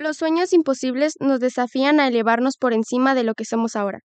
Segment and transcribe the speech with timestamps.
[0.00, 3.98] Los sueños imposibles nos desafían a elevarnos por encima de lo que somos ahora,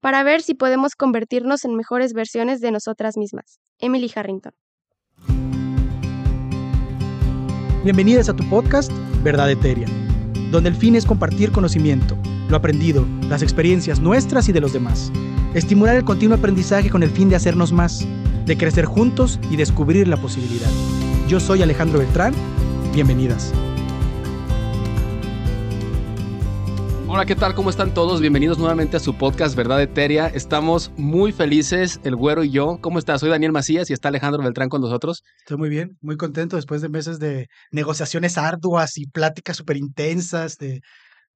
[0.00, 3.60] para ver si podemos convertirnos en mejores versiones de nosotras mismas.
[3.78, 4.50] Emily Harrington.
[7.84, 8.90] Bienvenidas a tu podcast
[9.22, 9.86] Verdad Eteria,
[10.50, 12.18] donde el fin es compartir conocimiento,
[12.48, 15.12] lo aprendido, las experiencias nuestras y de los demás.
[15.54, 18.04] Estimular el continuo aprendizaje con el fin de hacernos más,
[18.44, 20.70] de crecer juntos y descubrir la posibilidad.
[21.28, 22.34] Yo soy Alejandro Beltrán.
[22.92, 23.54] Bienvenidas.
[27.10, 27.54] Hola, ¿qué tal?
[27.54, 28.20] ¿Cómo están todos?
[28.20, 30.26] Bienvenidos nuevamente a su podcast Verdad Eteria.
[30.28, 32.80] Estamos muy felices, el güero y yo.
[32.82, 33.20] ¿Cómo estás?
[33.20, 35.22] Soy Daniel Macías y está Alejandro Beltrán con nosotros.
[35.38, 40.58] Estoy muy bien, muy contento después de meses de negociaciones arduas y pláticas súper intensas
[40.58, 40.82] de,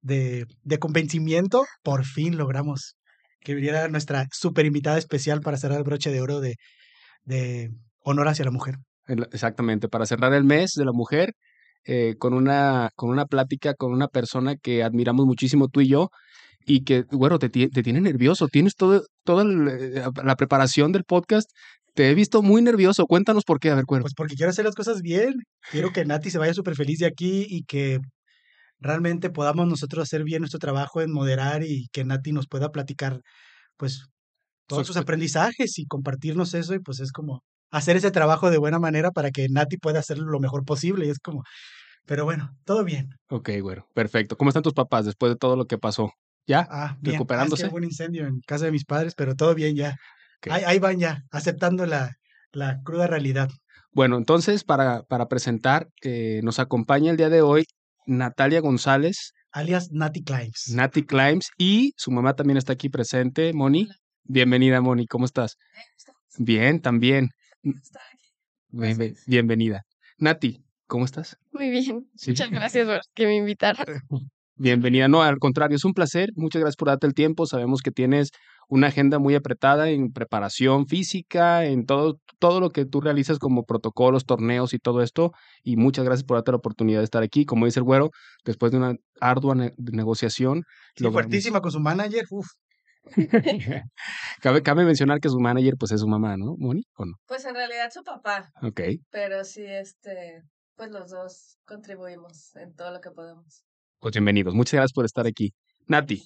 [0.01, 1.65] de, de convencimiento.
[1.81, 2.95] Por fin logramos
[3.39, 6.57] que viniera nuestra súper invitada especial para cerrar el broche de oro de,
[7.23, 7.71] de
[8.03, 8.75] honor hacia la mujer.
[9.07, 11.33] Exactamente, para cerrar el mes de la mujer
[11.85, 16.09] eh, con, una, con una plática con una persona que admiramos muchísimo tú y yo
[16.65, 18.47] y que, bueno, te, te tiene nervioso.
[18.47, 21.49] Tienes todo, toda eh, la preparación del podcast.
[21.93, 23.05] Te he visto muy nervioso.
[23.05, 24.03] Cuéntanos por qué, a ver, cuero.
[24.03, 25.33] Pues porque quiero hacer las cosas bien.
[25.71, 27.99] Quiero que Nati se vaya súper feliz de aquí y que
[28.79, 33.21] realmente podamos nosotros hacer bien nuestro trabajo en moderar y que Nati nos pueda platicar,
[33.77, 34.07] pues,
[34.67, 36.73] todos sus aprendizajes y compartirnos eso.
[36.73, 37.41] Y pues es como
[37.71, 41.05] hacer ese trabajo de buena manera para que Nati pueda hacerlo lo mejor posible.
[41.05, 41.43] Y es como,
[42.05, 43.09] pero bueno, todo bien.
[43.29, 44.37] Ok, bueno, perfecto.
[44.37, 46.11] ¿Cómo están tus papás después de todo lo que pasó?
[46.45, 46.67] ¿Ya?
[46.69, 47.13] Ah, bien.
[47.15, 47.65] ¿Recuperándose?
[47.65, 49.95] Ah, hubo un incendio en casa de mis padres, pero todo bien ya.
[50.49, 52.17] Ahí, ahí, van ya, aceptando la,
[52.51, 53.49] la cruda realidad.
[53.93, 57.65] Bueno, entonces, para, para presentar, eh, nos acompaña el día de hoy
[58.05, 59.33] Natalia González.
[59.51, 60.69] Alias Nati Climbs.
[60.73, 61.51] Nati Climbs.
[61.57, 63.87] Y su mamá también está aquí presente, Moni.
[64.23, 65.05] Bienvenida, Moni.
[65.05, 65.57] ¿Cómo estás?
[66.37, 67.29] Bien, también.
[68.69, 69.83] Bien, bienvenida.
[70.17, 70.62] Nati,
[70.93, 71.39] ¿cómo estás?
[71.51, 72.07] Muy bien.
[72.15, 72.29] ¿Sí?
[72.29, 73.83] Muchas gracias por que me invitaran.
[74.55, 75.07] Bienvenida.
[75.07, 76.29] No, al contrario, es un placer.
[76.35, 77.47] Muchas gracias por darte el tiempo.
[77.47, 78.29] Sabemos que tienes
[78.69, 83.63] una agenda muy apretada en preparación física, en todo, todo lo que tú realizas como
[83.63, 85.31] protocolos, torneos y todo esto.
[85.63, 87.43] Y muchas gracias por darte la oportunidad de estar aquí.
[87.43, 88.11] Como dice el güero,
[88.45, 90.61] después de una ardua ne negociación.
[90.95, 92.25] Sí, fuertísima con su manager.
[92.29, 92.45] Uf.
[94.41, 96.83] cabe, cabe mencionar que su manager pues es su mamá, ¿no, Moni?
[96.97, 97.13] ¿O no?
[97.25, 98.51] Pues en realidad su papá.
[98.61, 98.81] Ok.
[99.09, 100.43] Pero sí, este,
[100.75, 103.63] pues los dos contribuimos en todo lo que podemos.
[103.99, 104.53] Pues bienvenidos.
[104.53, 105.53] Muchas gracias por estar aquí.
[105.87, 106.23] Nati,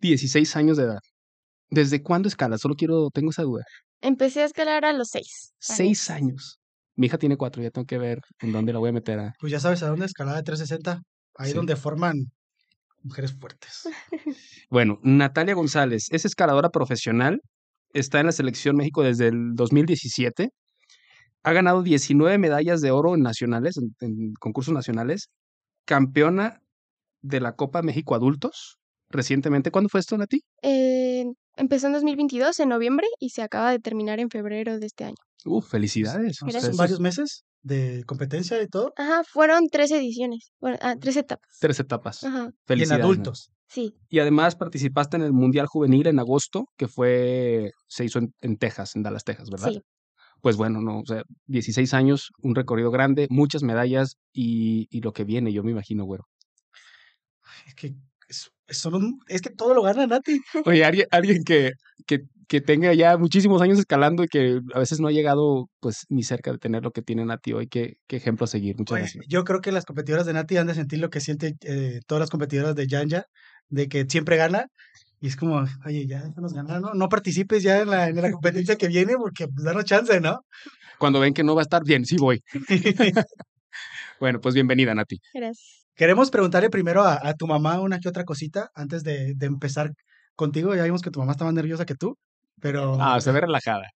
[0.00, 1.00] 16 años de edad.
[1.70, 2.60] ¿Desde cuándo escalas?
[2.60, 3.64] Solo quiero, tengo esa duda.
[4.00, 5.54] Empecé a escalar a los 6.
[5.58, 6.58] Seis años.
[6.94, 9.32] Mi hija tiene cuatro, ya tengo que ver en dónde la voy a meter a...
[9.38, 11.02] Pues ya sabes a dónde escalada de 360.
[11.34, 11.54] Ahí sí.
[11.54, 12.14] donde forman
[13.02, 13.88] mujeres fuertes.
[14.68, 17.40] Bueno, Natalia González es escaladora profesional,
[17.92, 20.50] está en la selección México desde el 2017,
[21.46, 25.30] ha ganado 19 medallas de oro en nacionales, en, en concursos nacionales,
[25.84, 26.60] campeona
[27.22, 28.78] de la Copa México Adultos
[29.10, 29.70] recientemente.
[29.70, 30.40] ¿Cuándo fue esto, Nati?
[30.62, 31.24] Eh,
[31.56, 35.14] empezó en 2022, en noviembre, y se acaba de terminar en febrero de este año.
[35.44, 36.38] Uh, felicidades.
[36.38, 38.92] ¿Son varios meses de competencia y todo?
[38.96, 41.58] Ajá, fueron tres ediciones, bueno, ah, tres etapas.
[41.60, 42.24] Tres etapas.
[42.24, 42.50] Ajá.
[42.66, 42.98] Felicidades.
[42.98, 43.50] Y en adultos.
[43.68, 43.94] Sí.
[44.08, 48.56] Y además participaste en el Mundial Juvenil en agosto, que fue, se hizo en, en
[48.56, 49.70] Texas, en Dallas, Texas, ¿verdad?
[49.70, 49.82] Sí.
[50.40, 55.12] Pues bueno, no, o sea, 16 años, un recorrido grande, muchas medallas y, y lo
[55.12, 56.26] que viene, yo me imagino, güero.
[57.66, 57.94] Es que
[58.28, 60.40] es, es, un, es que todo lo gana Nati.
[60.64, 61.72] Oye, alguien, alguien que,
[62.06, 66.06] que, que, tenga ya muchísimos años escalando y que a veces no ha llegado pues
[66.08, 68.76] ni cerca de tener lo que tiene Nati hoy, qué, qué ejemplo a seguir.
[68.76, 69.24] Muchas Oye, gracias.
[69.28, 72.20] Yo creo que las competidoras de Nati han de sentir lo que sienten eh, todas
[72.20, 73.24] las competidoras de Yanja,
[73.68, 74.66] de que siempre gana.
[75.20, 76.94] Y es como, oye, ya nos ganaron, ¿no?
[76.94, 80.44] No participes ya en la, en la competencia que viene porque pues, danos chance, ¿no?
[80.98, 82.42] Cuando ven que no va a estar bien, sí voy.
[84.20, 85.18] bueno, pues bienvenida, Nati.
[85.32, 85.86] Gracias.
[85.94, 89.92] Queremos preguntarle primero a, a, tu mamá una que otra cosita antes de, de, empezar
[90.34, 90.74] contigo.
[90.74, 92.18] Ya vimos que tu mamá está más nerviosa que tú,
[92.60, 93.00] pero...
[93.00, 93.88] Ah, se ve relajada.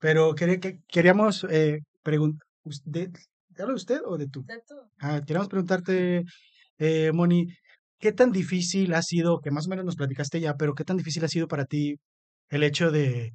[0.00, 2.44] Pero quer, que, queríamos eh, preguntar...
[2.84, 3.12] ¿De,
[3.54, 4.44] ¿Te habla de usted o de tú?
[4.44, 4.74] De tú.
[4.98, 6.24] Ah, queríamos preguntarte,
[6.78, 7.46] eh, Moni,
[7.98, 10.96] ¿qué tan difícil ha sido, que más o menos nos platicaste ya, pero qué tan
[10.96, 11.96] difícil ha sido para ti
[12.50, 13.34] el hecho de,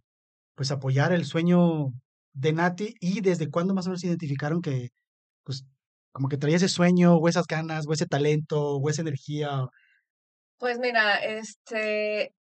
[0.55, 1.87] pues, apoyar el sueño
[2.33, 4.89] de Nati y desde cuándo más o menos identificaron que,
[5.43, 5.65] pues,
[6.13, 9.65] como que traía ese sueño, o esas ganas, o ese talento, o esa energía?
[10.57, 12.33] Pues mira, este,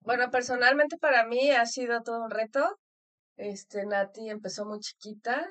[0.00, 2.78] bueno, personalmente para mí ha sido todo un reto.
[3.36, 5.46] Este, Nati empezó muy chiquita,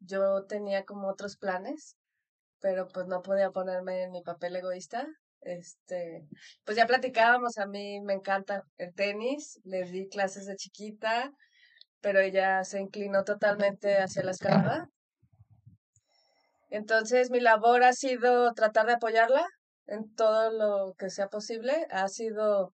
[0.00, 1.96] yo tenía como otros planes,
[2.64, 5.06] pero pues no podía ponerme en mi papel egoísta.
[5.42, 6.26] Este,
[6.64, 11.30] pues ya platicábamos, a mí me encanta el tenis, le di clases de chiquita,
[12.00, 14.88] pero ella se inclinó totalmente hacia la escalada.
[16.70, 19.46] Entonces mi labor ha sido tratar de apoyarla
[19.86, 21.86] en todo lo que sea posible.
[21.90, 22.72] Ha sido,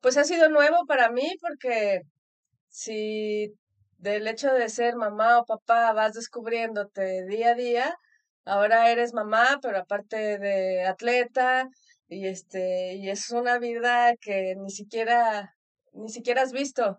[0.00, 2.00] pues ha sido nuevo para mí porque
[2.68, 3.54] si
[3.98, 7.96] del hecho de ser mamá o papá vas descubriéndote día a día,
[8.44, 11.68] ahora eres mamá, pero aparte de atleta,
[12.08, 15.54] y este, y es una vida que ni siquiera,
[15.92, 16.98] ni siquiera has visto,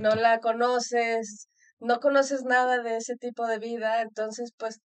[0.00, 1.48] no la conoces,
[1.78, 4.80] no conoces nada de ese tipo de vida, entonces pues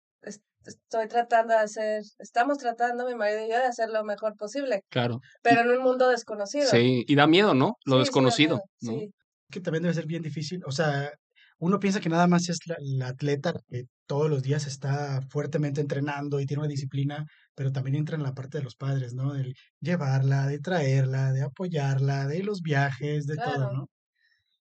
[0.66, 4.82] estoy tratando de hacer, estamos tratando, mi marido y yo, de hacer lo mejor posible.
[4.90, 5.20] Claro.
[5.42, 6.66] Pero en un mundo desconocido.
[6.68, 7.76] Sí, y da miedo, ¿no?
[7.84, 8.60] Lo desconocido.
[8.80, 9.10] Sí.
[9.50, 10.62] Que también debe ser bien difícil.
[10.66, 11.12] O sea,
[11.58, 16.38] uno piensa que nada más es la, atleta que todos los días está fuertemente entrenando
[16.38, 17.24] y tiene una disciplina,
[17.54, 19.32] pero también entra en la parte de los padres, ¿no?
[19.32, 23.88] De llevarla, de traerla, de apoyarla, de los viajes, de todo, ¿no?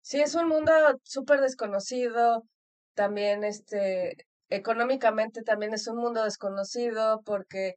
[0.01, 0.71] Sí, es un mundo
[1.03, 2.43] súper desconocido.
[2.93, 4.15] También, este,
[4.49, 7.75] económicamente también es un mundo desconocido porque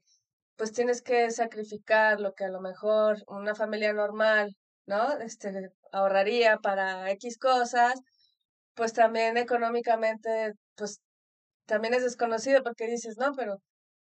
[0.57, 4.57] pues tienes que sacrificar lo que a lo mejor una familia normal,
[4.87, 5.19] ¿no?
[5.19, 8.01] Este, ahorraría para X cosas
[8.79, 11.01] pues también económicamente, pues
[11.67, 13.57] también es desconocido porque dices, no, pero,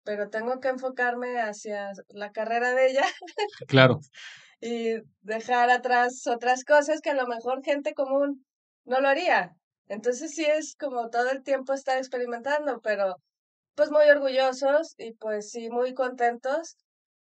[0.04, 3.06] pero tengo que enfocarme hacia la carrera de ella.
[3.68, 4.00] Claro.
[4.62, 8.44] y dejar atrás otras cosas que a lo mejor gente común
[8.86, 9.52] no lo haría.
[9.88, 13.18] Entonces sí es como todo el tiempo estar experimentando, pero
[13.76, 16.76] pues muy orgullosos y pues sí muy contentos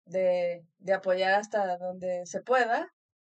[0.04, 2.86] de, de apoyar hasta donde se pueda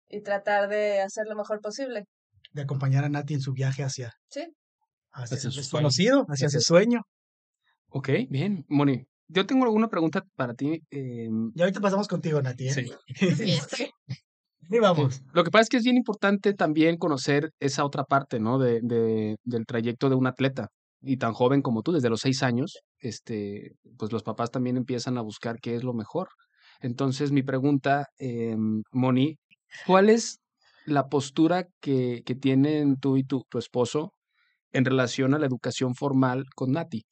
[0.08, 2.06] y tratar de hacer lo mejor posible
[2.52, 4.46] de acompañar a Nati en su viaje hacia, sí.
[5.12, 7.02] hacia, el desconocido, hacia ese sueño.
[7.90, 8.66] Ok, bien.
[8.68, 10.82] Moni, yo tengo alguna pregunta para ti.
[10.92, 11.30] Eh...
[11.56, 12.70] Y ahorita pasamos contigo, Nati.
[12.70, 12.74] ¿eh?
[12.74, 12.92] Sí.
[14.70, 15.22] y vamos.
[15.34, 18.60] Lo que pasa es que es bien importante también conocer esa otra parte, ¿no?
[18.60, 20.70] De, de, del trayecto de un atleta.
[21.02, 25.18] Y tan joven como tú, desde los seis años, este, pues los papás también empiezan
[25.18, 26.28] a buscar qué es lo mejor.
[26.82, 28.56] Entonces, mi pregunta, eh,
[28.92, 29.38] Moni,
[29.86, 30.40] ¿cuál es
[30.90, 34.14] la postura que, que tienen tú y tu, tu esposo
[34.72, 37.06] en relación a la educación formal con Nati.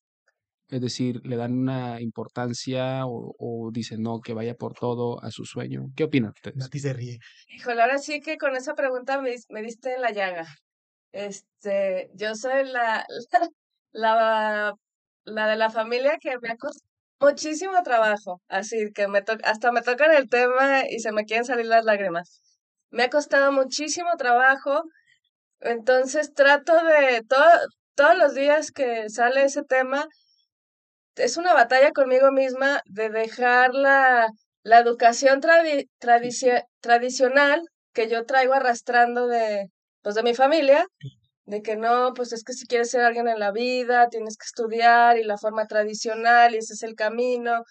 [0.70, 5.46] Es decir, le dan una importancia o, dicen no, que vaya por todo a su
[5.46, 5.86] sueño.
[5.96, 6.58] ¿Qué opinan ustedes?
[6.58, 7.20] Nati se ríe.
[7.56, 10.46] Híjole, ahora sí que con esa pregunta me, me diste en la llaga.
[11.14, 13.06] Este, yo soy la,
[13.94, 14.74] la,
[15.24, 16.88] la de la familia que me ha costado
[17.20, 18.42] muchísimo trabajo.
[18.48, 22.42] Así que me hasta me tocan el tema y se me quieren salir las lágrimas.
[22.90, 24.84] Me ha costado muchísimo trabajo,
[25.60, 27.24] entonces trato de
[27.96, 30.08] todos los días que sale ese tema,
[31.16, 34.28] es una batalla conmigo misma de dejar la,
[34.64, 35.42] la educación
[36.80, 37.62] tradicional
[37.94, 39.68] que yo traigo arrastrando de,
[40.04, 40.86] pues, de mi familia,
[41.46, 44.46] de que no, pues es que si quieres ser alguien en la vida, tienes que
[44.46, 47.64] estudiar y la forma tradicional y ese es el camino.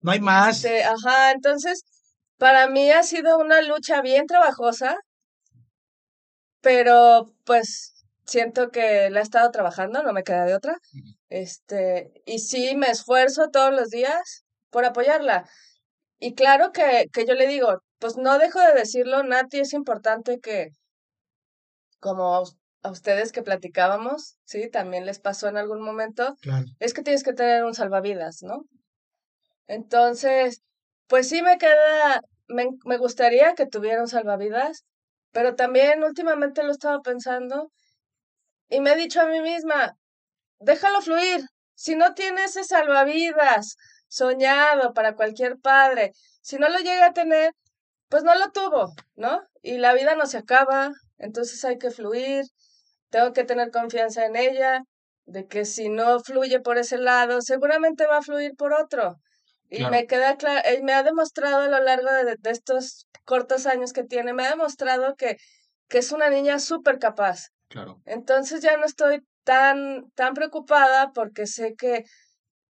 [0.00, 0.64] No hay más.
[0.64, 1.82] Este, ajá, entonces
[2.44, 4.98] para mí ha sido una lucha bien trabajosa,
[6.60, 10.76] pero pues siento que la he estado trabajando, no me queda de otra.
[11.30, 15.48] Este, y sí me esfuerzo todos los días por apoyarla.
[16.18, 20.38] Y claro que, que yo le digo, pues no dejo de decirlo, Nati, es importante
[20.38, 20.68] que,
[21.98, 22.44] como
[22.82, 26.36] a, ustedes que platicábamos, sí, también les pasó en algún momento,
[26.78, 28.66] es que tienes que tener un salvavidas, ¿no?
[29.66, 30.60] Entonces,
[31.06, 34.84] pues sí me queda me, me gustaría que tuviera un salvavidas,
[35.32, 37.70] pero también últimamente lo he estado pensando
[38.68, 39.96] y me he dicho a mí misma,
[40.58, 41.42] déjalo fluir.
[41.74, 43.76] Si no tiene ese salvavidas
[44.08, 47.52] soñado para cualquier padre, si no lo llega a tener,
[48.08, 49.42] pues no lo tuvo, ¿no?
[49.62, 52.44] Y la vida no se acaba, entonces hay que fluir,
[53.10, 54.84] tengo que tener confianza en ella,
[55.26, 59.16] de que si no fluye por ese lado, seguramente va a fluir por otro.
[59.76, 63.92] Y me queda claro, eh, me ha demostrado a lo largo de, estos cortos años
[63.92, 65.36] que tiene, me ha demostrado que,
[65.88, 67.48] que es una niña súper capaz.
[67.68, 68.00] Claro.
[68.04, 72.04] Entonces ya no estoy tan, tan preocupada porque sé que,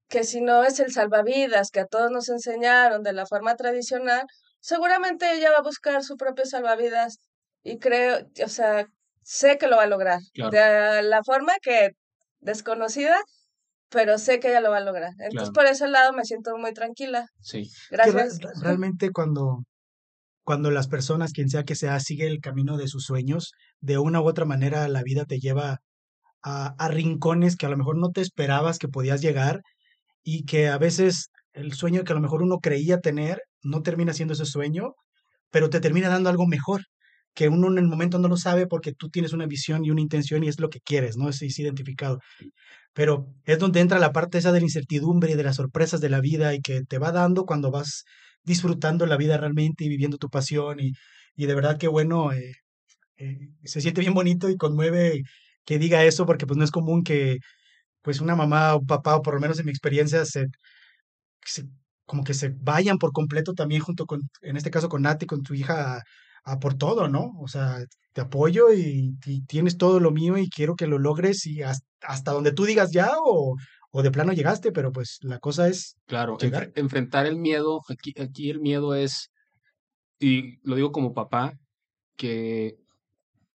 [0.08, 4.26] que si no es el salvavidas que a todos nos enseñaron de la forma tradicional,
[4.60, 7.20] seguramente ella va a buscar su propio salvavidas
[7.64, 8.88] y creo, o sea,
[9.24, 10.20] sé que lo va a lograr.
[10.34, 11.92] De la forma que
[12.40, 13.18] desconocida,
[13.92, 15.12] pero sé que ella lo va a lograr.
[15.20, 17.28] Entonces, por ese lado me siento muy tranquila.
[17.42, 17.70] Sí.
[17.92, 18.40] Gracias.
[18.62, 19.64] realmente cuando,
[20.44, 24.22] cuando las personas, quien sea que sea, sigue el camino de sus sueños, de una
[24.22, 25.80] u otra manera la vida te lleva
[26.42, 29.62] a, a rincones que a lo mejor no te esperabas que podías llegar
[30.24, 34.14] y que a veces el sueño que a lo mejor uno creía tener no termina
[34.14, 34.94] siendo ese sueño,
[35.52, 36.82] pero te termina dando algo mejor.
[37.34, 40.02] Que uno en el momento no lo sabe porque tú tienes una visión y una
[40.02, 41.30] intención y es lo que quieres, ¿no?
[41.30, 42.20] Es, es identificado.
[42.94, 46.10] Pero es donde entra la parte esa de la incertidumbre y de las sorpresas de
[46.10, 48.06] la vida y que te va dando cuando vas
[48.44, 50.92] disfrutando la vida realmente y viviendo tu pasión y,
[51.36, 52.54] y de verdad que bueno, eh,
[53.18, 55.24] eh, se siente bien bonito y conmueve
[55.66, 57.40] que diga eso porque pues no es común que
[58.02, 60.48] pues una mamá o un papá o por lo menos en mi experiencia se,
[61.46, 61.66] se-
[62.06, 65.44] como que se vayan por completo también junto con, en este caso con Nati, con
[65.44, 66.04] tu hija a,
[66.44, 67.32] a por todo, ¿no?
[67.40, 67.78] O sea,
[68.14, 71.86] te apoyo y, y tienes todo lo mío y quiero que lo logres y hasta,
[72.02, 73.56] hasta donde tú digas ya o,
[73.92, 76.38] o de plano llegaste, pero pues la cosa es Claro,
[76.76, 79.30] enfrentar el miedo, aquí, aquí el miedo es,
[80.20, 81.54] y lo digo como papá,
[82.18, 82.76] que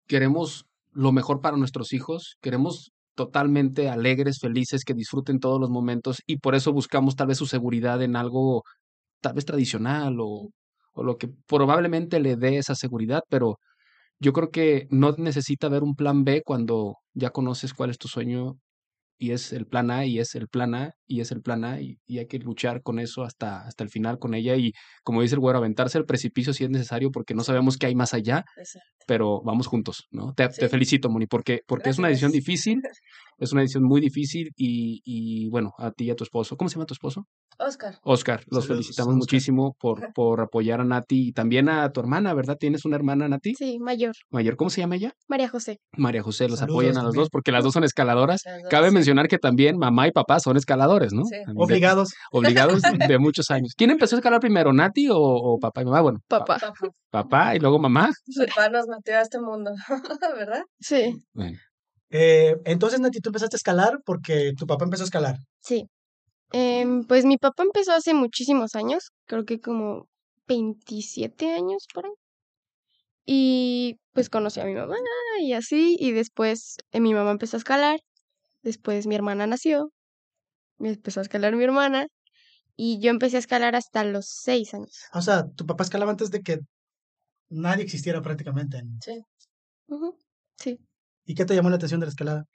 [0.07, 6.21] queremos lo mejor para nuestros hijos, queremos totalmente alegres, felices, que disfruten todos los momentos
[6.25, 8.63] y por eso buscamos tal vez su seguridad en algo
[9.21, 10.49] tal vez tradicional o,
[10.95, 13.59] o lo que probablemente le dé esa seguridad, pero
[14.19, 18.07] yo creo que no necesita haber un plan B cuando ya conoces cuál es tu
[18.07, 18.57] sueño
[19.17, 21.81] y es el plan A y es el plan A y es el plan A
[21.81, 24.71] y, y hay que luchar con eso hasta, hasta el final con ella y
[25.03, 27.95] como dice el güero, aventarse al precipicio si es necesario porque no sabemos qué hay
[27.95, 28.89] más allá, Exacto.
[29.07, 30.33] pero vamos juntos, ¿no?
[30.33, 32.81] Te, felicito, Moni, porque, porque es una decisión difícil,
[33.37, 36.69] es una decisión muy difícil y, y bueno, a ti y a tu esposo, ¿cómo
[36.69, 37.25] se llama tu esposo?
[37.57, 37.95] Oscar.
[38.03, 39.17] Oscar, los Saludos, felicitamos Oscar.
[39.19, 42.57] muchísimo por, por apoyar a Nati y también a tu hermana, ¿verdad?
[42.59, 43.53] ¿Tienes una hermana, Nati?
[43.55, 44.13] Sí, mayor.
[44.29, 45.13] Mayor, ¿cómo se llama ella?
[45.29, 45.79] María José.
[45.95, 47.21] María José, los Saludos apoyan a los también.
[47.21, 48.41] dos porque las dos son escaladoras.
[48.45, 48.93] Dos, Cabe sí.
[48.95, 51.23] mencionar que también mamá y papá son escaladores, ¿no?
[51.23, 51.35] Sí.
[51.37, 52.09] De- Obligados.
[52.31, 52.81] obligados
[53.15, 53.73] de muchos años.
[53.77, 56.01] ¿Quién empezó a escalar primero, Nati o, o papá y mamá?
[56.01, 56.59] Bueno, pa- Papá.
[56.59, 56.89] Papá.
[57.09, 58.09] papá y luego mamá.
[58.49, 59.71] Papá nos metió a este mundo,
[60.35, 60.63] ¿verdad?
[60.79, 61.57] Sí, Bueno,
[62.17, 65.35] Eh, entonces, Nati, tú empezaste a escalar porque tu papá empezó a escalar.
[65.61, 65.87] sí.
[66.53, 70.07] Em, pues mi papá empezó hace muchísimos años, creo que como
[70.47, 72.11] 27 años por ahí.
[73.25, 74.95] Y pues conocí a mi mamá
[75.41, 77.99] y así, y después eh, mi mamá empezó a escalar,
[78.61, 79.91] después mi hermana nació,
[80.77, 82.07] me empezó a escalar mi hermana,
[82.77, 85.05] y yo empecé a escalar hasta los 6 años.
[85.13, 86.59] O sea, tu papá escalaba antes de que
[87.49, 88.77] nadie existiera prácticamente.
[88.77, 89.21] en- Sí.
[89.87, 90.17] Ujú,
[90.57, 90.79] Sí.
[91.25, 92.45] ¿Y qué te llamó la atención de la escalada?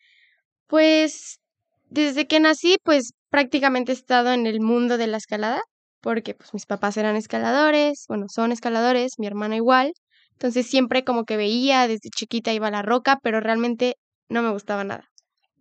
[0.66, 1.40] Pues
[1.88, 5.62] desde que nací, pues prácticamente he estado en el mundo de la escalada,
[6.00, 9.92] porque pues mis papás eran escaladores, bueno, son escaladores, mi hermana igual.
[10.32, 13.96] Entonces siempre como que veía desde chiquita iba a la roca, pero realmente
[14.28, 15.04] no me gustaba nada.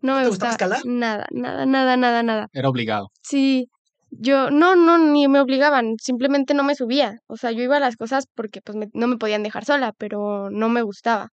[0.01, 0.81] No me te gustaba gustaba escalar?
[0.85, 2.47] nada, nada, nada, nada, nada.
[2.53, 3.09] era obligado.
[3.21, 3.67] Sí,
[4.11, 7.17] yo no, no, ni me obligaban, simplemente no me subía.
[7.27, 9.91] O sea, yo iba a las cosas porque pues me- no me podían dejar sola,
[9.97, 11.29] pero no me gustaba.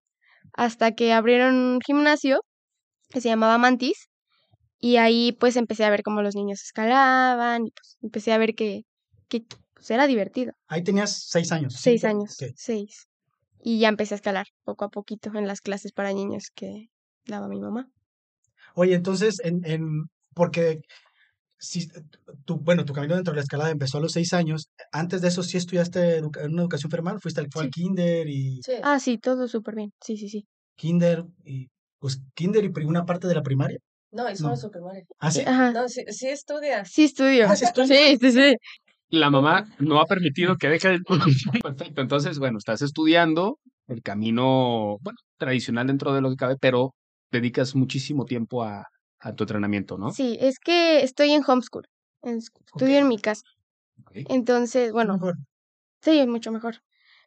[0.55, 2.41] Hasta que abrieron un gimnasio
[3.11, 4.09] que se llamaba Mantis
[4.79, 8.55] y ahí pues empecé a ver cómo los niños escalaban y pues empecé a ver
[8.55, 8.83] que,
[9.29, 9.43] que
[9.75, 10.53] pues, era divertido.
[10.69, 11.75] Ahí tenías seis años.
[11.75, 13.07] Seis años, seis.
[13.61, 16.89] Y ya empecé a escalar poco a poquito en las clases para niños que
[17.25, 17.89] daba mi mamá.
[18.75, 20.81] Oye, entonces, en, en, porque
[21.59, 21.89] si,
[22.45, 24.69] tu, bueno, tu camino dentro de la escalada empezó a los seis años.
[24.93, 27.21] Antes de eso, ¿sí estudiaste educa- en una educación formal?
[27.21, 27.83] ¿Fuiste al, fue al Sí.
[27.83, 28.73] kinder y Sí.
[28.83, 29.93] Ah, sí, todo súper bien.
[30.05, 30.47] Sí, sí, sí.
[30.77, 33.79] kinder y pues kinder y una parte de la primaria?
[34.13, 34.57] No, solo No.
[34.57, 35.05] su primaria.
[35.19, 35.41] ¿Ah, sí?
[35.47, 35.73] Ajá.
[35.73, 36.91] No, sí, sí estudias.
[36.91, 37.47] Sí estudio.
[37.49, 37.65] Ah, ¿sí?
[37.87, 38.57] Sí, sí, sí.
[39.09, 41.05] La mamá no ha permitido que deje el...
[41.63, 43.59] Perfecto, entonces, bueno, estás estudiando
[43.89, 46.95] el camino, bueno, tradicional dentro de lo que cabe, pero
[47.31, 48.85] dedicas muchísimo tiempo a,
[49.21, 50.13] a tu entrenamiento, ¿no?
[50.13, 51.87] Sí, es que estoy en homeschool.
[52.23, 53.43] en- estudio en mi casa.
[54.15, 55.37] Entonces, bueno, Mejor.
[56.03, 56.77] sí, mucho mejor.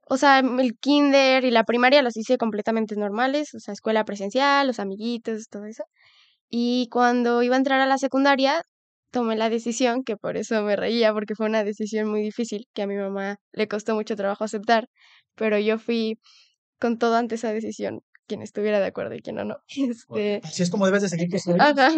[0.10, 4.68] O sea, el kinder y la primaria los hice completamente normales, o sea, escuela presencial,
[4.68, 5.84] los amiguitos, todo eso.
[6.50, 8.64] Y cuando iba a entrar a la secundaria,
[9.12, 12.84] tomé la decisión, que por eso me reía, porque fue una decisión muy difícil, que
[12.84, 14.88] a mi mamá le costó mucho trabajo aceptar,
[15.36, 16.20] pero yo fui
[16.80, 19.58] con todo ante esa decisión, quien estuviera de acuerdo y quien no, no.
[19.76, 21.92] Este, Así es como debes de seguir tus sueños, ajá,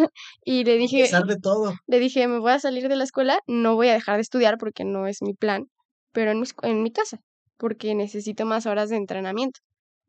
[0.44, 1.74] y le a dije, pesar de todo.
[1.86, 4.58] le dije, me voy a salir de la escuela, no voy a dejar de estudiar
[4.58, 5.66] porque no es mi plan,
[6.10, 7.18] pero en mi, en mi casa,
[7.56, 9.60] porque necesito más horas de entrenamiento.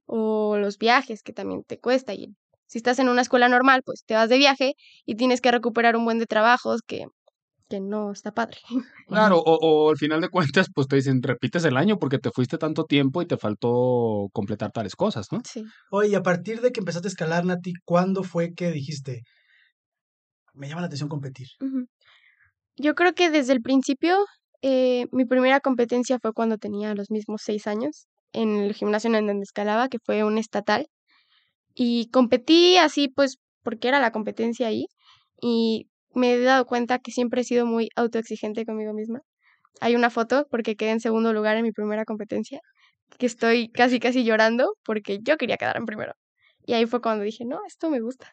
[0.06, 2.14] O los viajes, que también te cuesta.
[2.14, 4.74] Y si estás en una escuela normal, pues te vas de viaje
[5.06, 7.06] y tienes que recuperar un buen de trabajos que,
[7.74, 8.58] que no está padre.
[9.08, 12.30] Claro, o, o al final de cuentas, pues te dicen, repites el año porque te
[12.30, 15.42] fuiste tanto tiempo y te faltó completar tales cosas, ¿no?
[15.44, 15.64] Sí.
[15.90, 19.24] Oye, y a partir de que empezaste a escalar, Nati, ¿cuándo fue que dijiste,
[20.54, 21.48] me llama la atención competir?
[22.76, 24.18] Yo creo que desde el principio,
[24.62, 29.26] eh, mi primera competencia fue cuando tenía los mismos seis años, en el gimnasio en
[29.26, 30.86] donde escalaba, que fue un estatal.
[31.74, 34.86] Y competí así, pues, porque era la competencia ahí.
[35.42, 39.22] Y me he dado cuenta que siempre he sido muy autoexigente conmigo misma.
[39.82, 42.60] Hay una foto, porque quedé en segundo lugar en mi primera competencia,
[43.18, 46.14] que estoy casi casi llorando porque yo quería quedar en primero.
[46.66, 48.32] Y ahí fue cuando dije, no, esto me gusta.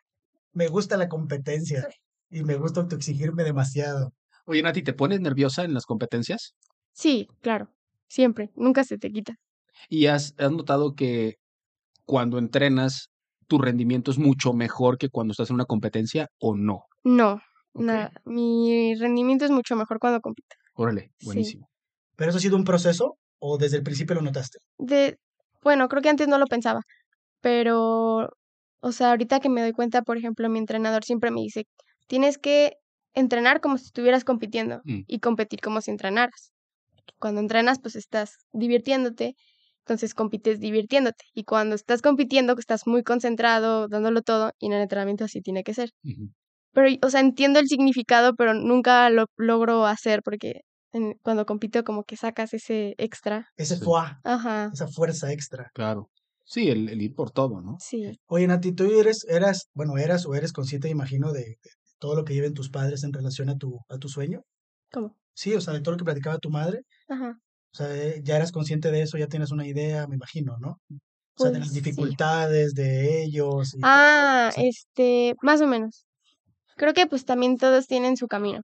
[0.53, 1.89] Me gusta la competencia
[2.31, 4.13] y me gusta autoexigirme demasiado.
[4.47, 6.55] Oye, Nati, ¿te pones nerviosa en las competencias?
[6.93, 7.71] Sí, claro,
[8.09, 9.35] siempre, nunca se te quita.
[9.89, 11.37] ¿Y has, has notado que
[12.05, 13.11] cuando entrenas
[13.47, 16.85] tu rendimiento es mucho mejor que cuando estás en una competencia o no?
[17.03, 17.41] No,
[17.75, 17.83] Ok.
[17.85, 20.57] nada, mi rendimiento es mucho mejor cuando compito.
[20.75, 21.27] Órale, Sí.
[21.27, 21.69] buenísimo.
[22.17, 24.59] ¿Pero eso ha sido un proceso o desde el principio lo notaste?
[24.79, 25.19] De,
[25.63, 26.83] bueno, creo que antes no lo pensaba,
[27.41, 28.31] pero,
[28.81, 31.67] o sea, ahorita que me doy cuenta, por ejemplo, mi entrenador siempre me dice,
[32.09, 32.75] tienes que
[33.15, 35.01] entrenar como si estuvieras compitiendo Mm.
[35.07, 36.53] y competir como si entrenaras.
[37.19, 39.35] Cuando entrenas, pues estás divirtiéndote,
[39.81, 41.25] entonces compites divirtiéndote.
[41.35, 45.41] Y cuando estás compitiendo, que estás muy concentrado, dándolo todo, y en el entrenamiento así
[45.43, 45.91] tiene que ser.
[46.73, 50.61] Pero, o sea, entiendo el significado, pero nunca lo logro hacer porque
[50.93, 53.47] en- cuando compito como que sacas ese extra.
[53.57, 53.85] Ese Sí.
[53.85, 55.71] fue Ajá, esa fuerza extra.
[55.75, 56.11] Claro.
[56.45, 57.77] Sí, el, el ir por todo, ¿no?
[57.81, 58.19] sí.
[58.27, 61.57] Oye, Nati, tú eres, eras, bueno, eras o eres consciente, me imagino, de, de
[62.01, 64.43] todo lo que lleven tus padres en relación a tu, a tu sueño.
[64.93, 65.15] ¿Cómo?
[65.35, 66.81] Sí, o sea, de todo lo que platicaba tu madre.
[67.09, 67.39] Ajá.
[67.73, 70.81] O sea, eh, ya eras consciente de eso, ya tienes una idea, me imagino, ¿no?
[71.39, 71.81] O sea, de las Pues, sí.
[71.81, 73.75] dificultades de ellos.
[73.75, 76.05] y- Ah, este, más o menos.
[76.81, 78.63] Creo que pues también todos tienen su camino.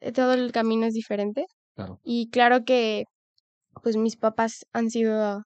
[0.00, 1.44] Eh, Todo el camino es diferente.
[1.74, 2.00] Claro.
[2.02, 3.04] Y claro que
[3.82, 5.42] pues mis papás han sido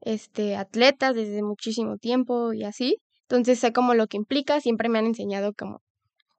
[0.00, 2.98] este atletas desde muchísimo tiempo y así.
[3.22, 5.80] Entonces sé como lo que implica, siempre me han enseñado como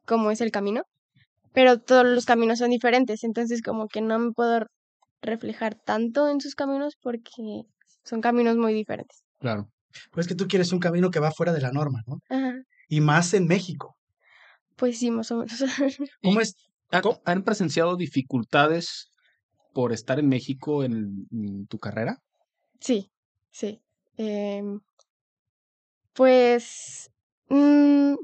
[0.05, 0.83] cómo es el camino,
[1.51, 4.67] pero todos los caminos son diferentes, entonces como que no me puedo
[5.21, 7.63] reflejar tanto en sus caminos porque
[8.05, 9.25] son caminos muy diferentes.
[9.39, 9.67] Claro.
[10.13, 12.19] Pues que tú quieres un camino que va fuera de la norma, ¿no?
[12.29, 12.53] Ajá.
[12.87, 13.97] Y más en México.
[14.75, 15.53] Pues sí, más o menos.
[16.21, 16.55] ¿Cómo es?
[16.91, 17.21] ¿Han, ¿Cómo?
[17.25, 19.09] han presenciado dificultades
[19.73, 22.17] por estar en México en, en tu carrera?
[22.79, 23.11] Sí,
[23.51, 23.81] sí.
[24.17, 24.79] Em,
[26.13, 27.09] pues
[27.49, 28.15] mm,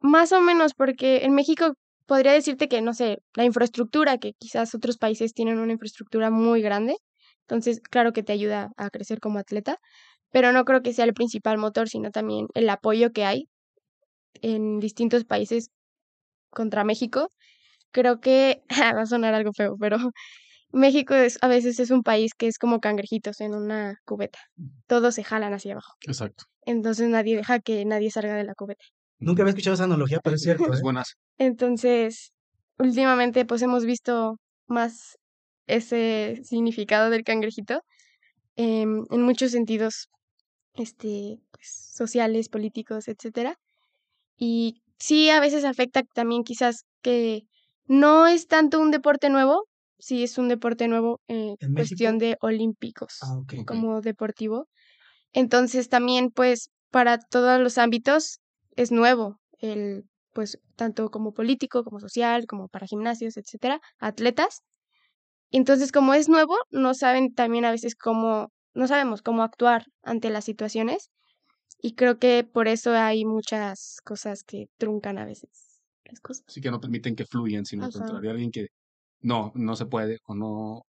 [0.00, 1.74] más o menos, porque en México
[2.06, 6.62] podría decirte que, no sé, la infraestructura, que quizás otros países tienen una infraestructura muy
[6.62, 6.96] grande,
[7.42, 9.78] entonces claro que te ayuda a crecer como atleta,
[10.30, 13.48] pero no creo que sea el principal motor, sino también el apoyo que hay
[14.40, 15.70] en distintos países
[16.50, 17.30] contra México.
[17.90, 18.62] Creo que
[18.96, 19.98] va a sonar algo feo, pero
[20.72, 24.38] México es, a veces es un país que es como cangrejitos en una cubeta.
[24.86, 25.94] Todos se jalan hacia abajo.
[26.06, 26.44] Exacto.
[26.64, 28.84] Entonces nadie deja que nadie salga de la cubeta.
[29.18, 30.72] Nunca había escuchado esa analogía, pero es cierto.
[30.72, 30.82] Es ¿eh?
[30.82, 31.14] buenas.
[31.38, 32.32] Entonces,
[32.78, 35.18] últimamente pues hemos visto más
[35.66, 37.82] ese significado del cangrejito
[38.56, 40.08] em, en muchos sentidos
[40.74, 43.56] este, pues, sociales, políticos, etcétera.
[44.44, 47.42] Y sí, a veces afecta también quizás que
[47.86, 52.26] no es tanto un deporte nuevo, sí es un deporte nuevo en ¿En cuestión México?
[52.26, 54.68] de olímpicos Ah, como deportivo.
[55.32, 58.40] Entonces también pues para todos los ámbitos
[58.76, 64.62] es nuevo el pues tanto como político, como social, como para gimnasios, etcétera, atletas.
[65.50, 70.30] Entonces como es nuevo, no saben también a veces cómo no sabemos cómo actuar ante
[70.30, 71.10] las situaciones
[71.80, 76.44] y creo que por eso hay muchas cosas que truncan a veces las cosas.
[76.46, 78.66] Así que no permiten que fluyan, sino al contrario, alguien que
[79.20, 80.82] no, no se puede o no,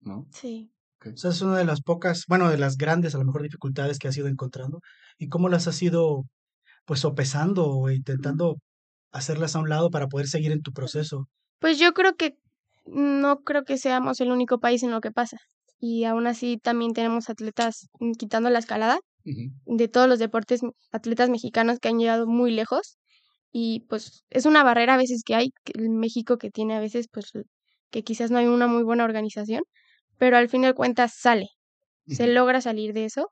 [0.00, 0.26] ¿no?
[0.32, 0.70] Sí.
[1.00, 4.08] Esa es una de las pocas, bueno, de las grandes, a lo mejor, dificultades que
[4.08, 4.80] has ido encontrando.
[5.16, 6.24] ¿Y cómo las has ido,
[6.86, 8.56] pues, sopesando o intentando
[9.12, 11.28] hacerlas a un lado para poder seguir en tu proceso?
[11.60, 12.36] Pues yo creo que
[12.84, 15.38] no creo que seamos el único país en lo que pasa.
[15.78, 18.98] Y aún así también tenemos atletas, mm, quitando la escalada,
[19.66, 20.60] De todos los deportes,
[20.92, 22.98] atletas mexicanos que han llegado muy lejos.
[23.52, 27.08] Y pues es una barrera a veces que hay, en México que tiene a veces
[27.10, 27.32] pues
[27.90, 29.62] que quizás no hay una muy buena organización,
[30.18, 31.48] pero al fin de cuentas sale,
[32.06, 33.30] se logra salir de eso.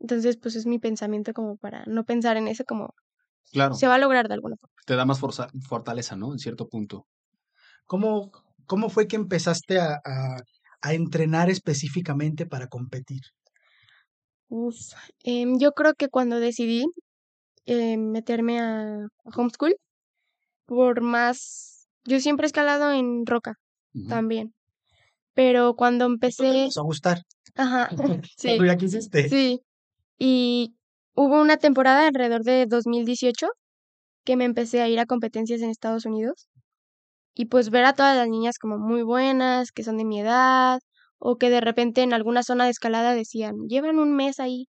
[0.00, 2.90] Entonces pues es mi pensamiento como para no pensar en eso como
[3.52, 4.74] Claro, se va a lograr de alguna forma.
[4.86, 6.32] te da más forza- fortaleza, ¿no?
[6.32, 7.06] En cierto punto.
[7.86, 8.32] ¿Cómo,
[8.66, 10.36] cómo fue que empezaste a, a,
[10.82, 13.20] a entrenar específicamente para competir?
[14.54, 14.76] Uf,
[15.24, 16.84] em, yo creo que cuando decidí
[17.66, 19.76] eh, meterme a, a homeschool,
[20.66, 23.54] por más, yo siempre he escalado en roca
[24.08, 24.54] también,
[25.34, 27.22] pero cuando ¿Qué te empecé, empezó a gustar?
[27.56, 27.88] ajá,
[28.38, 29.28] sí, Cuando ya quisiste.
[29.28, 29.60] sí,
[30.18, 30.74] y
[31.14, 33.48] hubo una temporada alrededor de 2018
[34.24, 36.48] que me empecé a ir a competencias en Estados Unidos
[37.34, 40.80] y pues ver a todas las niñas como muy buenas, que son de mi edad,
[41.28, 44.68] o que de repente en alguna zona de escalada decían, llevan un mes ahí.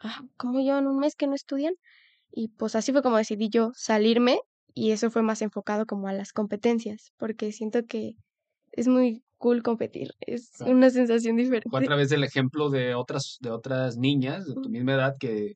[0.00, 1.74] Ah, ¿Cómo llevan un mes que no estudian?
[2.30, 4.40] Y pues así fue como decidí yo salirme
[4.74, 8.14] y eso fue más enfocado como a las competencias, porque siento que
[8.72, 10.10] es muy cool competir.
[10.20, 10.74] Es Claro.
[10.74, 11.70] una sensación diferente.
[11.70, 15.54] Fue a través del ejemplo de otras, de otras niñas de tu misma edad que,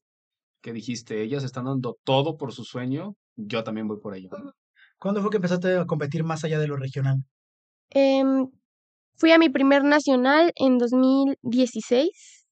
[0.62, 4.30] que dijiste, ellas están dando todo por su sueño, yo también voy por ello.
[4.98, 7.24] ¿Cuándo fue que empezaste a competir más allá de lo regional?
[7.94, 8.50] Em,
[9.20, 12.46] fui a mi primer nacional en 2016.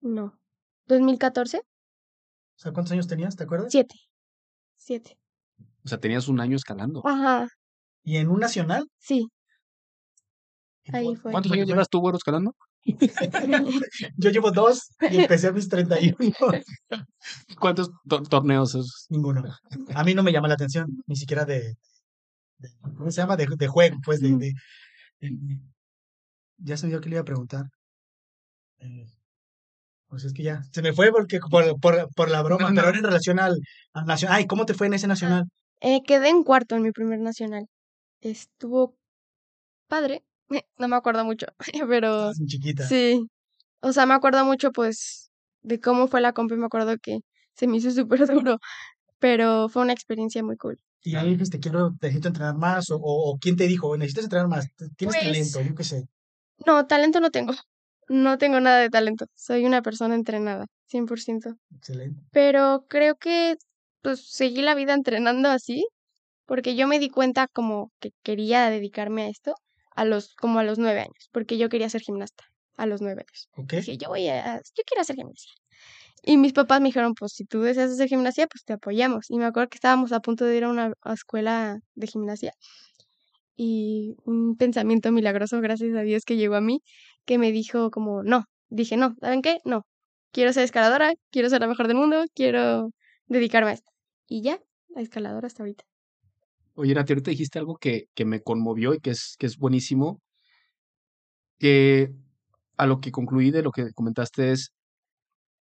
[0.00, 0.38] No,
[0.86, 1.58] 2014.
[1.58, 1.62] O
[2.56, 3.36] sea, ¿cuántos años tenías?
[3.36, 3.68] ¿Te acuerdas?
[3.70, 3.94] Siete.
[4.76, 5.18] Siete.
[5.84, 7.02] O sea, tenías un año escalando.
[7.06, 7.46] Ajá,
[8.02, 8.84] ¿Y en un nacional?
[8.98, 9.28] sí.
[10.84, 11.30] ¿Y Ahí fue.
[11.32, 12.54] ¿Cuántos cuánto años llevas tú, güero, escalando?
[14.16, 16.16] Yo llevo dos y empecé a mis 31.
[17.60, 18.74] ¿Cuántos to- torneos?
[18.74, 19.06] es?
[19.10, 19.42] Ninguno.
[19.94, 21.74] A mí no me llama la atención, ni siquiera de,
[22.58, 23.36] de- ¿cómo se llama?
[23.36, 24.54] De, de juego, pues, de- de-
[26.58, 27.66] ya se me dio que le iba a preguntar.
[28.80, 29.06] Eh,
[30.08, 32.88] pues es que ya, se me fue porque por, por, por la broma, No, pero
[32.88, 33.58] era en relación al,
[33.92, 34.36] al nacional.
[34.36, 35.44] Ay, ¿cómo te fue en ese nacional?
[35.80, 37.66] Eh, quedé en cuarto en mi primer nacional.
[38.20, 38.96] Estuvo
[39.88, 40.24] padre.
[40.78, 41.46] No me acuerdo mucho,
[41.88, 42.86] pero chiquita.
[42.86, 43.26] sí.
[43.80, 45.30] O sea, me acuerdo mucho, pues,
[45.62, 47.18] de cómo fue la compa y me acuerdo que
[47.54, 48.58] se me hizo súper duro,
[49.18, 50.78] pero fue una experiencia muy cool.
[51.02, 54.66] Y ahí dijiste, quiero, necesito entrenar más, o, o, quién te dijo, necesitas entrenar más,
[54.96, 55.20] tienes Pues-
[55.52, 56.04] talento, yo qué sé.
[56.66, 57.54] No, talento no tengo.
[58.08, 59.26] No tengo nada de talento.
[59.34, 61.56] Soy una persona entrenada, 100%.
[61.76, 62.20] Excelente.
[62.32, 63.56] Pero creo que,
[64.02, 65.86] pues, seguí la vida entrenando así,
[66.46, 69.54] porque yo me di cuenta como que quería dedicarme a esto
[69.94, 72.44] a los, como a los nueve años, porque yo quería ser gimnasta
[72.76, 73.48] a los nueve años.
[73.56, 73.72] ¿Ok?
[73.74, 75.52] Dije, yo voy a, yo quiero hacer gimnasia.
[76.22, 79.30] Y mis papás me dijeron, pues si tú deseas hacer gimnasia, pues te apoyamos.
[79.30, 82.52] Y me acuerdo que estábamos a punto de ir a una escuela de gimnasia.
[83.60, 86.80] Y un pensamiento milagroso, gracias a Dios, que llegó a mí,
[87.24, 88.44] que me dijo como, no.
[88.68, 89.58] Dije, no, ¿saben qué?
[89.64, 89.82] No.
[90.30, 92.90] Quiero ser escaladora, quiero ser la mejor del mundo, quiero
[93.26, 93.90] dedicarme a esto.
[94.28, 95.82] Y ya, la escaladora hasta ahorita.
[96.74, 100.20] Oye, Nati, ahorita dijiste algo que, que me conmovió y que es, que es buenísimo,
[101.58, 102.10] que
[102.76, 104.70] a lo que concluí de lo que comentaste es,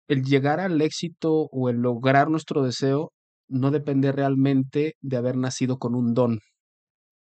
[0.09, 3.12] el llegar al éxito o el lograr nuestro deseo
[3.46, 6.40] no depende realmente de haber nacido con un don,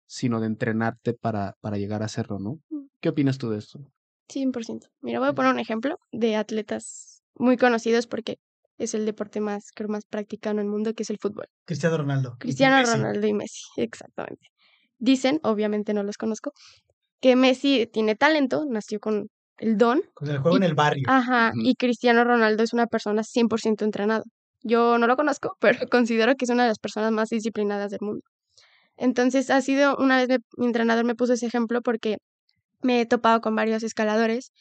[0.09, 2.59] sino de entrenarte para, para llegar a hacerlo, ¿no?
[2.69, 2.87] Mm.
[2.99, 3.79] ¿Qué opinas tú de esto?
[4.27, 4.87] 100%.
[5.01, 8.39] Mira, voy a poner un ejemplo de atletas muy conocidos porque
[8.79, 11.45] es el deporte más, creo, más practicado en el mundo, que es el fútbol.
[11.65, 12.37] Cristiano Ronaldo.
[12.39, 12.83] Cristiano.
[12.83, 14.47] Ronaldo y Messi, exactamente.
[14.97, 16.53] Dicen, obviamente no los conozco,
[17.21, 21.03] que Messi tiene talento, nació con el don, Con el juego en el barrio.
[21.07, 24.23] ajá, y Cristiano Ronaldo es una persona 100% entrenado.
[24.63, 27.99] Yo no lo conozco, pero considero que es una de las personas más disciplinadas del
[28.01, 28.23] mundo.
[28.99, 32.17] Entonces, ha sido, una vez me- mi entrenador me puso ese ejemplo porque
[32.81, 34.51] me he topado con varios escaladores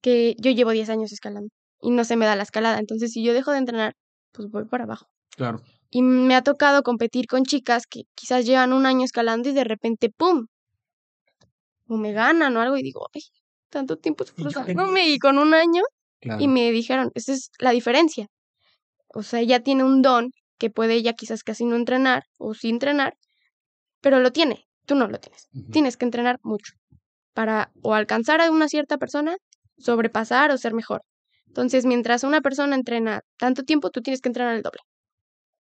[0.00, 2.78] que yo llevo 10 años escalando y no se me da la escalada.
[2.78, 3.94] Entonces, si yo dejo de entrenar,
[4.32, 5.06] pues voy para abajo.
[5.36, 5.60] Claro.
[5.90, 9.64] Y me ha tocado competir con chicas que quizás llevan un año escalando y de
[9.64, 10.46] repente, ¡pum!
[11.88, 13.22] O me ganan o algo y digo, ay,
[13.68, 15.82] tanto tiempo esforzándome y con un año
[16.20, 16.40] Claro.
[16.40, 18.28] y me dijeron, esa es la diferencia.
[19.08, 22.68] O sea, ella tiene un don que puede ella quizás casi no entrenar o sí
[22.70, 23.14] entrenar,
[24.02, 25.48] pero lo tiene, tú no lo tienes.
[25.70, 26.74] Tienes que entrenar mucho
[27.32, 29.36] para o alcanzar a una cierta persona,
[29.78, 31.00] sobrepasar o ser mejor.
[31.46, 34.80] Entonces, mientras una persona entrena tanto tiempo, tú tienes que entrenar el doble.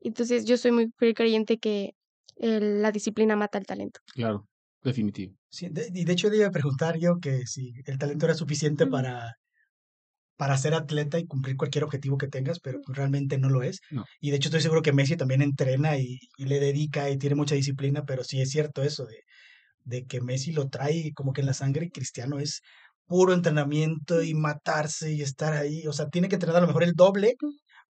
[0.01, 1.91] Entonces, yo soy muy creyente que
[2.37, 3.99] el- la disciplina mata el talento.
[4.13, 4.47] Claro,
[4.83, 5.35] definitivo.
[5.49, 8.33] Sí, de- y de hecho le iba a preguntar yo que si el talento era
[8.35, 9.35] suficiente para,
[10.37, 13.79] para ser atleta y cumplir cualquier objetivo que tengas, pero realmente no lo es.
[13.91, 14.05] No.
[14.19, 17.35] Y de hecho estoy seguro que Messi también entrena y, y le dedica y tiene
[17.35, 19.17] mucha disciplina, pero sí es cierto eso de,
[19.83, 22.61] de que Messi lo trae como que en la sangre y Cristiano es
[23.05, 25.85] puro entrenamiento y matarse y estar ahí.
[25.87, 27.35] O sea, tiene que entrenar a lo mejor el doble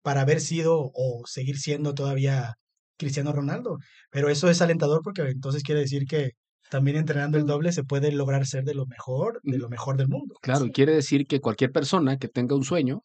[0.02, 2.54] para haber sido o seguir siendo todavía
[2.96, 3.78] Cristiano Ronaldo.
[4.10, 6.32] Pero eso es alentador porque entonces quiere decir que
[6.70, 10.08] también entrenando el doble se puede lograr ser de lo mejor, de lo mejor del
[10.08, 10.34] mundo.
[10.40, 13.02] Claro, y quiere decir que cualquier persona que tenga un sueño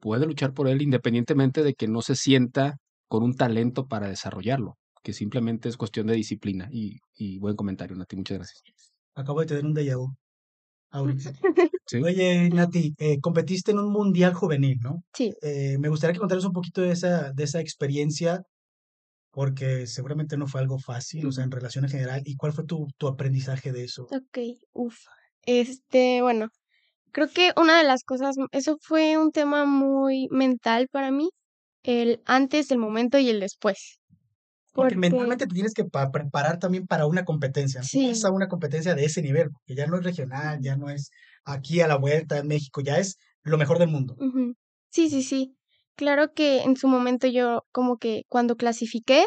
[0.00, 2.76] puede luchar por él independientemente de que no se sienta
[3.08, 6.68] con un talento para desarrollarlo, que simplemente es cuestión de disciplina.
[6.70, 8.62] Y, y buen comentario, Nati, muchas gracias.
[9.14, 10.14] Acabo de tener un déjà vu.
[10.90, 11.32] ahorita.
[11.90, 12.02] Sí.
[12.02, 15.04] Oye, Nati, eh, competiste en un mundial juvenil, ¿no?
[15.14, 15.32] Sí.
[15.40, 18.42] Eh, me gustaría que contaras un poquito de esa, de esa experiencia,
[19.38, 22.22] porque seguramente no fue algo fácil, o sea, en relación en general.
[22.24, 24.08] ¿Y cuál fue tu, tu aprendizaje de eso?
[24.10, 24.38] Ok,
[24.72, 24.96] uff.
[25.46, 26.48] Este, bueno,
[27.12, 31.30] creo que una de las cosas, eso fue un tema muy mental para mí,
[31.84, 34.00] el antes, el momento y el después.
[34.72, 37.84] Porque Porque- mentalmente te tienes que pa- preparar también para una competencia.
[37.84, 38.08] Sí.
[38.10, 41.10] Es a una competencia de ese nivel, porque ya no es regional, ya no es
[41.44, 44.16] aquí a la vuelta en México, ya es lo mejor del mundo.
[44.90, 45.54] Sí, sí, sí.
[45.98, 49.26] Claro que en su momento yo como que cuando clasifiqué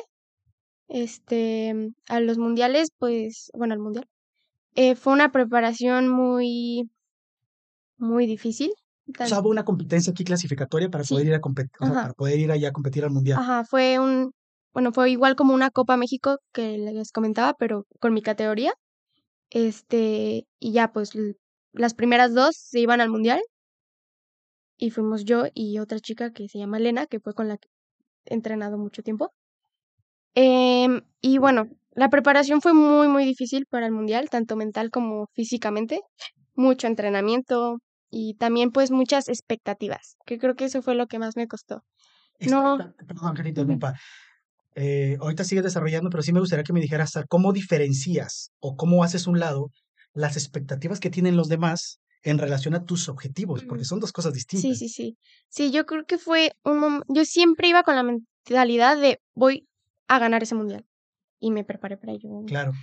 [0.87, 1.73] este
[2.07, 4.05] a los mundiales, pues, bueno, al mundial,
[4.75, 6.89] Eh, fue una preparación muy,
[7.97, 8.71] muy difícil.
[9.09, 11.13] O Tan- sea, hubo una competencia aquí clasificatoria para Sí.
[11.13, 11.93] poder ir a competir, Ajá.
[12.03, 13.37] para poder ir allá a competir al mundial.
[13.37, 14.31] Ajá, fue un,
[14.73, 18.71] bueno, fue igual como una Copa México que les comentaba, pero con mi categoría.
[19.49, 21.11] Este, y ya pues
[21.73, 23.41] las primeras dos se iban al mundial.
[24.81, 27.69] Y fuimos yo y otra chica que se llama Elena, que fue con la que
[28.25, 29.31] he entrenado mucho tiempo.
[30.33, 35.27] Em, y bueno, la preparación fue muy, muy difícil para el mundial, tanto mental como
[35.35, 36.01] físicamente.
[36.55, 37.77] Mucho entrenamiento
[38.09, 41.83] y también pues muchas expectativas, que creo que eso fue lo que más me costó.
[42.39, 42.79] No.
[43.07, 43.93] Perdón que te interrumpa.
[44.73, 49.03] Eh, ahorita sigues desarrollando, pero sí me gustaría que me dijeras cómo diferencias o cómo
[49.03, 49.67] haces un lado
[50.13, 54.33] las expectativas que tienen los demás en relación a tus objetivos, porque son dos cosas
[54.33, 54.77] distintas.
[54.77, 55.17] Sí, sí, sí.
[55.49, 59.67] Sí, yo creo que fue un Yo siempre iba con la mentalidad de voy
[60.07, 60.85] a ganar ese mundial.
[61.39, 62.29] Y me preparé para ello.
[62.45, 62.73] Claro.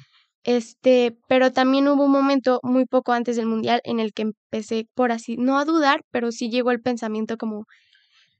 [0.44, 4.87] Este, pero también hubo un momento muy poco antes del mundial en el que empecé
[4.94, 7.66] por así, no a dudar, pero sí llegó el pensamiento como,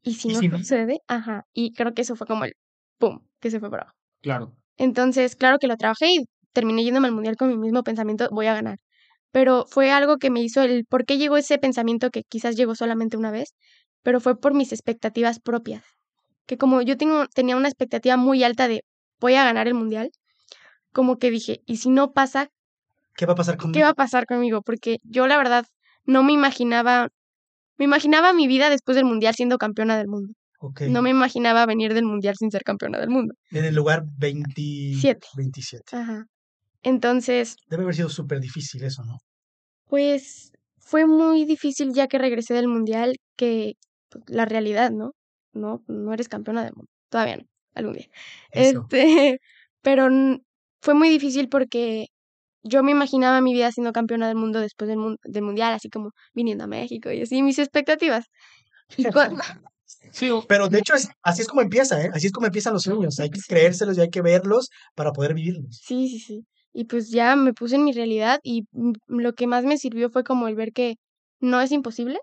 [0.03, 0.59] ¿y si ¿Y no si no?
[0.59, 1.01] sucede?
[1.09, 1.45] Ajá.
[1.53, 2.55] Y creo que eso fue como el
[2.99, 3.97] pum, que se fue para abajo.
[4.23, 4.57] Claro.
[4.77, 8.47] Entonces, claro que lo trabajé y terminé yéndome al mundial con mi mismo pensamiento, voy
[8.47, 8.79] a ganar.
[9.31, 12.75] Pero fue algo que me hizo el por qué llegó ese pensamiento que quizás llegó
[12.75, 13.55] solamente una vez,
[14.03, 15.85] pero fue por mis expectativas propias.
[16.47, 18.83] Que como yo tengo, tenía una expectativa muy alta de
[19.21, 20.11] voy a ganar el mundial,
[20.93, 22.49] como que dije, ¿y si no pasa,
[23.17, 23.75] ¿Qué va a pasar conmigo?
[23.75, 24.63] qué va a pasar conmigo?
[24.63, 25.67] Porque yo la verdad
[26.07, 27.09] no me imaginaba,
[27.77, 30.33] me imaginaba mi vida después del mundial siendo campeona del mundo.
[30.89, 33.35] No me imaginaba venir del mundial sin ser campeona del mundo.
[33.51, 34.53] En el lugar 20
[35.01, 35.27] Siete.
[35.37, 35.97] 27.
[35.97, 36.25] Ajá.
[36.83, 39.19] Entonces, Debe haber sido súper difícil eso, ¿no?
[39.87, 43.75] Pues fue muy difícil ya que regresé del mundial que
[44.11, 45.13] pues, la realidad, ¿no?
[45.53, 46.91] No, no eres campeona del mundo.
[47.11, 48.09] Todavía no, algún día.
[48.51, 48.87] Eso.
[48.91, 49.39] Este,
[49.83, 50.09] pero
[50.81, 52.07] fue muy difícil porque
[52.63, 56.11] yo me imaginaba mi vida siendo campeona del mundo después del, del mundial, así como
[56.35, 58.27] viniendo a México y así mis expectativas.
[59.13, 59.43] Cuando-
[60.13, 62.11] Sí, Pero de hecho es, así es como empieza, ¿eh?
[62.13, 63.19] Así es como empiezan los sueños.
[63.21, 65.81] Hay que creérselos y hay que verlos para poder vivirlos.
[65.83, 66.47] sí, sí, sí.
[66.73, 70.11] Y pues ya me puse en mi realidad y mm, lo que más me sirvió
[70.11, 70.97] fue como el ver que
[71.41, 72.19] no es imposible,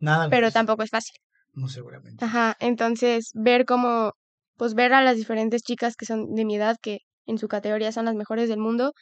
[0.00, 0.28] Nada.
[0.30, 0.54] pero es.
[0.54, 1.14] tampoco es fácil.
[1.54, 2.24] No seguramente.
[2.24, 4.12] Ajá, entonces ver cómo,
[4.56, 7.92] pues ver a las diferentes chicas que son de mi edad, que en su categoría
[7.92, 8.92] son las mejores del mundo,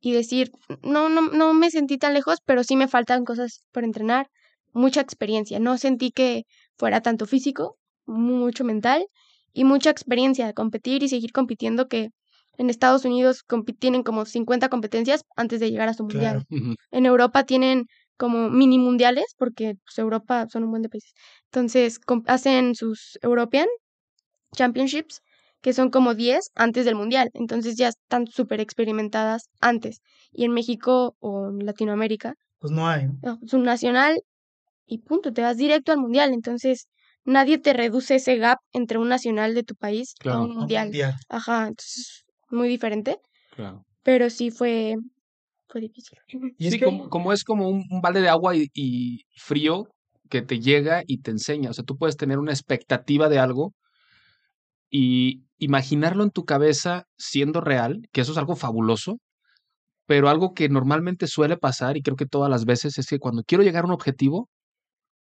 [0.00, 0.50] y decir,
[0.82, 4.28] no, no, no me sentí tan lejos, pero sí me faltan cosas por entrenar,
[4.72, 5.58] mucha experiencia.
[5.58, 6.44] No sentí que
[6.76, 7.76] fuera tanto físico,
[8.06, 9.06] mucho mental,
[9.52, 12.10] y mucha experiencia de competir y seguir compitiendo que
[12.58, 13.44] en Estados Unidos
[13.78, 16.44] tienen como 50 competencias antes de llegar a su mundial.
[16.48, 16.74] Claro.
[16.90, 17.86] En Europa tienen
[18.18, 21.12] como mini mundiales, porque pues, Europa son un buen de países.
[21.52, 23.68] Entonces hacen sus European
[24.54, 25.20] Championships,
[25.60, 27.30] que son como 10 antes del mundial.
[27.34, 30.00] Entonces ya están súper experimentadas antes.
[30.32, 33.06] Y en México o en Latinoamérica, Pues no hay.
[33.06, 33.18] ¿no?
[33.22, 34.18] no, es un nacional
[34.86, 36.32] y punto, te vas directo al mundial.
[36.34, 36.88] Entonces
[37.24, 40.40] nadie te reduce ese gap entre un nacional de tu país Claro.
[40.40, 40.86] a un Un mundial.
[40.88, 41.14] mundial.
[41.28, 43.20] Ajá, entonces muy diferente,
[43.54, 43.84] claro.
[44.02, 44.96] pero sí fue,
[45.68, 46.18] fue difícil.
[46.58, 49.24] Y es sí, que como, como es como un, un balde de agua y, y
[49.36, 49.88] frío
[50.28, 51.70] que te llega y te enseña.
[51.70, 53.74] O sea, tú puedes tener una expectativa de algo
[54.90, 59.18] y imaginarlo en tu cabeza siendo real, que eso es algo fabuloso,
[60.06, 63.42] pero algo que normalmente suele pasar y creo que todas las veces es que cuando
[63.42, 64.48] quiero llegar a un objetivo,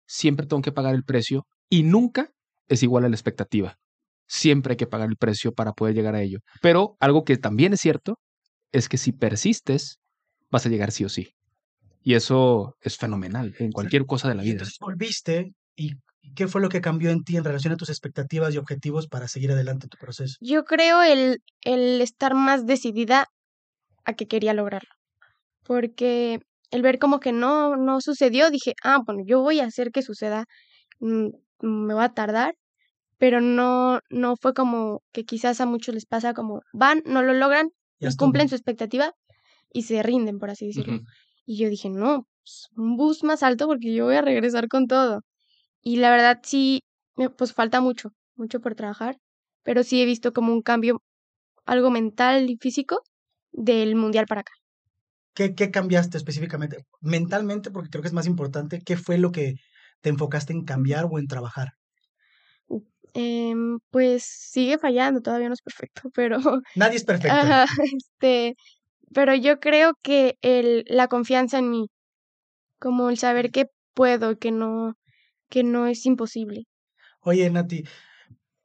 [0.05, 2.31] siempre tengo que pagar el precio y nunca
[2.67, 3.77] es igual a la expectativa.
[4.27, 6.39] Siempre hay que pagar el precio para poder llegar a ello.
[6.61, 8.19] Pero algo que también es cierto
[8.71, 9.99] es que si persistes,
[10.49, 11.29] vas a llegar sí o sí.
[12.03, 14.53] Y eso es fenomenal en cualquier cosa de la vida.
[14.53, 15.93] entonces volviste y
[16.27, 19.07] y ¿qué fue lo que cambió en ti en relación a tus expectativas y objetivos
[19.07, 20.35] para seguir adelante en tu proceso?
[20.41, 23.27] Yo creo el, el estar más decidida
[24.05, 24.89] a que quería lograrlo.
[25.63, 26.39] Porque
[26.71, 30.01] el ver como que no, no sucedió, dije, ah, bueno, yo voy a hacer que
[30.01, 30.45] suceda,
[30.99, 31.27] mm,
[31.61, 32.55] me va a tardar,
[33.17, 37.33] pero no, no fue como que quizás a muchos les pasa como van, no lo
[37.33, 37.69] logran,
[38.17, 39.13] cumplen su expectativa
[39.73, 41.01] y se rinden, por así decirlo.
[41.45, 44.87] Y yo dije, no, pues, un bus más alto porque yo voy a regresar con
[44.87, 45.21] todo.
[45.81, 46.81] Y la verdad sí,
[47.15, 49.17] me- pues falta mucho, mucho por trabajar,
[49.63, 51.01] pero sí he visto como un cambio,
[51.65, 53.01] algo mental y físico
[53.51, 54.53] del mundial para acá.
[55.33, 56.85] ¿Qué, qué cambiaste específicamente?
[56.99, 59.55] Mentalmente, porque creo que es más importante, ¿qué fue lo que
[60.01, 61.76] te enfocaste en cambiar o en trabajar?
[63.19, 66.37] Em, pues sigue fallando, todavía no es perfecto, pero
[66.75, 67.35] Nadie es perfecto.
[67.35, 68.55] Ajá, este,
[69.11, 71.87] pero yo creo que el, la confianza en mí,
[72.79, 74.93] como el saber que puedo, que no,
[75.49, 76.65] que no es imposible.
[77.21, 77.85] Oye, Nati,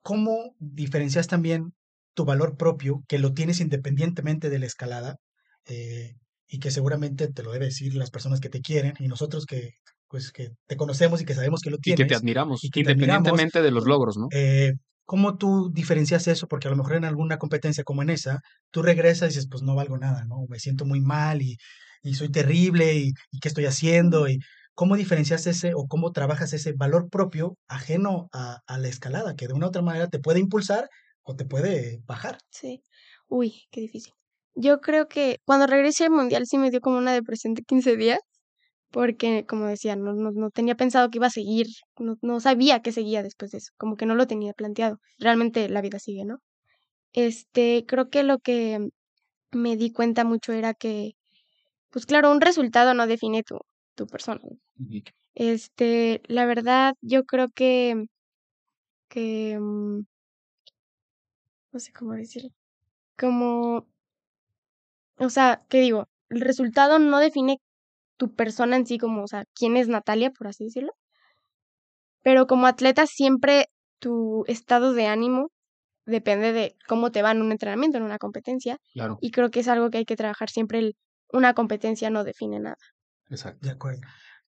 [0.03, 1.73] ¿cómo diferencias también
[2.12, 5.17] tu valor propio, que lo tienes independientemente de la escalada,
[5.65, 9.47] eh, y que seguramente te lo debe decir las personas que te quieren y nosotros
[9.47, 9.77] que
[10.12, 12.05] pues que te conocemos y que sabemos que lo Y tienes.
[12.05, 13.29] que te admiramos, y que te admiramos.
[13.29, 14.29] independientemente de los logros, ¿no?
[14.31, 16.46] eh, ¿Cómo tú diferencias eso?
[16.48, 19.62] Porque a lo mejor en alguna competencia como en esa, tú regresas y dices, pues
[19.62, 20.46] no valgo nada, ¿no?
[20.48, 21.57] Me siento muy mal y,
[22.03, 24.29] y soy terrible y, y ¿qué estoy haciendo?
[24.29, 24.38] Y
[24.75, 29.48] ¿Cómo diferencias ese o cómo trabajas ese valor propio ajeno a, a la escalada, que
[29.48, 30.88] de una u otra manera te puede impulsar
[31.25, 32.38] o te puede bajar?
[32.51, 32.83] Sí.
[33.29, 34.12] Uy, qué difícil.
[34.55, 37.96] Yo creo que cuando regresé al mundial sí me dio como una depresión de 15
[37.96, 38.20] días,
[38.92, 41.66] porque como decía, no, no, no tenía pensado que iba a seguir,
[41.98, 44.98] no, no sabía que seguía después de eso, como que no lo tenía planteado.
[45.18, 46.38] Realmente la vida sigue, ¿no?
[47.12, 48.88] Este, creo que lo que
[49.52, 51.12] me di cuenta mucho era que,
[51.90, 53.59] pues claro, un resultado no define tu,
[53.96, 54.40] tu persona.
[55.35, 58.07] Este, la verdad, yo creo que,
[59.09, 60.05] que, mm,
[61.72, 62.50] no sé cómo decirlo,
[63.18, 63.88] como,
[65.18, 66.09] o sea, ¿qué digo?
[66.28, 67.59] El resultado no define
[68.16, 70.92] tu persona en sí como, o sea, quién es Natalia, por así decirlo,
[72.22, 73.66] pero como atleta siempre
[73.98, 75.51] tu estado de ánimo
[76.07, 79.61] depende de cómo te va en un entrenamiento, en una competencia, Claro, y creo que
[79.61, 80.96] es algo que hay que trabajar siempre, el,
[81.33, 82.77] una competencia no define nada.
[83.31, 83.66] exacto.
[83.66, 84.01] De acuerdo.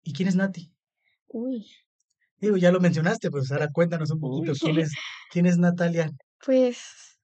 [0.02, 0.74] ¿Y quién es Nati?
[1.28, 1.68] Uy.
[2.38, 4.58] Digo, ya lo mencionaste, pues ahora cuéntanos un poquito Uy.
[4.60, 4.92] quién es,
[5.32, 6.10] quién es Natalia.
[6.46, 7.18] Pues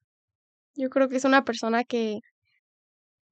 [0.76, 2.20] yo creo que es una persona que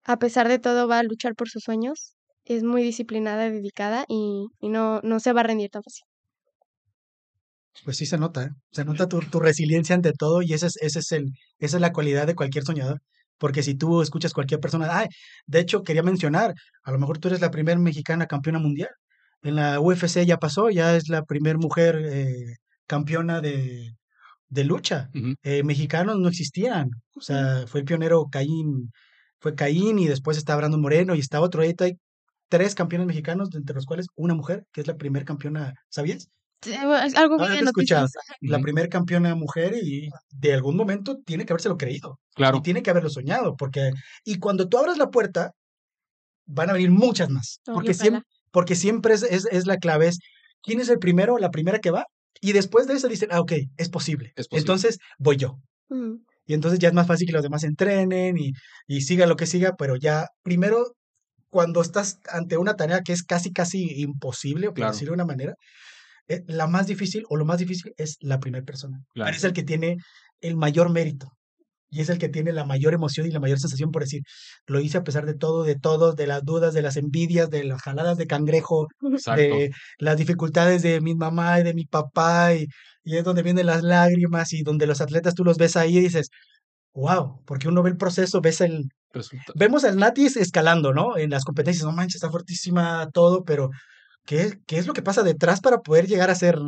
[0.04, 2.17] a pesar de todo va a luchar por sus sueños,
[2.48, 6.04] es muy disciplinada y dedicada y, y no, no se va a rendir tan fácil.
[7.84, 8.50] Pues sí se nota, ¿eh?
[8.72, 11.26] Se nota tu, tu resiliencia ante todo y ese es, ese es el,
[11.60, 13.02] esa es la cualidad de cualquier soñador.
[13.38, 15.08] Porque si tú escuchas cualquier persona, ay,
[15.46, 18.90] de hecho quería mencionar, a lo mejor tú eres la primera mexicana campeona mundial.
[19.44, 22.56] En la UFC ya pasó, ya es la primera mujer eh,
[22.88, 23.94] campeona de,
[24.50, 25.10] de lucha.
[25.44, 26.90] Eh, mexicanos no existían.
[27.16, 28.92] O sea, fue el pionero Caín,
[29.40, 31.62] fue Caín y después está Brandon Moreno y está otro.
[31.62, 31.94] Ahorita hay
[32.50, 36.30] tres campeones mexicanos, entre los cuales una mujer, que es la primera campeona, ¿sabías?
[36.66, 38.08] Es algo que te he escuchado.
[38.42, 38.64] La Ujú.
[38.64, 42.90] primera campeona mujer y de algún momento tiene que habérselo creído Claro, y tiene que
[42.90, 43.92] haberlo soñado, porque
[44.24, 45.52] y cuando tú abras la puerta
[46.46, 50.20] van a venir muchas más, porque siempre, porque siempre es, es, es la clave, es
[50.64, 52.06] quién es el primero la primera que va
[52.42, 54.62] y después de eso dicen, ah, ok, es posible, Es posible.
[54.62, 55.60] entonces voy yo.
[55.90, 56.24] Ujú.
[56.46, 58.54] Y entonces ya es más fácil que los demás entrenen y,
[58.88, 60.96] y siga lo que siga, pero ya primero
[61.58, 64.92] cuando estás ante una tarea que es casi, casi imposible, por Claro.
[64.92, 65.56] decirlo de una manera,
[66.28, 69.00] eh, la más difícil o lo más difícil es la primera persona.
[69.16, 69.30] Claro.
[69.30, 69.98] Pero es el que tiene
[70.40, 71.32] el mayor mérito
[71.90, 74.22] y es el que tiene la mayor emoción y la mayor sensación por decir,
[74.68, 77.64] lo hice a pesar de todo, de todos, de las dudas, de las envidias, de
[77.64, 79.42] las jaladas de cangrejo, exacto.
[79.42, 82.68] de las dificultades de mi mamá y de mi papá y,
[83.04, 86.02] y es donde vienen las lágrimas y donde los atletas tú los ves ahí y
[86.02, 86.30] dices,
[86.94, 88.90] wow, porque uno ve el proceso, ves el...
[89.14, 91.18] Resulta- Vemos al Natis escalando, ¿no?
[91.18, 93.70] En las competencias, no manches, está fuertísima todo, pero
[94.26, 96.60] ¿qué, qué es lo que pasa detrás para poder llegar a ser,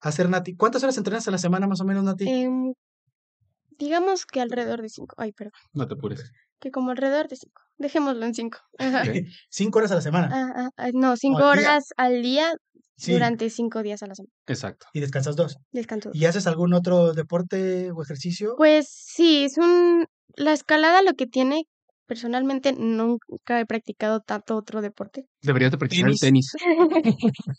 [0.00, 0.54] a ser Nati?
[0.56, 2.28] ¿Cuántas horas entrenas a la semana más o menos, Nati?
[2.28, 2.72] Em,
[3.78, 5.14] digamos que alrededor de cinco.
[5.18, 5.52] Ay, perdón.
[5.72, 6.30] No te apures.
[6.60, 7.62] Que como alrededor de cinco.
[7.78, 8.58] Dejémoslo en cinco.
[8.78, 9.02] Ajá.
[9.50, 10.28] Cinco horas a la semana.
[10.32, 11.68] Ah, ah, ah, no, cinco al día.
[11.68, 12.52] horas al día
[12.98, 14.32] Sí, durante cinco días a la semana.
[14.46, 14.86] Exacto.
[14.94, 15.58] y descansas dos.
[15.72, 16.10] Descanso.
[16.14, 18.54] ¿Y haces algún otro deporte o ejercicio?
[18.56, 20.06] Pues sí, es un...
[20.36, 21.64] La escalada lo que tiene,
[22.06, 25.26] personalmente nunca he practicado tanto otro deporte.
[25.42, 26.52] Deberías de practicar el Tenis.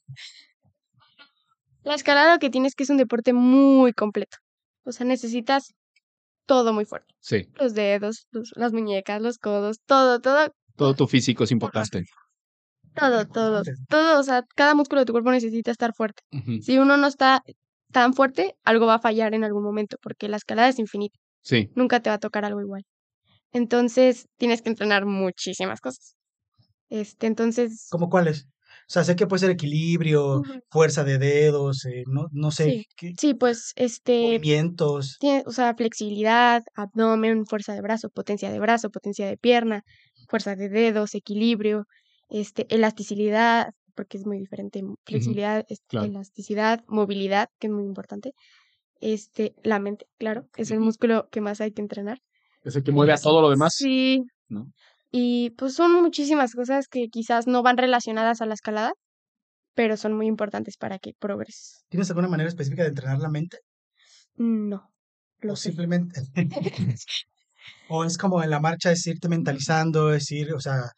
[1.84, 4.38] La escalada lo que tiene es que es un deporte muy completo.
[4.84, 5.74] O sea, necesitas
[6.46, 7.14] todo muy fuerte.
[7.20, 7.48] Sí.
[7.60, 12.04] Los dedos, los- las muñecas, los codos, todo, todo, Todo tu físico es importante.
[12.94, 14.20] todo, todo, todo.
[14.20, 16.24] O sea, cada músculo de tu cuerpo necesita estar fuerte.
[16.62, 17.42] Si uno no está
[17.92, 21.18] tan fuerte, algo va a fallar en algún momento, porque la escalada es infinita.
[21.42, 21.70] Sí.
[21.76, 22.84] Nunca te va a tocar algo igual.
[23.54, 26.16] Entonces, tienes que entrenar muchísimas cosas.
[26.90, 28.48] Este, entonces, ¿Cómo cuáles?
[28.90, 32.86] O sea, sé que puede ser equilibrio, fuerza de dedos, eh, no, no sé, Sí.
[32.96, 35.18] qué- sí, pues, este, movimientos.
[35.20, 39.84] tiene, o sea, flexibilidad, abdomen, fuerza de brazo, potencia de brazo, potencia de pierna,
[40.30, 41.86] fuerza de dedos, equilibrio,
[42.30, 46.08] este, elasticidad, porque es muy diferente, flexibilidad, claro.
[46.08, 48.34] elasticidad, movilidad, que es muy importante,
[49.02, 52.19] este, la mente, claro, es el músculo que más hay que entrenar.
[52.68, 53.74] Es el que mueve a todo lo demás.
[53.76, 54.68] Sí, ¿no?
[55.12, 58.92] y pues son muchísimas cosas que quizás no van relacionadas a la escalada,
[59.74, 61.86] pero son muy importantes para que progreses.
[61.90, 63.60] ¿Tienes alguna manera específica de entrenar la mente?
[64.36, 64.90] No,
[65.40, 65.70] lo o sé.
[65.70, 66.22] simplemente.
[67.90, 70.92] o es como en la marcha, es irte mentalizando, es ir, o sea,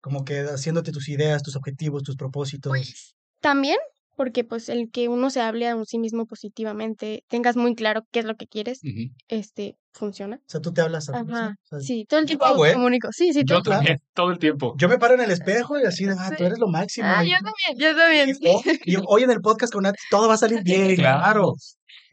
[0.00, 2.70] como que haciéndote tus ideas, tus objetivos, tus propósitos.
[2.70, 3.78] Pues también,
[4.16, 8.20] porque pues el que uno se hable a sí mismo positivamente, tengas muy claro qué
[8.20, 8.80] es lo que quieres,
[9.28, 10.36] este, funciona.
[10.36, 12.74] O sea, tú te hablas a Ajá, o sea, sí, todo el tiempo Ah, bueno.
[12.74, 13.08] comunico.
[13.12, 13.76] Sí, sí, todo Yo el tiempo.
[13.78, 14.74] también, todo el tiempo.
[14.76, 17.06] Yo me paro en el espejo y así de, ah, tú eres lo máximo.
[17.08, 18.36] Ah, y- yo también, yo también.
[18.84, 20.96] y, y hoy en el podcast con Nati todo va a salir bien.
[20.96, 21.54] Claro.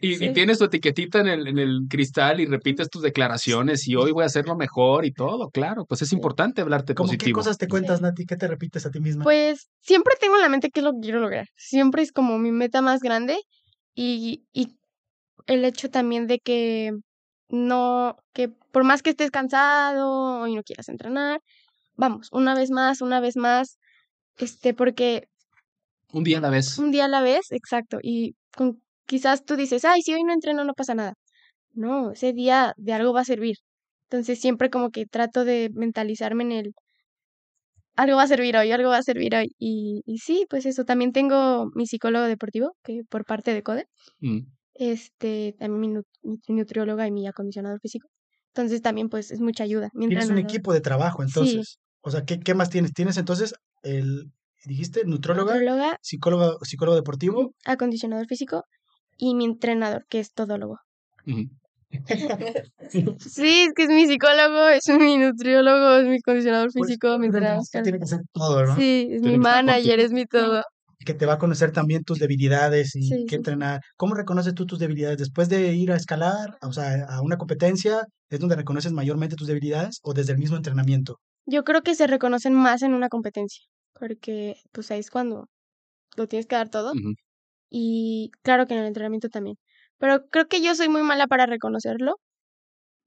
[0.03, 0.33] Y, y Sí.
[0.33, 4.23] tienes tu etiquetita en el, en el cristal y repites tus declaraciones y hoy voy
[4.23, 5.85] a hacerlo mejor y todo, claro.
[5.85, 7.37] Pues es importante hablarte ¿Cómo qué positivo.
[7.39, 8.25] cosas te cuentas, Nati?
[8.25, 9.23] ¿Qué te repites a ti misma?
[9.23, 11.45] Pues siempre tengo en la mente qué es lo que quiero lograr.
[11.55, 13.37] Siempre es como mi meta más grande
[13.93, 14.75] y, y
[15.45, 16.93] el hecho también de que
[17.51, 21.41] no, que por más que estés cansado y no quieras entrenar,
[21.95, 23.77] vamos, una vez más, una vez más,
[24.37, 25.27] este, porque
[26.11, 26.77] Un día a la vez.
[26.79, 30.33] un día a la vez, exacto, y con, quizás tú dices, ay, si hoy no
[30.33, 31.13] entreno no pasa nada.
[31.73, 33.55] No, ese día de algo va a servir.
[34.09, 36.73] Entonces siempre como que trato de mentalizarme en el,
[37.95, 39.53] algo va a servir hoy, algo va a servir hoy.
[39.57, 43.85] Y, y sí, pues eso, también tengo mi psicólogo deportivo, que por parte de CODE,
[44.19, 44.39] Mm.
[44.73, 46.03] Este, también mi, nu-
[46.47, 48.07] mi nutrióloga y mi acondicionador físico.
[48.53, 49.89] Entonces también pues es mucha ayuda.
[49.93, 51.29] Mi Tienes un equipo de trabajo, Sí.
[51.29, 51.77] entonces.
[52.01, 52.93] O sea, ¿qué, qué más tienes?
[52.93, 53.53] Tienes entonces
[53.83, 54.31] el,
[54.65, 57.53] dijiste, nutróloga, Nutrióloga, psicólogo, psicólogo deportivo.
[57.65, 58.63] acondicionador físico
[59.17, 60.77] y mi entrenador, que es todólogo.
[61.27, 61.49] Ujú.
[63.19, 67.27] Sí, es que es mi psicólogo, es mi nutriólogo, es mi acondicionador Pues, físico, mi
[67.27, 67.57] entrenador.
[67.59, 68.75] entonces, tiene que ser todo, ¿no?
[68.75, 70.63] Sí, es Tiene mi manager, es mi todo.
[71.05, 73.81] Que te va a conocer también tus debilidades y Sí, qué entrenar.
[73.97, 75.17] ¿Cómo reconoces tú tus debilidades?
[75.17, 79.47] Después de ir a escalar, o sea, a una competencia, ¿es donde reconoces mayormente tus
[79.47, 81.17] debilidades o desde el mismo entrenamiento?
[81.45, 85.47] Yo creo que se reconocen más en una competencia, porque pues ahí es cuando
[86.15, 86.93] lo tienes que dar todo
[87.69, 89.57] y claro que en el entrenamiento también.
[89.97, 92.17] Pero creo que yo soy muy mala para reconocerlo,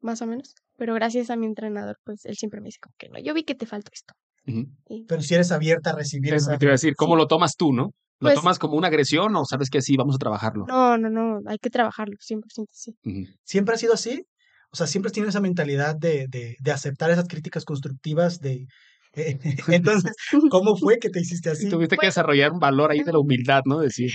[0.00, 0.54] más o menos.
[0.76, 3.44] Pero gracias a mi entrenador, pues él siempre me dice como que no, yo vi
[3.44, 4.14] que te faltó esto.
[4.44, 6.52] Pero si eres abierta a recibir Eso esa...
[6.52, 7.84] que te iba a decir, ¿cómo lo tomas tú, no?
[8.20, 10.66] ¿Lo Pues- tomas como una agresión o sabes que sí, vamos a trabajarlo?
[10.66, 12.94] no, no, no, hay que trabajarlo, 100% sí.
[13.44, 14.24] ¿Siempre ha sido así?
[14.70, 18.66] O sea, siempre has tenido esa mentalidad de, de, de aceptar esas críticas constructivas de...
[19.14, 19.38] eh,
[19.68, 20.12] entonces,
[20.50, 21.68] ¿cómo fue que te hiciste así?
[21.68, 23.78] Tuviste que Pues- desarrollar un valor ahí de la humildad, ¿no?
[23.80, 24.10] Decir,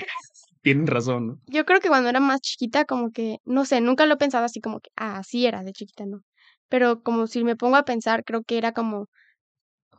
[0.61, 1.35] tienen razón, ¿no?
[1.47, 4.59] Yo creo que cuando era más chiquita, como que, no sé, nunca lo pensaba así
[4.59, 6.21] como que, ah, así era de chiquita, no.
[6.69, 9.07] Pero como si me pongo a pensar, creo que era como,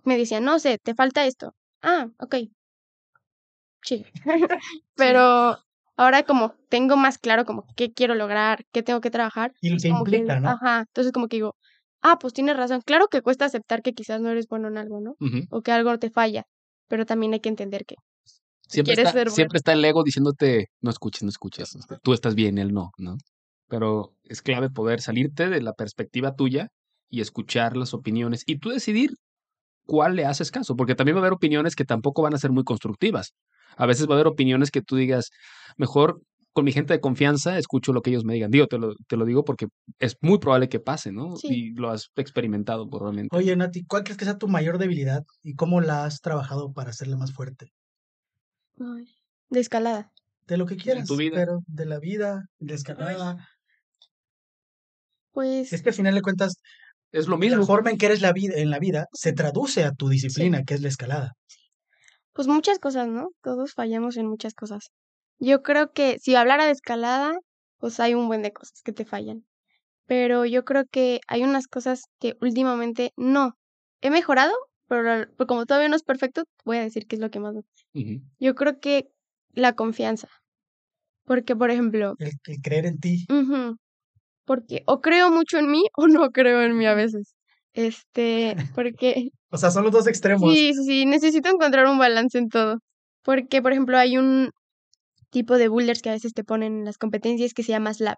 [0.05, 1.55] me decían, no sé, te falta esto.
[1.83, 2.37] Ah, ok.
[3.83, 4.05] Sí.
[4.95, 5.57] Pero
[5.97, 9.53] ahora como tengo más claro como qué quiero lograr, qué tengo que trabajar.
[9.61, 10.51] Y lo que que implica, digo, ¿no?
[10.51, 10.81] Ajá.
[10.81, 11.57] Entonces como que digo,
[12.03, 12.83] ah, pues tienes razón.
[12.85, 15.15] Claro que cuesta aceptar que quizás no eres bueno en algo, ¿no?
[15.51, 16.45] O que algo te falla.
[16.89, 17.97] Pero también hay que entender que
[18.69, 19.35] Siempre, quieres está, ser bueno.
[19.35, 22.91] siempre está el ego diciéndote, no escuches, no escuches, este, tú estás bien, él no,
[22.99, 23.17] ¿no?
[23.69, 26.69] Pero es clave poder salirte de la perspectiva tuya
[27.09, 29.11] y escuchar las opiniones y tú decidir
[29.87, 32.51] cuál le haces caso, porque también va a haber opiniones que tampoco van a ser
[32.53, 33.35] muy constructivas.
[33.77, 35.31] A veces va a haber opiniones que tú digas,
[35.77, 36.21] mejor
[36.53, 38.51] con mi gente de confianza escucho lo que ellos me digan.
[38.51, 39.69] Digo, te lo, te lo digo porque
[39.99, 41.37] es muy probable que pase, ¿no?
[41.37, 41.49] Sí.
[41.51, 43.37] Y lo has experimentado probablemente.
[43.37, 46.91] Oye, Nati, ¿cuál crees que sea tu mayor debilidad y cómo la has trabajado para
[46.91, 47.73] hacerla más fuerte?
[48.81, 49.05] ay,
[49.51, 50.13] de escalada.
[50.47, 51.37] De lo que quieras, tu vida.
[51.37, 53.49] pero de la vida, de escalada.
[55.33, 56.55] Pues Es que al final de cuentas,
[57.13, 57.67] Es lo la mismo.
[57.67, 60.75] forma en que eres la vida, en la vida se traduce a tu disciplina, que
[60.75, 61.33] es la escalada.
[62.33, 63.31] Pues muchas cosas, ¿no?
[63.43, 64.91] Todos fallamos en muchas cosas.
[65.39, 67.39] Yo creo que si hablara de escalada,
[67.79, 69.45] pues hay un buen de cosas que te fallan.
[70.07, 73.55] Pero yo creo que hay unas cosas que últimamente no.
[74.01, 74.53] He mejorado,
[74.89, 77.41] pero, la- pero como todavía no es perfecto, voy a decir que es lo que
[77.41, 77.63] más me...
[77.95, 78.23] Ujú.
[78.39, 79.09] Yo creo que
[79.53, 80.29] la confianza.
[81.25, 83.27] Porque, por ejemplo, El, el creer en ti.
[83.29, 83.77] ujú,
[84.45, 87.35] porque o creo mucho en mí o no creo en mí a veces.
[87.73, 90.53] Este, porque O sea, son los dos extremos.
[90.53, 92.79] Sí, sí, sí, necesito encontrar un balance en todo.
[93.23, 94.51] Porque, por ejemplo, hay un
[95.31, 98.17] tipo de boulders que a veces te ponen en las competencias que se llama slab.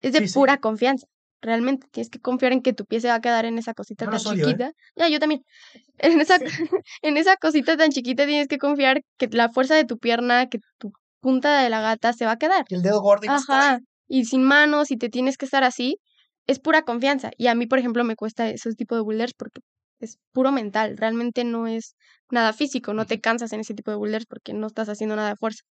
[0.00, 0.34] Es de Sí, sí.
[0.34, 1.06] pura confianza.
[1.42, 4.06] Realmente tienes que confiar en que tu pie se va a quedar en esa cosita
[4.06, 4.18] tan ¿eh?
[4.18, 4.72] chiquita.
[4.96, 5.42] Ya, yo también.
[5.98, 6.38] En esa,
[7.02, 10.58] en esa cosita tan chiquita tienes que confiar que la fuerza de tu pierna, que
[10.78, 12.64] tu punta de la gata se va a quedar.
[12.68, 13.30] El dedo gordo.
[13.30, 13.80] Ajá.
[14.08, 15.98] Y sin manos, y te tienes que estar así,
[16.46, 17.30] es pura confianza.
[17.36, 19.60] Y a mí, por ejemplo, me cuesta esos tipos de boulders porque
[20.00, 20.96] es puro mental.
[20.96, 21.94] Realmente no es
[22.30, 22.94] nada físico.
[22.94, 25.62] No te cansas en ese tipo de boulders porque no estás haciendo nada de fuerza.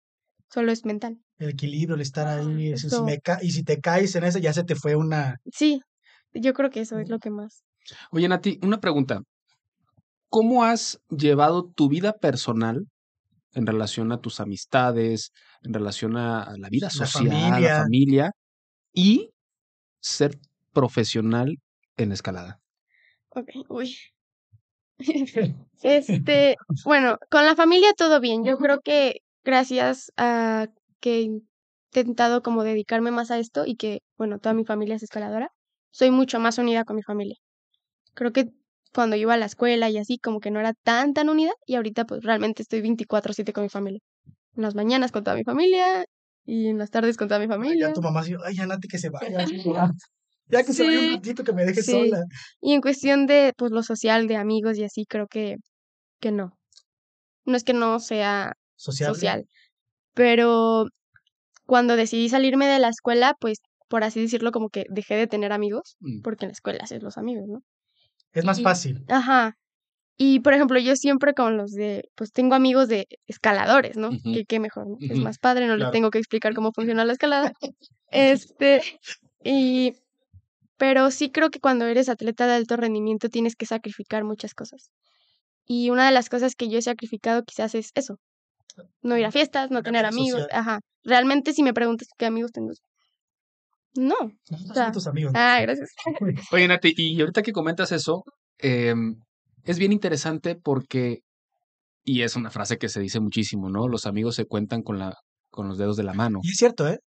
[0.53, 1.17] Solo es mental.
[1.37, 2.71] El equilibrio, el estar ahí.
[2.71, 3.03] eso, si Eso.
[3.03, 5.37] me ca- y si te caes en ese, ya se te fue una.
[5.51, 5.81] Sí,
[6.33, 7.63] yo creo que eso es lo que más.
[8.11, 9.21] Oye, Nati, una pregunta.
[10.29, 12.85] ¿Cómo has llevado tu vida personal
[13.55, 15.31] en relación a tus amistades,
[15.63, 17.69] en relación a, a la vida La social, a familia.
[17.69, 18.31] la familia
[18.93, 19.31] y
[20.01, 20.39] ser
[20.73, 21.57] profesional
[21.97, 22.61] en escalada?
[23.29, 23.95] Ok, uy.
[25.81, 28.43] Este, bueno, con la familia todo bien.
[28.45, 30.67] Yo creo que gracias a
[30.99, 31.21] que he
[31.93, 35.49] intentado como dedicarme más a esto y que, bueno, toda mi familia es escaladora,
[35.91, 37.35] soy mucho más unida con mi familia.
[38.15, 38.51] Creo que
[38.95, 41.75] cuando iba a la escuela y así, como que no era tan, tan unida, y
[41.75, 44.01] ahorita pues realmente estoy 24/7 con mi familia.
[44.55, 46.05] En las mañanas con toda mi familia
[46.45, 47.87] y en las tardes con toda mi Ay, familia.
[47.89, 49.45] Ya tu mamá dijo, ay, ya Nati que se vaya.
[50.47, 51.91] Ya que se vaya un ratito, que me deje sí.
[51.91, 52.23] sola.
[52.61, 55.55] Y en cuestión de pues lo social, de amigos y así, creo que,
[56.21, 56.57] que no.
[57.45, 59.15] No es que no sea Sociable.
[59.15, 59.45] social,
[60.13, 60.85] pero
[61.65, 65.51] cuando decidí salirme de la escuela, pues por así decirlo, como que dejé de tener
[65.53, 66.21] amigos, Mm.
[66.23, 67.59] porque en la escuela haces los amigos, ¿no?
[68.35, 69.03] Es más Y- fácil.
[69.09, 69.57] Ajá.
[70.17, 74.11] Y por ejemplo, yo siempre con los de, pues tengo amigos de escaladores, ¿no?
[74.23, 74.97] Que qué mejor, ¿no?
[75.01, 75.91] Es más padre, no les Claro.
[75.91, 77.51] tengo que explicar cómo funciona la escalada.
[78.11, 78.81] Este,
[79.43, 79.93] y,
[80.77, 84.89] pero sí creo que cuando eres atleta de alto rendimiento tienes que sacrificar muchas cosas.
[85.65, 88.17] Y una de las cosas que yo he sacrificado quizás es eso.
[89.01, 90.43] No ir a fiestas, no tener amigos.
[90.43, 90.59] social.
[90.61, 90.79] Ajá.
[91.03, 92.71] Realmente si me preguntas qué amigos tengo.
[93.95, 94.15] No.
[94.49, 95.33] Nosotros sea, somos tus amigos.
[95.33, 95.39] ¿no?
[95.39, 95.89] Ah, gracias.
[96.51, 98.23] Oye, Nati, y ahorita que comentas eso,
[98.59, 99.15] em,
[99.63, 101.19] es bien interesante porque,
[102.03, 103.87] y es una frase que se dice muchísimo, ¿no?
[103.87, 105.13] Los amigos se cuentan con la,
[105.49, 106.39] con los dedos de la mano.
[106.43, 106.99] Y es cierto, ¿eh?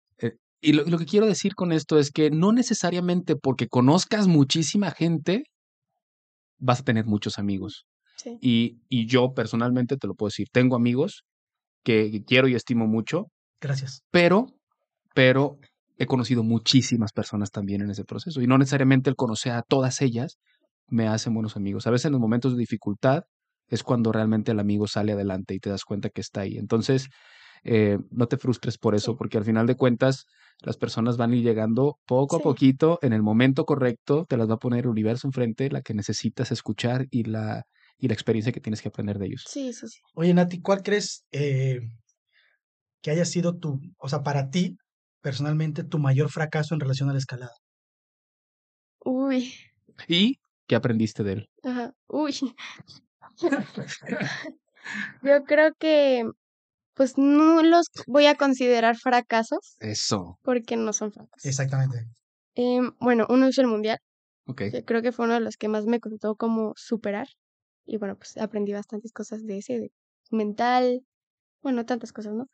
[0.61, 4.91] Y lo, lo que quiero decir con esto es que no necesariamente porque conozcas muchísima
[4.91, 5.43] gente,
[6.57, 7.85] vas a tener muchos amigos.
[8.17, 8.37] Sí.
[8.41, 11.23] Y, y yo personalmente te lo puedo decir, tengo amigos
[11.85, 13.27] que, que quiero y estimo mucho,
[13.61, 14.01] Gracias.
[14.11, 14.47] pero,
[15.15, 15.57] pero
[15.99, 18.41] he conocido muchísimas personas también en ese proceso.
[18.41, 20.39] Y no necesariamente el conocer a todas ellas
[20.87, 21.85] me hacen buenos amigos.
[21.85, 23.23] A veces en los momentos de dificultad
[23.67, 26.57] es cuando realmente el amigo sale adelante y te das cuenta que está ahí.
[26.57, 27.09] Entonces,
[27.63, 29.17] eh, no te frustres por eso, Sí.
[29.17, 30.25] porque al final de cuentas
[30.61, 34.49] las personas van a ir llegando poco a poquito, en el momento correcto, te las
[34.49, 37.63] va a poner el universo enfrente, la que necesitas escuchar y la,
[37.97, 39.43] y la experiencia que tienes que aprender de ellos.
[39.47, 39.99] Sí, sí, sí.
[40.15, 41.81] Oye, Nati, ¿cuál crees eh,
[43.01, 44.77] que haya sido tu, o sea, para ti,
[45.21, 47.53] personalmente, tu mayor fracaso en relación a la escalada?
[49.05, 49.53] Uy.
[50.07, 51.49] ¿Y qué aprendiste de él?
[51.63, 51.93] Ajá.
[52.07, 52.35] Uy.
[55.23, 56.25] Yo creo que
[56.95, 60.37] pues no los voy a considerar fracasos Eso.
[60.43, 61.45] porque no son fracasos.
[61.45, 62.05] Exactamente.
[62.55, 63.99] Em, bueno, uno es el mundial,
[64.47, 64.63] Ok.
[64.71, 67.27] que creo que fue uno de los que más me costó como superar.
[67.85, 69.91] Y bueno, pues aprendí bastantes cosas de ese, de
[70.31, 71.01] mental,
[71.63, 72.47] bueno, tantas cosas, ¿no?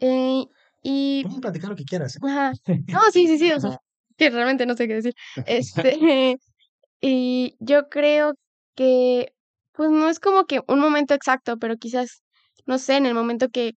[0.00, 0.44] Eh,
[0.82, 2.16] y Podemos platicar lo que quieras.
[2.16, 2.20] ¿eh?
[2.22, 2.52] Ajá.
[2.88, 3.78] No, sí, sí, sí, o sea,
[4.16, 5.14] que realmente no sé qué decir.
[5.46, 6.38] Este,
[7.00, 8.34] y yo creo
[8.74, 9.32] que,
[9.72, 12.22] pues no es como que un momento exacto, pero quizás,
[12.66, 13.72] no sé, en el momento que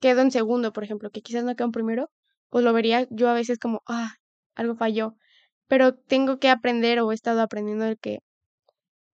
[0.00, 2.10] quedo en segundo, por ejemplo, que quizás no quedo en primero,
[2.50, 4.14] pues lo vería yo a veces como, ah,
[4.54, 5.16] algo falló.
[5.66, 8.18] Pero tengo que aprender o he estado aprendiendo de que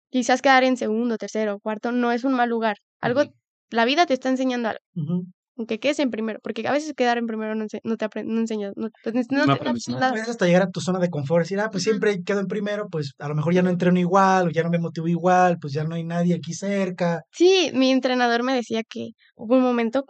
[0.09, 2.77] quizás quedar en segundo, tercero cuarto no es un mal lugar.
[2.99, 3.23] Algo,
[3.69, 5.25] la vida te está enseñando algo Ujú.
[5.59, 8.25] Aunque quedes en primero, porque a veces quedar en primero no, ense- no te apren-
[8.25, 10.05] no enseñas, no, pues, no, No te- aprendes no- nada.
[10.07, 10.13] nada.
[10.13, 12.87] Puedes hasta llegar a tu zona de confort, decir, ah, pues siempre quedo en primero,
[12.89, 15.73] pues a lo mejor ya no entreno igual, o ya no me motivo igual, pues
[15.73, 17.21] ya no hay nadie aquí cerca.
[17.31, 20.05] Sí, mi entrenador me decía que hubo un momento,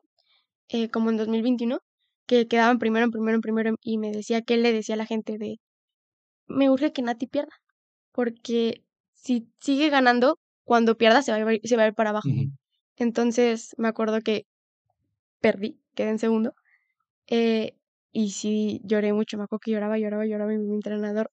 [0.70, 1.80] eh, como en 2021,
[2.28, 4.98] que quedaban primero, en primero, en primero, y me decía que él le decía a
[5.00, 5.58] la gente de,
[6.48, 7.54] me urge que Nati pierda,
[8.14, 8.84] porque
[9.16, 12.30] si sigue ganando, cuando pierda se va a ir, se va a ir para abajo.
[12.98, 14.44] Entonces me acuerdo que
[15.42, 16.54] perdí, quedé en segundo.
[17.28, 17.78] eh,
[18.14, 20.54] y sí, lloré mucho, me acuerdo que lloraba, lloraba, lloraba.
[20.54, 21.32] Y mi entrenador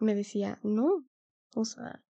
[0.00, 1.06] me decía, no,
[1.56, 2.02] o sea,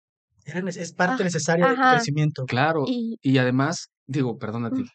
[0.46, 1.88] es parte Ah, necesaria de tu ajá.
[1.88, 2.46] crecimiento.
[2.46, 2.86] Claro.
[2.86, 4.88] y Y además, digo, perdónate, Mm.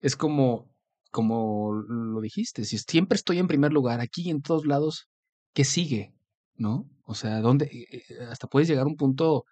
[0.00, 0.70] es como,
[1.12, 5.08] como lo dijiste, si siempre estoy en primer lugar, aquí en todos lados,
[5.54, 6.14] ¿qué sigue?
[6.56, 6.90] ¿No?
[7.04, 7.66] O sea, ¿dónde?
[7.66, 9.44] eh, eh, Hasta puedes llegar a un punto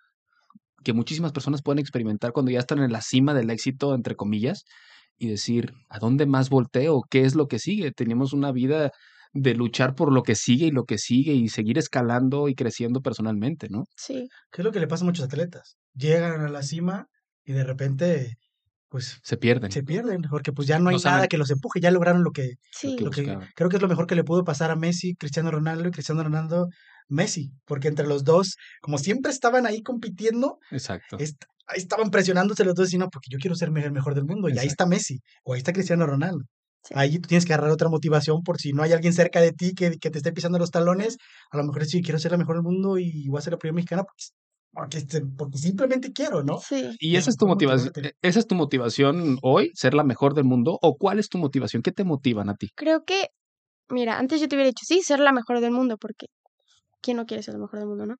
[0.84, 4.64] que muchísimas personas pueden experimentar cuando ya están en la cima del éxito, entre comillas,
[5.18, 7.02] y decir, ¿a dónde más volteo?
[7.10, 7.92] ¿Qué es lo que sigue?
[7.92, 8.90] Tenemos una vida
[9.32, 13.00] de luchar por lo que sigue y lo que sigue y seguir escalando y creciendo
[13.02, 13.84] personalmente, ¿no?
[13.96, 15.76] sí, ¿Qué es lo que le pasa a muchos atletas?
[15.94, 17.06] Llegan a la cima
[17.44, 18.36] y de repente,
[18.88, 19.70] pues, Se pierden.
[19.72, 22.32] se pierden, porque pues ya no hay No nada que los empuje, ya lograron lo
[22.32, 24.76] que, sí, que lo que creo que es lo mejor que le pudo pasar a
[24.76, 26.68] Messi, Cristiano Ronaldo y Cristiano Ronaldo,
[27.08, 31.16] Messi, porque entre los dos, como siempre estaban ahí compitiendo, Exacto.
[31.18, 34.24] est- ahí estaban presionándose los dos y no, porque yo quiero ser el mejor del
[34.24, 36.44] mundo, y ahí está Messi, o ahí está Cristiano Ronaldo.
[36.84, 36.94] Sí.
[36.96, 39.72] Ahí tú tienes que agarrar otra motivación por si no hay alguien cerca de ti
[39.74, 41.16] que, que te esté pisando los talones,
[41.50, 43.58] a lo mejor sí, quiero ser la mejor del mundo y voy a ser la
[43.58, 44.24] primera mexicana porque,
[44.72, 46.60] porque, este- porque simplemente quiero, ¿no?
[46.60, 46.94] sí.
[47.00, 47.88] ¿Y esa es tu motivación?
[47.88, 48.16] motivarte.
[48.22, 50.78] ¿Esa es tu motivación hoy, ser la mejor del mundo?
[50.80, 51.82] ¿O cuál es tu motivación?
[51.82, 52.68] ¿Qué te motivan a ti?
[52.76, 53.28] Creo que,
[53.88, 56.26] mira, antes yo te hubiera dicho, sí, ser la mejor del mundo, porque
[57.02, 58.16] ¿quién no quiere ser la mejor del mundo, no?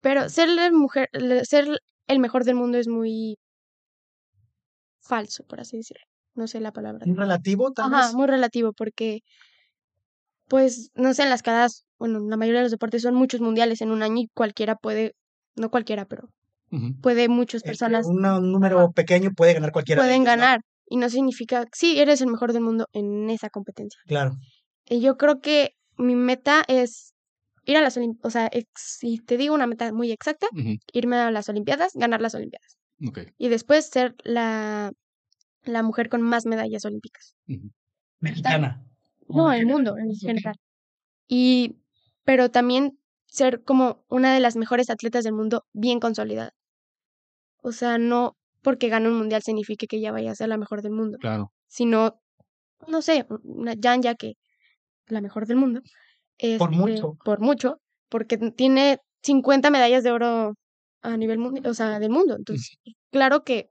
[0.00, 1.08] Pero ser la mujer,
[1.44, 1.68] ser
[2.08, 3.36] el mejor del mundo es muy
[5.00, 6.04] falso, por así decirlo.
[6.34, 7.04] No sé la palabra.
[7.06, 8.14] Un relativo, tal Ajá, vez.
[8.14, 9.20] muy relativo, porque
[10.48, 13.80] Pues, no sé, en las escaladas, bueno, la mayoría de los deportes son muchos mundiales
[13.80, 15.14] en un año y cualquiera puede,
[15.56, 16.28] no cualquiera, pero
[17.02, 20.02] puede muchas personas un, un número pequeño puede ganar cualquiera.
[20.02, 20.40] de pueden ellos, ¿no?
[20.42, 24.00] ganar y no significa, sí, eres el mejor del mundo en esa competencia.
[24.06, 24.32] Claro.
[24.86, 27.11] Y yo creo que mi meta es
[27.64, 30.46] ir a las Olimpiadas, o sea, ex- si te digo una meta muy exacta,
[30.92, 32.78] irme a las Olimpiadas, ganar las Olimpiadas
[33.38, 34.92] y después ser la,
[35.64, 37.34] la mujer con más medallas olímpicas.
[38.20, 38.84] Mexicana.
[39.28, 40.54] No, el mundo en general.
[41.28, 41.76] Y,
[42.24, 46.52] pero también ser como una de las mejores atletas del mundo bien consolidada.
[47.62, 50.82] O sea, no porque gane un mundial signifique que ya vaya a ser la mejor
[50.82, 51.52] del mundo, Claro.
[51.66, 52.20] sino,
[52.86, 54.34] no sé, una Yanya que
[55.06, 55.80] la mejor del mundo.
[56.58, 57.12] Por este, mucho.
[57.24, 57.78] Por mucho,
[58.08, 60.54] porque tiene 50 medallas de oro
[61.02, 62.36] a nivel mundial, o sea, del mundo.
[62.36, 62.76] Entonces,
[63.10, 63.68] claro que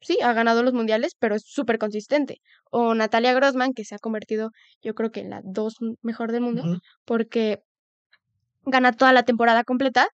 [0.00, 2.38] sí, ha ganado los mundiales, pero es súper consistente.
[2.70, 4.50] O Natalia Grossman, que se ha convertido,
[4.82, 6.62] yo creo que en la dos mejor del mundo,
[7.04, 7.62] porque
[8.64, 10.08] gana toda la temporada completa.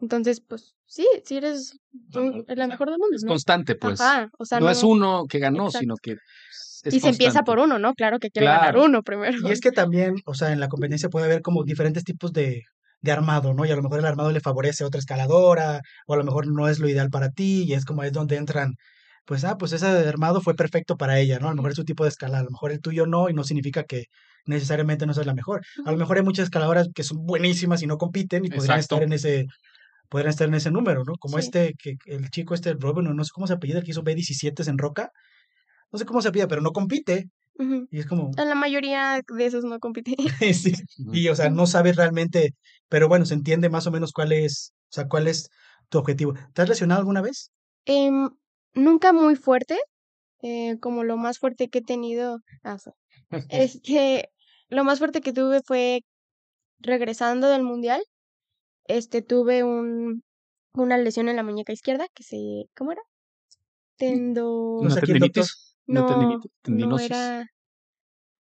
[0.00, 1.78] Entonces, pues sí, sí eres
[2.14, 3.14] un- la mejor del mundo.
[3.16, 3.28] Es ¿no?
[3.28, 4.00] constante, pues.
[4.00, 5.78] Ajá, o sea, no, es no- uno que ganó, Exacto.
[5.78, 6.16] sino que
[6.84, 7.94] es y se empieza por uno, ¿no?
[7.94, 9.36] Claro que quiere ganar uno primero.
[9.48, 12.62] Y es que también, o sea, en la competencia puede haber como diferentes tipos de,
[13.00, 13.64] de armado, ¿no?
[13.64, 16.46] Y a lo mejor el armado le favorece a otra escaladora, o a lo mejor
[16.48, 18.74] no es lo ideal para ti, y es como es donde entran,
[19.24, 21.46] pues, ah, pues ese armado fue perfecto para ella, ¿no?
[21.48, 23.34] A lo mejor es su tipo de escalada, a lo mejor el tuyo no, y
[23.34, 24.06] no significa que
[24.46, 25.62] necesariamente no seas la mejor.
[25.84, 28.96] A lo mejor hay muchas escaladoras que son buenísimas y no compiten y podrían Exacto.
[28.96, 29.46] estar en ese
[30.08, 31.14] podrían estar en ese número, ¿no?
[31.18, 31.44] Como Sí.
[31.46, 34.68] este, que el chico este, Robin, no sé cómo se apellida, el que hizo B17
[34.68, 35.10] en Roca,
[35.92, 37.28] no sé cómo se apellida, pero no compite,
[37.90, 40.16] y es como, La mayoría de esos no compiten.
[40.54, 40.72] sí,
[41.12, 42.54] y o sea, no sabes realmente,
[42.88, 45.50] pero bueno, se entiende más o menos cuál es, o sea, cuál es
[45.88, 46.34] tu objetivo.
[46.54, 47.50] ¿Te has lesionado alguna vez?
[47.84, 48.30] Em,
[48.74, 49.78] nunca muy fuerte,
[50.42, 52.38] eh, como lo más fuerte que he tenido.
[52.62, 52.90] ah, sí.
[53.50, 54.30] Este,
[54.68, 56.00] lo más fuerte que tuve fue
[56.78, 58.02] regresando del mundial.
[58.86, 60.22] Este, tuve un,
[60.74, 62.36] una lesión en la muñeca izquierda que se,
[62.74, 63.02] ¿cómo era?
[63.96, 65.71] Tendo, No ¿Una sé tendinitis?
[65.86, 67.46] ¿Una no, no era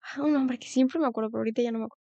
[0.01, 2.03] ah, un nombre que siempre me acuerdo, pero ahorita ya no me acuerdo.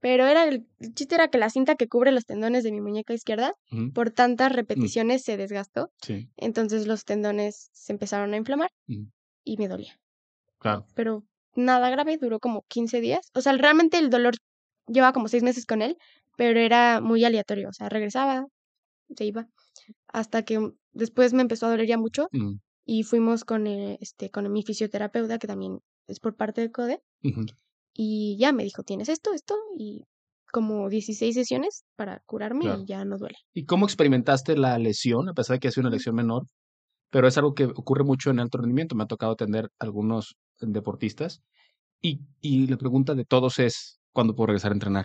[0.00, 2.80] Pero era el, el chiste era que la cinta que cubre los tendones de mi
[2.80, 3.54] muñeca izquierda,
[3.94, 5.90] por tantas repeticiones se desgastó.
[6.02, 9.06] Sí, Entonces los tendones se empezaron a inflamar Ujú.
[9.44, 9.96] y me dolía.
[10.58, 10.86] claro.
[10.94, 11.24] Pero
[11.54, 13.30] nada grave, duró como 15 días.
[13.34, 14.34] O sea, realmente el dolor
[14.88, 15.96] llevaba como 6 meses con él,
[16.36, 17.68] pero era muy aleatorio.
[17.68, 18.44] O sea, regresaba,
[19.16, 19.46] se iba.
[20.08, 22.58] Hasta que después me empezó a doler ya mucho Ujú.
[22.84, 27.00] Y fuimos con, eh, este, con mi fisioterapeuta, que también es por parte de CODE,
[27.24, 27.46] Ujú.
[27.94, 30.04] y ya me dijo, tienes esto, esto, y
[30.52, 32.82] como 16 sesiones para curarme Claro.
[32.82, 33.36] y ya no duele.
[33.54, 36.44] ¿Y cómo experimentaste la lesión, a pesar de que ha sido una lesión menor?
[37.10, 38.94] Pero es algo que ocurre mucho en alto rendimiento.
[38.96, 41.42] Me ha tocado atender algunos deportistas
[42.02, 45.04] y, y la pregunta de todos es, ¿cuándo puedo regresar a entrenar?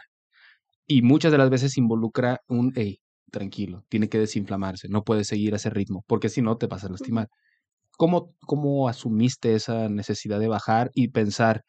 [0.87, 2.99] Y muchas de las veces involucra un, hey,
[3.31, 6.83] tranquilo, tiene que desinflamarse, no puedes seguir a ese ritmo, porque si no te vas
[6.85, 7.27] a lastimar.
[7.97, 11.63] ¿Cómo, ¿Cómo asumiste esa necesidad de bajar y pensar,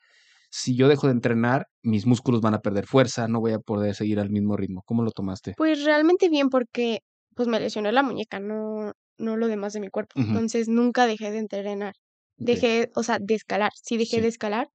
[0.51, 3.95] si yo dejo de entrenar, mis músculos van a perder fuerza, no voy a poder
[3.95, 4.83] seguir al mismo ritmo?
[4.87, 5.55] ¿Cómo lo tomaste?
[5.57, 7.01] Pues realmente bien porque
[7.35, 10.21] pues me lesioné la muñeca, no, no lo demás de mi cuerpo.
[10.21, 11.95] Entonces nunca dejé de entrenar.
[12.37, 13.73] Dejé, o sea, de escalar.
[13.75, 14.23] Sí dejé Sí.
[14.23, 14.69] de escalar,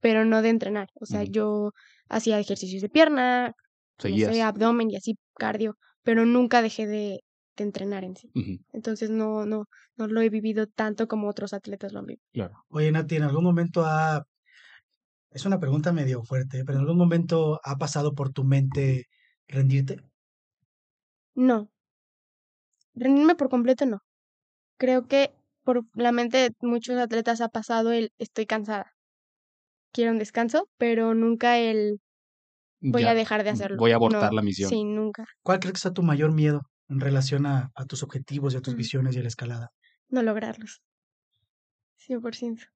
[0.00, 0.88] pero no de entrenar.
[0.94, 1.72] O sea, yo
[2.08, 3.52] hacía ejercicios de pierna,
[4.04, 7.20] no sé, abdomen y así cardio, pero nunca dejé de,
[7.58, 8.30] de entrenar en sí.
[8.72, 12.24] Entonces no, no, no lo he vivido tanto como otros atletas lo han vivido.
[12.32, 12.64] claro.
[12.68, 14.24] Oye, Nati, ¿en algún momento ha...
[15.30, 19.06] Es una pregunta medio fuerte, pero ¿en algún momento ha pasado por tu mente
[19.46, 20.00] rendirte?
[21.34, 21.68] No.
[22.94, 24.00] Rendirme por completo no.
[24.78, 25.32] Creo que
[25.64, 28.92] por la mente de muchos atletas ha pasado el estoy cansada.
[29.92, 31.98] Quiero un descanso, pero nunca el
[32.80, 33.76] voy Ya, a dejar de hacerlo.
[33.78, 34.70] voy a abortar No, la misión.
[34.70, 35.26] Sí, nunca.
[35.42, 38.60] ¿Cuál crees que sea tu mayor miedo en relación a, a tus objetivos y a
[38.62, 38.78] tus Mm.
[38.78, 39.70] visiones y a la escalada?
[40.10, 40.82] No lograrlos.
[41.96, 42.66] 100%.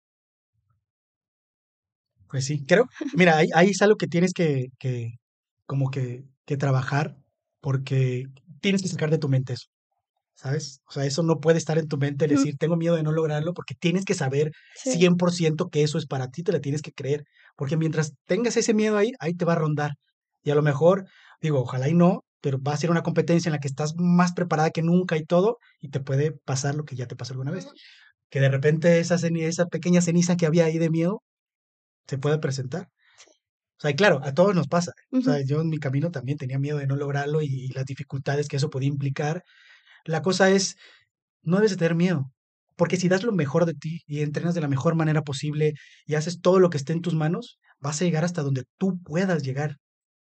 [2.28, 2.86] Pues sí, creo.
[3.14, 5.12] Mira, ahí, ahí es algo que tienes que, que
[5.66, 7.16] como que, que trabajar
[7.60, 8.24] porque
[8.60, 9.66] tienes que sacar de tu mente eso.
[10.34, 10.80] ¿Sabes?
[10.88, 13.12] O sea, eso no puede estar en tu mente, el decir, tengo miedo de no
[13.12, 14.92] lograrlo, porque tienes que saber Sí.
[14.98, 17.24] 100% que eso es para ti, te la tienes que creer.
[17.56, 19.92] Porque mientras tengas ese miedo ahí, ahí te va a rondar.
[20.42, 21.06] Y a lo mejor,
[21.42, 24.34] digo, ojalá y no, pero va a ser una competencia en la que estás más
[24.34, 27.52] preparada que nunca y todo, y te puede pasar lo que ya te pasó alguna
[27.52, 27.68] vez.
[28.30, 31.22] Que de repente esa, ceni- esa pequeña ceniza que había ahí de miedo
[32.08, 32.88] se puede presentar.
[33.78, 34.92] O sea, y claro, a todos nos pasa.
[35.10, 37.84] O sea, yo en mi camino también tenía miedo de no lograrlo y, y las
[37.86, 39.42] dificultades que eso podía implicar.
[40.04, 40.76] La cosa es,
[41.42, 42.32] no debes de tener miedo,
[42.76, 45.74] porque si das lo mejor de ti y entrenas de la mejor manera posible
[46.06, 49.00] y haces todo lo que esté en tus manos, vas a llegar hasta donde tú
[49.02, 49.78] puedas llegar,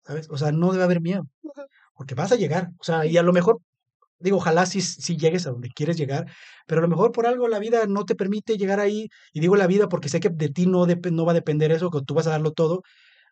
[0.06, 0.28] ¿sabes?
[0.30, 1.28] O sea, no debe haber miedo.
[2.00, 3.60] Porque vas a llegar, o sea, y a lo mejor,
[4.20, 6.26] digo, ojalá si si llegues a donde quieres llegar,
[6.66, 9.56] pero a lo mejor por algo la vida no te permite llegar ahí, y digo
[9.56, 12.14] la vida porque sé que de ti no, no va a depender eso, que tú
[12.14, 12.82] vas a darlo todo,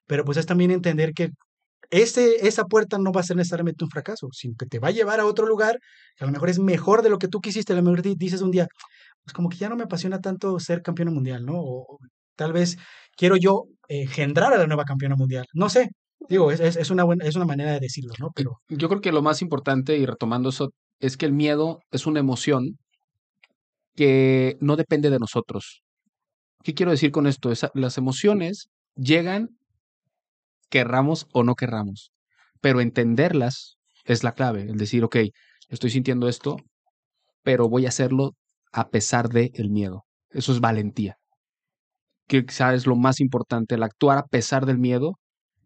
[0.07, 1.31] pero pues es también entender que
[1.91, 4.91] ese, esa puerta no va a ser necesariamente un fracaso, sino que te va a
[4.91, 5.79] llevar a otro lugar
[6.16, 7.73] que a lo mejor es mejor de lo que tú quisiste.
[7.73, 8.69] A lo mejor di- dices un día,
[9.25, 11.55] pues como que ya no me apasiona tanto ser campeona mundial, ¿no?
[11.61, 11.99] O, o
[12.37, 12.79] tal vez
[13.16, 15.47] quiero yo eh, engendrar a la nueva campeona mundial.
[15.55, 15.91] No sé,
[16.29, 18.31] digo, es, es, es una buena, es una manera de decirlo, ¿no?
[18.35, 22.07] Pero Yo creo que lo más importante, y retomando eso, es que el miedo es
[22.07, 22.79] una emoción
[23.97, 25.83] que no depende de nosotros.
[26.64, 27.53] ¿Qué quiero decir con esto?
[27.53, 29.51] Esa- las emociones llegan,
[30.71, 32.12] querramos o no querramos,
[32.61, 34.62] pero entenderlas es la clave.
[34.62, 35.16] El decir, ok,
[35.69, 36.57] estoy sintiendo esto,
[37.43, 38.35] pero voy a hacerlo
[38.73, 40.07] a pesar del el miedo.
[40.31, 41.19] Eso es valentía.
[42.29, 42.45] Que
[42.75, 45.19] es lo más importante, el actuar a pesar del miedo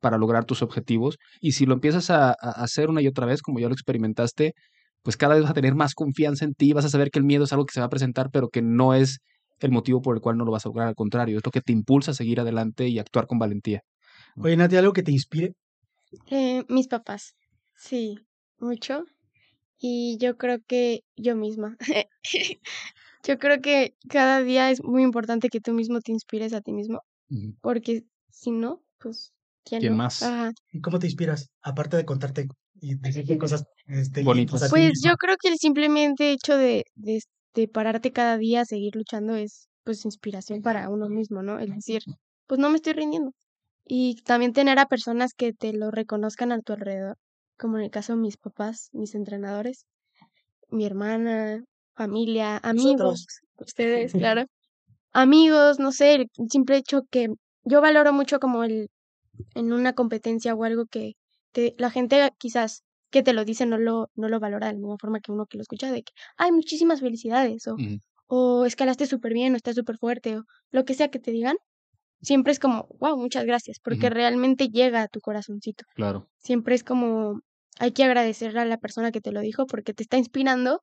[0.03, 1.16] para lograr tus objetivos.
[1.40, 4.55] Y si lo empiezas a, a hacer una y otra vez, como ya lo experimentaste,
[5.03, 7.24] pues cada vez vas a tener más confianza en ti, vas a saber que el
[7.24, 9.18] miedo es algo que se va a presentar, pero que no es
[9.61, 10.88] el motivo por el cual no lo vas a lograr.
[10.88, 13.82] Al contrario, es lo que te impulsa a seguir adelante y actuar con valentía.
[14.36, 15.55] Oye, Nati, algo que te inspire.
[16.30, 17.34] Eh, mis papás,
[17.74, 18.18] sí,
[18.59, 19.05] mucho.
[19.78, 21.76] Y yo creo que yo misma.
[23.24, 26.72] Yo creo que cada día es muy importante que tú mismo te inspires a ti
[26.72, 27.03] mismo,
[27.61, 29.32] porque si no, pues,
[29.64, 29.98] ¿quién, ¿Quién no?
[29.98, 30.22] más?
[30.22, 30.52] Ajá.
[30.72, 31.50] ¿Y cómo te inspiras?
[31.62, 32.46] Aparte de contarte
[32.80, 34.62] y decirte cosas este, Bonitas.
[34.62, 37.20] a ti Pues yo creo que el simplemente hecho de, de,
[37.54, 41.58] de pararte cada día a seguir luchando es pues inspiración para uno mismo, ¿no?
[41.58, 42.02] Es decir,
[42.46, 43.32] pues no me estoy rindiendo.
[43.86, 47.16] Y también tener a personas que te lo reconozcan a tu alrededor,
[47.58, 49.86] como en el caso de mis papás, mis entrenadores,
[50.70, 51.62] mi hermana,
[51.94, 53.26] familia, amigos, Nosotros.
[53.58, 54.44] ustedes, claro.
[55.12, 57.28] Amigos, no sé, el simple hecho que
[57.64, 58.88] yo valoro mucho como el
[59.55, 61.14] en una competencia o algo que
[61.53, 64.78] te, la gente quizás que te lo dice no lo, no lo valora de la
[64.78, 67.76] misma forma que uno que lo escucha, de que, ay, muchísimas felicidades, o,
[68.26, 71.57] o escalaste súper bien, o estás súper fuerte, o lo que sea que te digan,
[72.22, 75.85] siempre es como, wow, muchas gracias, porque realmente llega a tu corazoncito.
[75.95, 76.26] Claro.
[76.39, 77.41] Siempre es como,
[77.78, 80.80] hay que agradecerle a la persona que te lo dijo porque te está inspirando.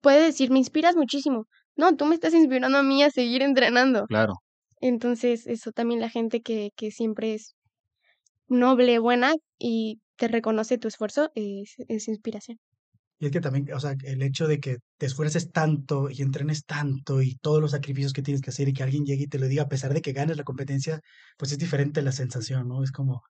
[0.00, 1.44] Puede decir, me inspiras muchísimo.
[1.76, 4.06] No, tú me estás inspirando a mí a seguir entrenando.
[4.06, 4.34] Claro.
[4.80, 7.54] Entonces, eso también la gente que, que siempre es
[8.50, 12.58] noble, buena y te reconoce tu esfuerzo es, es inspiración.
[13.18, 16.64] Y es que también, o sea, el hecho de que te esfuerces tanto y entrenes
[16.64, 19.38] tanto y todos los sacrificios que tienes que hacer y que alguien llegue y te
[19.38, 21.00] lo diga a pesar de que ganes la competencia,
[21.36, 22.82] pues es diferente la sensación, ¿no?
[22.82, 23.22] Es como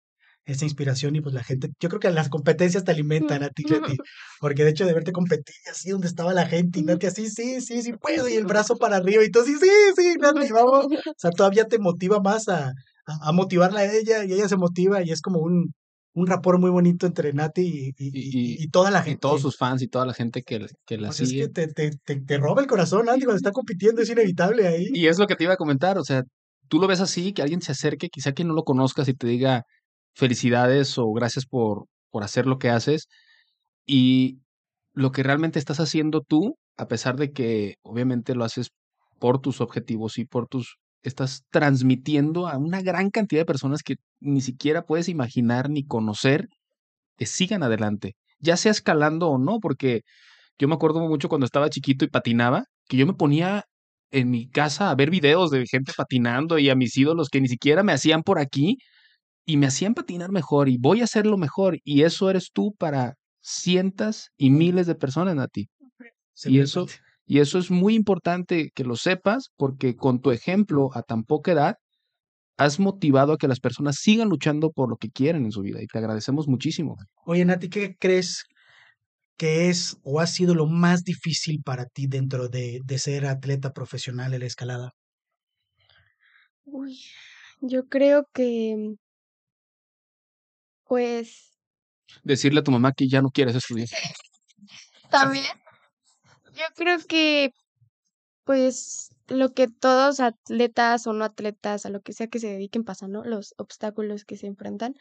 [0.44, 3.64] esa inspiración y pues la gente, yo creo que las competencias te alimentan a ti,
[3.64, 3.96] Nati,
[4.40, 7.60] porque de hecho de verte competir así donde estaba la gente y Nati así, sí,
[7.60, 10.16] sí, sí puedo y el brazo para arriba y tú sí, sí, sí,
[10.52, 10.86] vamos.
[10.86, 12.72] O sea, todavía te motiva más a,
[13.06, 15.72] a, a motivarla a ella y ella se motiva y es como un,
[16.14, 19.20] un rapport muy bonito entre Nati y, y, y- Y- y toda la Y gente.
[19.20, 21.42] todos sus fans y toda la gente que, que la Pues es sigue.
[21.42, 24.86] que te, te, te, te roba el corazón, Andy, cuando está compitiendo, es inevitable ahí.
[24.92, 26.22] Y es lo que te iba a comentar, o sea,
[26.68, 29.26] tú lo ves así, que alguien se acerque, quizá que no lo conozcas y te
[29.26, 29.62] diga
[30.14, 33.06] felicidades o gracias por, por hacer lo que haces.
[33.86, 34.40] Y
[34.92, 38.68] lo que realmente estás haciendo tú, a pesar de que obviamente lo haces
[39.18, 40.76] por tus objetivos y por tus...
[41.02, 46.48] Estás transmitiendo a una gran cantidad de personas que ni siquiera puedes imaginar ni conocer
[47.18, 50.02] que sigan adelante, ya sea escalando o no, porque
[50.58, 53.64] yo me acuerdo mucho cuando estaba chiquito y patinaba, que yo me ponía
[54.12, 57.48] en mi casa a ver videos de gente patinando y a mis ídolos que ni
[57.48, 58.78] siquiera me hacían por aquí
[59.46, 63.14] y me hacían patinar mejor y voy a hacerlo mejor y eso eres tú para
[63.40, 65.68] cientos y miles de personas, Nati.
[66.34, 66.86] Se y eso-
[67.30, 71.52] Y eso es muy importante que lo sepas porque con tu ejemplo a tan poca
[71.52, 71.76] edad
[72.56, 75.80] has motivado a que las personas sigan luchando por lo que quieren en su vida
[75.80, 76.96] y te agradecemos muchísimo.
[77.24, 78.46] Oye, Nati, ¿qué crees
[79.36, 83.72] que es o ha sido lo más difícil para ti dentro de, de ser atleta
[83.72, 84.90] profesional en la escalada?
[86.64, 86.98] Uy,
[87.60, 88.96] yo creo que,
[90.82, 91.56] pues,
[92.24, 93.86] Decirle a tu mamá que ya no quieres estudiar.
[95.12, 95.44] también,
[96.60, 97.50] yo creo que,
[98.44, 102.84] pues, lo que todos atletas o no atletas, a lo que sea que se dediquen
[102.84, 103.24] pasan, ¿no?
[103.24, 104.94] Los obstáculos que se enfrentan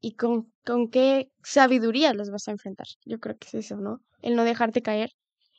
[0.00, 2.86] y con, con qué sabiduría los vas a enfrentar.
[3.04, 4.00] Yo creo que es eso, ¿no?
[4.22, 5.10] El no dejarte caer.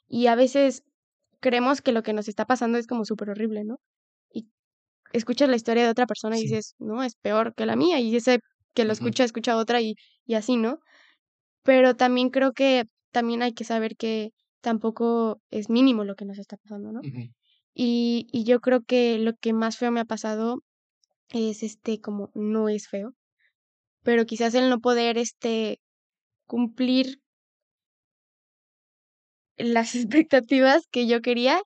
[0.08, 0.84] Y a veces
[1.40, 3.78] creemos que lo que nos está pasando es como súper horrible, ¿no?
[4.34, 4.50] Y
[5.14, 8.00] escuchas la historia de otra persona y dices, no, es peor que la mía.
[8.00, 8.40] Y ese
[8.74, 10.80] que lo escucha, escucha otra y, y así, ¿no?
[11.64, 14.32] Pero también creo que también hay que saber que
[14.62, 17.02] tampoco es mínimo lo que nos está pasando, ¿no?
[17.74, 20.64] Y, y yo creo que lo que más feo me ha pasado
[21.30, 23.14] es este, como no es feo,
[24.04, 25.80] pero quizás el no poder este
[26.46, 27.22] cumplir
[29.58, 31.62] las expectativas que yo quería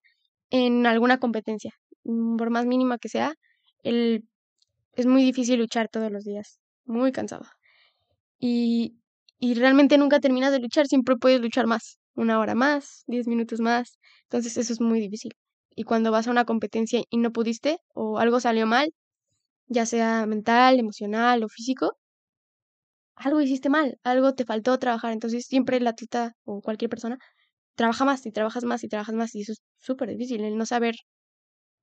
[0.49, 1.71] en alguna competencia,
[2.03, 3.33] mm, por más mínima que sea,
[3.83, 4.25] el,
[4.93, 7.45] es muy difícil luchar todos los días, muy cansado.
[8.39, 8.99] Y,
[9.39, 13.59] y realmente nunca terminas de luchar, siempre puedes luchar más, una hora más, diez minutos
[13.59, 15.33] más, entonces eso es muy difícil.
[15.75, 18.91] Y cuando vas a una competencia y no pudiste o algo salió mal,
[19.67, 21.97] ya sea mental, emocional o físico,
[23.15, 25.11] algo hiciste mal, algo te faltó trabajar.
[25.13, 27.17] Entonces siempre el atleta o cualquier persona
[27.75, 30.65] trabaja más y trabajas más y trabajas más y eso es súper difícil, el no
[30.65, 30.95] saber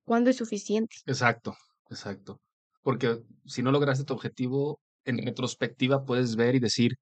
[0.05, 0.95] cuándo es suficiente.
[1.05, 1.55] Exacto,
[1.89, 2.41] exacto.
[2.81, 6.93] Porque si no lograste tu objetivo, en retrospectiva puedes ver y decir,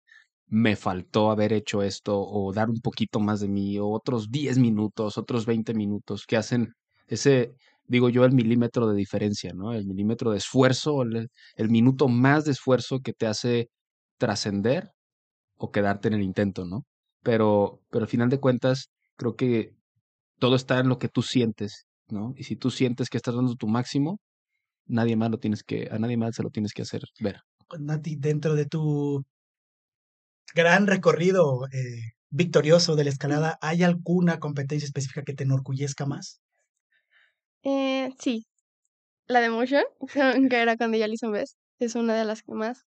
[0.52, 4.60] me faltó haber hecho esto o dar un poquito más de mí o otros 10
[4.60, 6.74] minutos, otros 20 minutos que hacen
[7.08, 7.56] ese,
[7.88, 9.74] digo yo, el milímetro de diferencia, ¿no?
[9.74, 11.30] El milímetro de esfuerzo, el,
[11.70, 13.70] minuto más de esfuerzo que te hace
[14.18, 14.91] trascender
[15.56, 16.86] o quedarte en el intento, ¿no?
[17.24, 19.74] Pero, pero al final de cuentas, creo que
[20.38, 22.34] todo está en lo que tú sientes, ¿no?
[22.36, 24.20] Y si tú sientes que estás dando tu máximo,
[24.86, 27.39] nadie más lo tienes que, a nadie más se lo tienes que hacer ver.
[27.80, 29.24] Nati, dentro de tu
[30.54, 36.42] gran recorrido eh, victorioso de la escalada, ¿hay alguna competencia específica que te enorgullezca más?
[37.64, 38.48] Eh, sí,
[39.28, 39.84] la de Motion,
[40.50, 42.86] que era con Alison Best, es una de las que más.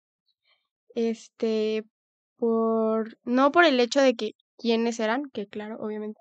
[0.94, 1.84] Este,
[2.36, 6.20] por, no por el hecho de que quiénes eran, que claro, obviamente,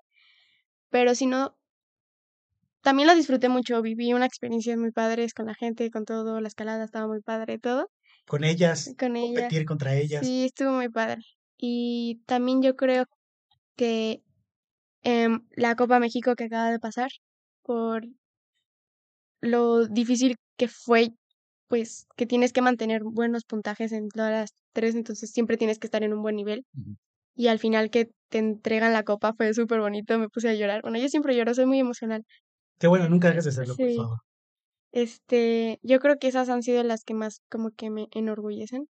[0.90, 1.56] pero sino,
[2.82, 6.48] también lo disfruté mucho, viví una experiencia muy padre con la gente, con todo, la
[6.48, 7.90] escalada estaba muy padre, todo.
[8.30, 9.34] Con ellas, Con ellas.
[9.42, 10.24] competir contra ellas.
[10.24, 11.20] Sí, estuvo muy padre.
[11.58, 13.06] Y también yo creo
[13.74, 14.22] que
[15.02, 17.10] em, la Copa México que acaba de pasar,
[17.64, 18.04] por
[19.40, 21.08] lo difícil que fue,
[21.66, 25.88] pues que tienes que mantener buenos puntajes en todas las tres, entonces siempre tienes que
[25.88, 26.64] estar en un buen nivel.
[27.34, 30.82] Y al final que te entregan la copa fue súper bonito, me puse a llorar.
[30.82, 32.22] Bueno, yo siempre lloro, soy muy emocional.
[32.78, 33.96] Qué bueno, nunca dejes de hacerlo, por Sí.
[33.96, 34.18] favor.
[34.92, 38.88] Este, yo creo que esas han sido las que más como que me enorgullecen.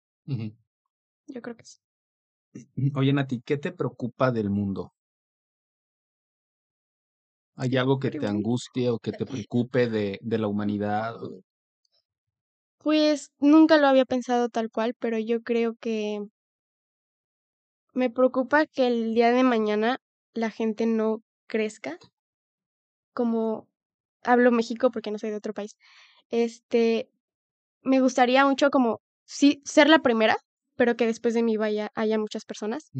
[1.26, 1.78] Yo creo que sí.
[2.96, 4.92] Oye, Nati, ¿qué te preocupa del mundo?
[7.56, 11.16] ¿Hay algo que te angustie o que te preocupe de, de la humanidad?
[12.78, 16.20] Pues nunca lo había pensado tal cual, pero yo creo que
[17.92, 19.98] me preocupa que el día de mañana
[20.32, 21.98] la gente no crezca.
[23.12, 23.68] Como
[24.24, 25.72] hablo México porque no soy de otro país.
[26.30, 27.10] Este,
[27.82, 30.36] me gustaría mucho como sí ser la primera,
[30.76, 32.90] pero que después de mí vaya haya muchas personas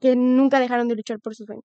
[0.00, 1.64] que nunca dejaron de luchar por sus sueños.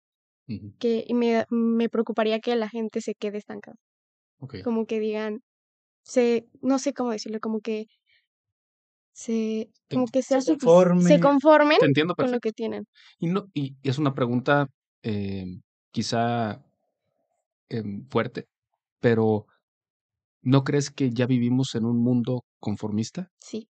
[0.80, 3.78] Que y me, me preocuparía que la gente se quede estancada.
[4.64, 5.42] Como que digan,
[6.04, 7.88] se, no sé cómo decirlo, como que
[9.14, 11.02] se, como que sea se sufic- conforme.
[11.10, 12.86] se conformen Te entiendo con lo que tienen.
[13.20, 14.68] Y, no, y es una pregunta
[15.04, 15.46] eh,
[15.92, 16.64] quizá
[17.70, 18.48] em, fuerte,
[19.00, 19.46] pero
[20.42, 23.30] ¿no crees que ya vivimos en un mundo conformista?
[23.40, 23.70] Sí.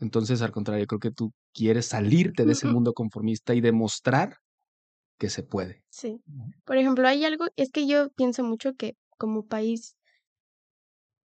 [0.00, 4.36] Entonces, al contrario, creo que tú quieres salirte de ese mundo conformista y demostrar
[5.18, 5.82] que se puede.
[5.90, 6.20] Sí.
[6.64, 9.96] Por ejemplo, hay algo, es que yo pienso mucho que como país,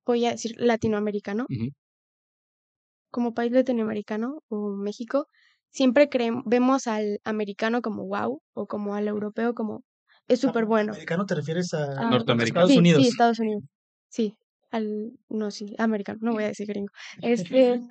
[0.05, 1.45] voy a decir latinoamericano,
[3.11, 5.27] como país latinoamericano o México,
[5.69, 9.83] siempre creemos, vemos al americano como wow o como al europeo como
[10.27, 10.91] es súper bueno.
[10.93, 12.23] ¿Americano te refieres a Ah.
[12.39, 13.01] Estados sí, Unidos?
[13.03, 13.63] Sí, Estados Unidos.
[14.09, 14.37] Sí,
[14.71, 16.91] al, no, sí, americano, no voy a decir gringo.
[17.21, 17.81] Este,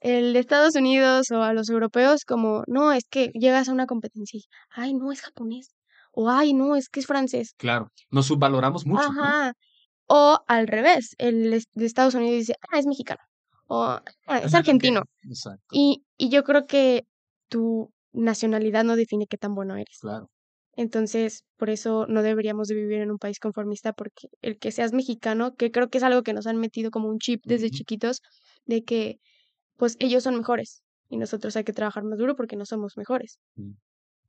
[0.00, 3.86] el de Estados Unidos o a los europeos como, no, es que llegas a una
[3.86, 5.74] competencia y, ay, no, es japonés.
[6.12, 7.54] O, ay, no, es que es francés.
[7.56, 9.10] Claro, nos subvaloramos mucho.
[9.12, 9.22] ¿no?
[9.24, 9.52] Ajá.
[10.06, 13.20] O al revés, el de Estados Unidos dice, ah, es mexicano.
[13.66, 13.82] O
[14.26, 15.02] "Ah, es argentino.
[15.22, 17.04] Exacto, Y, y yo creo que
[17.48, 19.98] tu nacionalidad no define qué tan bueno eres.
[20.00, 20.28] claro.
[20.76, 24.92] Entonces, por eso no deberíamos de vivir en un país conformista, porque el que seas
[24.92, 28.20] mexicano, que creo que es algo que nos han metido como un chip desde chiquitos,
[28.66, 29.20] de que
[29.76, 33.38] pues ellos son mejores y nosotros hay que trabajar más duro porque no somos mejores.
[33.56, 33.72] Mm.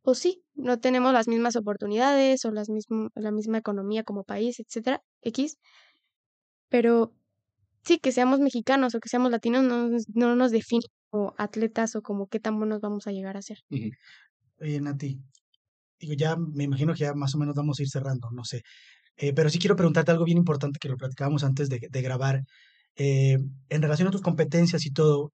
[0.04, 4.60] O sí, no tenemos las mismas oportunidades o las mismo- la misma economía como país,
[4.60, 5.58] etcétera, X,
[6.70, 7.14] pero
[7.84, 11.96] sí, que seamos mexicanos o que seamos latinos no, nos- no nos define como atletas
[11.96, 13.60] o como qué tan buenos vamos a llegar a ser.
[13.72, 13.90] Ujú.
[14.62, 15.20] Oye, Nati,
[16.00, 18.62] digo, ya me imagino que ya más o menos vamos a ir cerrando, no sé.
[19.18, 22.44] Eh, pero sí quiero preguntarte algo bien importante que lo platicábamos antes de, de grabar.
[22.98, 23.38] Eh,
[23.70, 25.32] en relación a tus competencias y todo,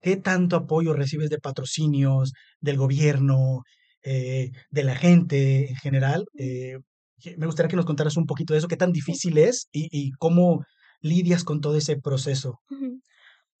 [0.00, 3.62] ¿qué tanto apoyo recibes de patrocinios, del gobierno,
[4.02, 6.24] eh, de la gente en general?
[6.34, 10.10] Me gustaría que nos contaras un poquito de eso, qué tan difícil es y, y
[10.12, 10.64] cómo
[11.00, 12.60] lidias con todo ese proceso.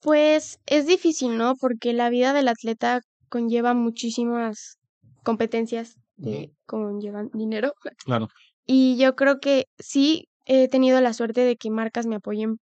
[0.00, 1.54] Pues es difícil, ¿no?
[1.56, 4.78] Porque la vida del atleta conlleva muchísimas
[5.22, 7.74] competencias que conllevan dinero.
[8.04, 8.28] Claro.
[8.66, 12.58] Y yo creo que sí he tenido la suerte de que marcas me apoyen,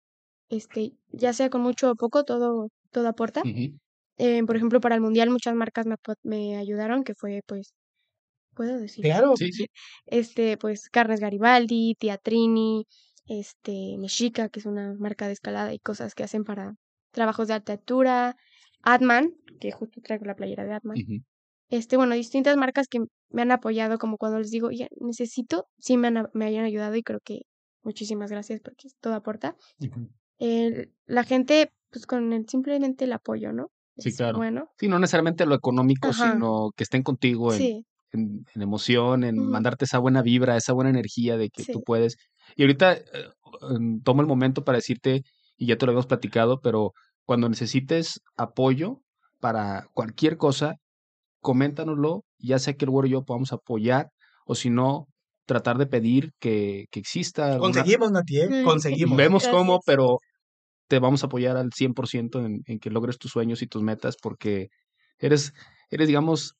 [0.48, 3.42] este, ya sea con mucho o poco, todo, todo aporta.
[4.16, 5.86] Eh, por ejemplo, para el mundial muchas marcas
[6.22, 7.74] me, ayudaron, que fue, pues,
[8.54, 9.66] puedo decir, Claro, Sí, sí.
[10.06, 12.86] este, pues, Carnes Garibaldi, Teatrini,
[13.26, 16.74] este, Mexica, que es una marca de escalada y cosas que hacen para
[17.10, 18.36] trabajos de alta altura,
[18.82, 20.96] Atman, que justo traigo la playera de Atman.
[21.70, 23.00] Este, bueno, distintas marcas que
[23.30, 26.94] me han apoyado, como cuando les digo, ya necesito, sí me, han, me hayan ayudado
[26.96, 27.42] y creo que
[27.82, 29.56] muchísimas gracias porque todo aporta.
[31.06, 33.70] La gente, pues con el, simplemente el apoyo, ¿no?
[33.96, 34.38] Sí, Es claro.
[34.38, 36.34] Bueno, Sí, no necesariamente lo económico, Ajá.
[36.34, 40.72] sino que estén contigo en, sí, en, en emoción, en mandarte esa buena vibra, esa
[40.72, 41.72] buena energía de que Sí.
[41.72, 42.16] tú puedes.
[42.56, 43.02] Y ahorita eh,
[44.02, 45.22] tomo el momento para decirte,
[45.56, 46.92] y ya te lo habíamos platicado, pero
[47.24, 49.02] cuando necesites apoyo
[49.40, 50.74] para cualquier cosa,
[51.44, 54.08] coméntanoslo, ya sea que el güero y yo podamos apoyar,
[54.46, 55.06] o si no,
[55.46, 57.52] tratar de pedir que, que exista.
[57.52, 58.62] alguna- conseguimos, Nati, ¿eh?
[58.64, 59.16] Conseguimos.
[59.18, 60.18] Vemos cómo, pero
[60.88, 64.16] te vamos a apoyar al 100% en, en que logres tus sueños y tus metas
[64.20, 64.68] porque
[65.18, 65.52] eres,
[65.90, 66.54] eres, digamos,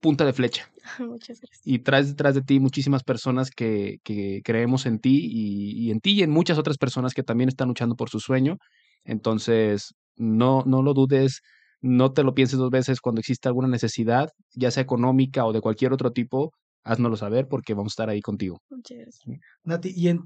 [0.00, 1.60] punta de flecha muchas gracias.
[1.64, 6.00] y traes detrás de ti muchísimas personas que, que creemos en ti y, y en
[6.00, 8.58] ti y en muchas otras personas que también están luchando por su sueño.
[9.04, 11.40] Entonces, no, no lo dudes,
[11.84, 15.60] no te lo pienses dos veces cuando exista alguna necesidad, ya sea económica o de
[15.60, 16.52] cualquier otro tipo,
[16.84, 18.60] háznoslo saber porque vamos a estar ahí contigo.
[18.70, 19.40] Muchas gracias.
[19.64, 20.20] Nati, ¿y en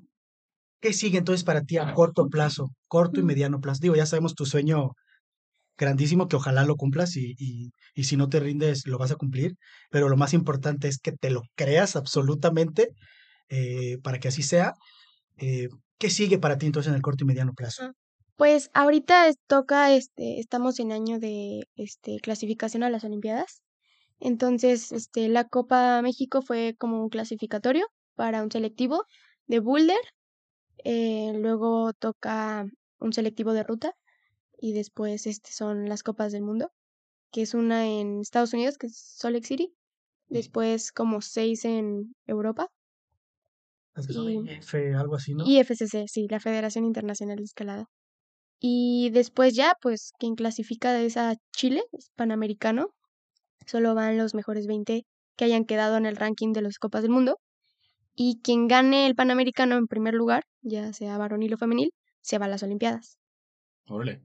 [0.80, 3.26] qué sigue entonces para ti a corto plazo, corto y Mm.
[3.26, 3.80] mediano plazo?
[3.82, 4.90] Digo, ya sabemos tu sueño
[5.78, 9.16] grandísimo, que ojalá lo cumplas y, y, y si no te rindes, lo vas a
[9.16, 9.54] cumplir,
[9.90, 12.90] pero lo más importante es que te lo creas absolutamente
[13.50, 14.74] eh, para que así sea.
[15.38, 17.92] Eh, ¿Qué sigue para ti entonces en el corto y mediano plazo?
[18.38, 23.62] Pues ahorita es- toca, este, estamos en año de este, clasificación a las Olimpiadas.
[24.20, 29.04] Entonces, este, la Copa México fue como un clasificatorio para un selectivo
[29.48, 29.98] de boulder.
[30.84, 32.64] eh, luego toca
[33.00, 33.92] un selectivo de ruta.
[34.60, 36.70] Y después este, son las Copas del Mundo,
[37.32, 39.74] que es una en Estados Unidos, que es Salt Lake City.
[40.28, 42.68] Después como seis en Europa.
[43.96, 45.44] Que son y- IF, algo así, ¿no?
[45.46, 47.86] Y FCC, sí, la Federación Internacional de Escalada.
[48.60, 52.88] Y después ya, pues, quien clasifica es a Chile, es Panamericano.
[53.66, 55.04] Solo van los mejores 20
[55.36, 57.38] que hayan quedado en el ranking de las Copas del Mundo.
[58.14, 62.46] Y quien gane el Panamericano en primer lugar, ya sea varonil o femenil, se va
[62.46, 63.16] a las Olimpiadas.
[63.86, 64.22] Órale.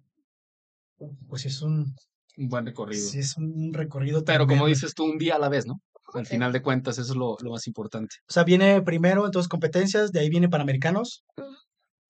[1.28, 1.94] Pues es un,
[2.38, 3.08] Un buen recorrido.
[3.08, 5.76] sí es un recorrido Pero como dices tú, un día a la vez, ¿no?
[6.14, 8.16] Al final de cuentas, eso es lo, lo más importante.
[8.28, 11.24] O sea, viene primero entonces competencias, de ahí viene Panamericanos.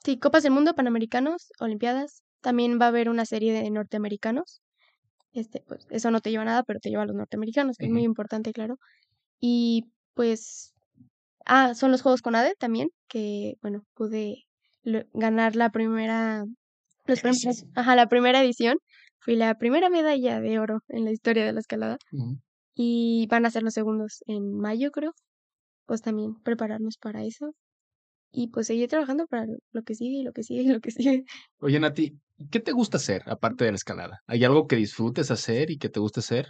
[0.03, 2.23] Sí, Copas del Mundo, Panamericanos, Olimpiadas.
[2.41, 4.61] También va a haber una serie de norteamericanos.
[5.33, 7.87] Este, pues, eso no te lleva a nada, pero te lleva a los norteamericanos, que
[7.87, 8.77] es muy importante, claro.
[9.39, 9.85] Y
[10.15, 10.73] pues,
[11.45, 14.45] ah, son los Juegos CONADE también, que, bueno, pude
[14.83, 16.45] lo- ganar la primera,
[17.07, 17.21] los
[17.75, 18.77] ajá, la primera edición.
[19.19, 21.97] Fui la primera medalla de oro en la historia de la escalada.
[22.75, 25.13] Y van a ser los segundos en mayo, creo.
[25.87, 27.53] Pues también prepararnos para eso.
[28.36, 30.89] Y pues seguir trabajando para lo que sigue y lo que sigue y lo que
[30.91, 31.23] sigue.
[31.59, 32.17] Oye, Nati,
[32.49, 34.21] ¿qué te gusta hacer aparte de la escalada?
[34.25, 36.47] ¿Hay algo que disfrutes hacer y que te guste hacer?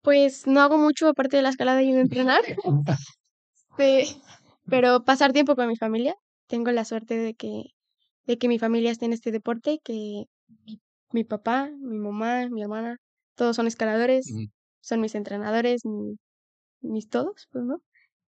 [0.00, 2.40] Pues no hago mucho aparte de la escalada y de entrenar.
[3.76, 4.06] Pe-
[4.66, 6.14] pero pasar tiempo con mi familia.
[6.46, 7.64] Tengo la suerte de que,
[8.26, 10.24] de que mi familia esté en este deporte, que
[10.64, 10.80] mi,
[11.12, 12.96] mi papá, mi mamá, mi hermana,
[13.34, 14.26] todos son escaladores,
[14.80, 16.16] son mis entrenadores, mi-
[16.80, 17.82] mis todos, pues, ¿no?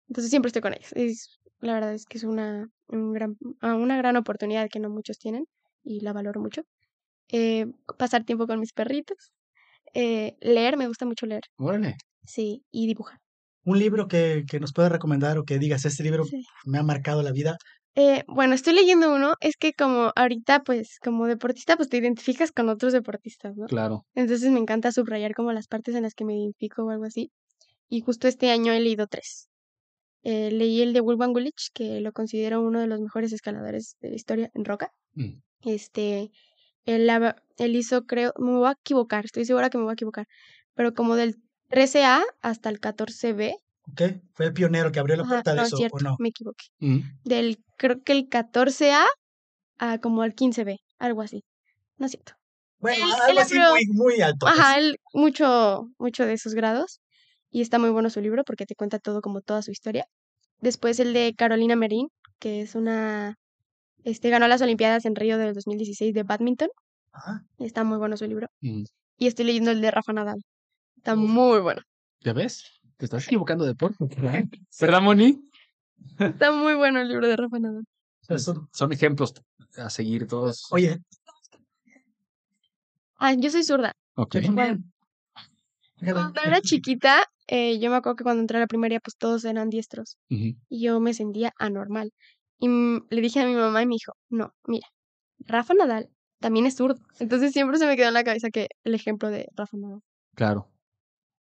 [0.07, 0.91] Entonces siempre estoy con ellos.
[0.93, 4.89] Es, la verdad es que es una, un gran, ah, una gran oportunidad que no
[4.89, 5.45] muchos tienen
[5.83, 6.63] y la valoro mucho.
[7.29, 9.31] Eh, pasar tiempo con mis perritos.
[9.93, 11.97] Eh, leer, me gusta mucho leer, Órale.
[12.25, 13.19] sí, y dibujar.
[13.63, 16.43] Un libro que, que nos puedas recomendar o que digas, este libro Sí.
[16.65, 17.57] me ha marcado la vida.
[17.95, 22.51] Eh, bueno, estoy leyendo uno, es que como ahorita, pues, como deportista, pues te identificas
[22.51, 23.67] con otros deportistas, ¿no?
[23.67, 24.05] Claro.
[24.15, 27.31] Entonces me encanta subrayar como las partes en las que me identifico o algo así.
[27.89, 29.47] Y justo este año he leído tres.
[30.27, 34.09] Eh, leí el de Wolfgang Gulich, que lo considero uno de los mejores escaladores de
[34.09, 34.91] la historia en roca.
[35.13, 35.33] Mm.
[35.61, 36.31] Este,
[36.85, 40.25] él, hizo, creo, me voy a equivocar, estoy segura que me voy a equivocar,
[40.73, 41.35] pero como del
[41.69, 43.55] 13A hasta el 14B.
[43.91, 44.01] ¿Ok?
[44.33, 46.15] Fue el pionero que abrió la puerta de no, eso, cierto, ¿o no?
[46.17, 46.65] me equivoqué.
[46.79, 46.99] Mm.
[47.23, 49.05] Del, creo que el 14A
[49.77, 51.43] a como el 15B, algo así.
[51.97, 52.33] No es cierto.
[52.79, 54.37] Bueno, él- algo él así abrió- muy, muy alto.
[54.47, 54.53] pues.
[54.59, 56.99] Ajá, él, mucho, mucho de esos grados.
[57.55, 60.05] Y está muy bueno su libro porque te cuenta todo como toda su historia.
[60.59, 63.37] Después el de Carolina Marín, que es una...
[64.03, 66.67] Este, ganó las Olimpiadas en Río del 2016 de badminton.
[67.13, 67.45] Ajá.
[67.57, 68.49] Está muy bueno su libro.
[68.59, 68.83] Mm,
[69.19, 70.43] Y estoy leyendo el de Rafa Nadal.
[70.97, 71.81] Está muy bueno.
[72.19, 72.81] ¿Ya ves?
[72.97, 73.95] Te estás equivocando de deporte.
[74.81, 75.39] ¿Verdad, Moni?
[76.19, 77.85] Está muy bueno el libro de Rafa Nadal.
[78.37, 79.33] Son- Son ejemplos
[79.77, 80.65] a seguir todos.
[80.71, 80.99] Oye,
[83.17, 83.93] Ah, yo soy zurda.
[84.15, 84.35] Ok.
[86.01, 89.45] Cuando era chiquita, eh, yo me acuerdo que cuando entré a la primaria, pues todos
[89.45, 90.17] eran diestros.
[90.29, 90.55] Ujú.
[90.69, 92.11] Y yo me sentía anormal.
[92.59, 94.87] Y le dije a mi mamá y me dijo, no, mira,
[95.39, 97.01] Rafa Nadal también es zurdo.
[97.19, 99.99] Entonces siempre se me quedó en la cabeza que el ejemplo de Rafa Nadal.
[100.35, 100.71] Claro.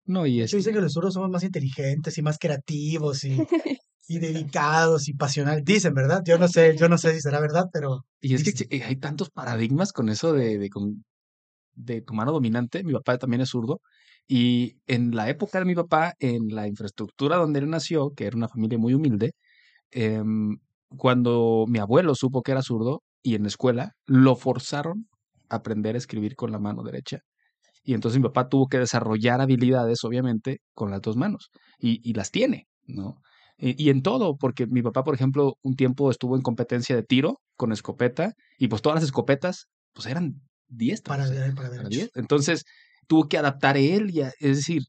[0.04, 0.50] No, y De es.
[0.50, 3.36] hecho, dicen que los zurdos somos más inteligentes y más creativos y,
[4.08, 5.64] y dedicados y pasionales.
[5.64, 6.22] Dicen, ¿verdad?
[6.24, 8.68] Yo no sé, yo no sé si será verdad, pero Y es que Dicen.
[8.70, 11.04] eh, hay tantos paradigmas con eso de, de, con-
[11.74, 12.82] de tu mano dominante.
[12.84, 13.80] Mi papá también es zurdo.
[14.28, 18.36] Y en la época de mi papá, en la infraestructura donde él nació, que era
[18.36, 19.32] una familia muy humilde,
[19.90, 20.58] em,
[20.96, 25.08] cuando mi abuelo supo que era zurdo y en la escuela, lo forzaron
[25.50, 27.20] a aprender a escribir con la mano derecha.
[27.84, 31.50] Y entonces mi papá tuvo que desarrollar habilidades, obviamente, con las dos manos.
[31.78, 33.16] Y, y las tiene, ¿no?
[33.58, 37.02] Y, y en todo, porque mi papá, por ejemplo, un tiempo estuvo en competencia de
[37.02, 41.28] tiro con escopeta, y pues todas las escopetas, pues eran diestras.
[41.30, 41.90] para, para Para derechos.
[41.90, 42.10] diez.
[42.14, 42.64] Entonces,
[43.06, 44.82] tuvo que adaptar él, y a- es decir,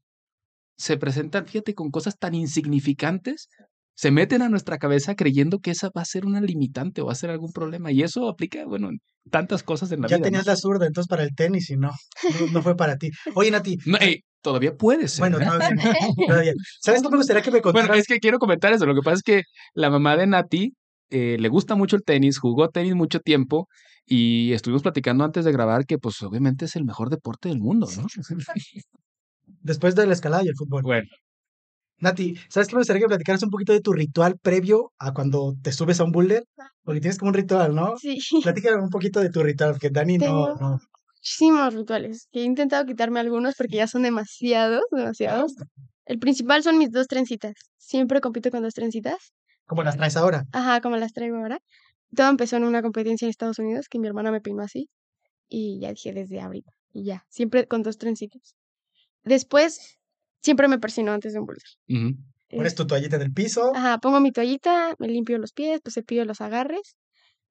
[0.76, 3.48] se presentan, fíjate, con cosas tan insignificantes,
[3.96, 7.12] se meten a nuestra cabeza creyendo que esa va a ser una limitante o va
[7.12, 7.92] a ser algún problema.
[7.92, 8.98] Y eso aplica, bueno, en
[9.30, 10.24] tantas cosas en la Ya vida.
[10.24, 10.52] tenías ¿no?
[10.52, 11.90] la zurda, entonces para el tenis y no,
[12.40, 13.10] no, no fue para ti.
[13.36, 15.20] Oye, Nati, No, ey, todavía puede ser.
[15.20, 15.44] bueno, ¿eh?
[15.46, 15.68] todavía,
[16.28, 16.52] todavía.
[16.80, 17.88] ¿Sabes qué me gustaría que me contaras?
[17.88, 18.84] Bueno, es que quiero comentar eso.
[18.84, 19.42] Lo que pasa es que
[19.74, 20.72] la mamá de Nati
[21.10, 23.68] eh, le gusta mucho el tenis, jugó tenis mucho tiempo
[24.06, 27.88] y estuvimos platicando antes de grabar que pues obviamente es el mejor deporte del mundo,
[27.96, 28.06] ¿no?
[29.60, 30.82] Después de la escalada y el fútbol.
[30.82, 31.08] Bueno,
[31.98, 35.54] Nati, ¿sabes qué me gustaría que platicaras un poquito de tu ritual previo a cuando
[35.62, 36.44] te subes a un boulder?
[36.82, 37.94] Porque tienes como un ritual, ¿no?
[37.98, 40.80] Sí, Platícame un poquito de tu ritual, porque Dani no, Tengo- no.
[41.16, 42.28] muchísimos rituales.
[42.30, 45.54] Que he intentado quitarme algunos porque ya son demasiados, demasiados.
[46.04, 47.54] El principal son mis dos trencitas.
[47.78, 49.32] Siempre compito con dos trencitas.
[49.66, 50.44] ¿Cómo las traes ahora?
[50.52, 51.58] Ajá, como las traigo ahora.
[52.14, 54.88] Todo empezó en una competencia en Estados Unidos que mi hermana me peinó así.
[55.48, 56.72] Y ya dije desde ahorita.
[56.92, 58.54] Y ya, siempre con dos trencitas.
[59.24, 59.98] Después,
[60.42, 61.64] siempre me persino antes de un boulder.
[61.88, 62.16] ujú,
[62.56, 63.72] Pones tu toallita en el piso.
[63.74, 66.96] Ajá, pongo mi toallita, me limpio los pies, pues cepillo los agarres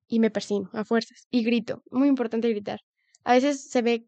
[0.07, 1.27] y me persino a fuerzas.
[1.29, 1.83] Y grito.
[1.91, 2.79] Muy importante gritar.
[3.23, 4.05] A veces se ve,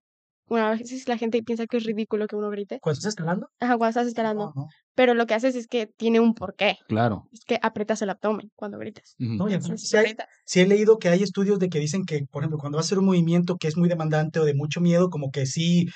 [0.48, 2.80] bueno, a veces la gente piensa que es ridículo que uno grite.
[2.82, 3.48] ¿Cuando estás escalando?
[3.60, 4.52] Ajá, cuando estás escalando.
[4.56, 4.68] No, no.
[4.96, 6.78] Pero lo que haces es que tiene un porqué.
[6.88, 7.28] claro.
[7.34, 9.16] Es que aprietas el abdomen cuando gritas.
[9.18, 10.16] No, y Entonces, hay-
[10.46, 12.88] sí he leído que hay estudios de que dicen que, por ejemplo, cuando vas a
[12.88, 15.88] hacer un movimiento que es muy demandante o de mucho miedo, como que sí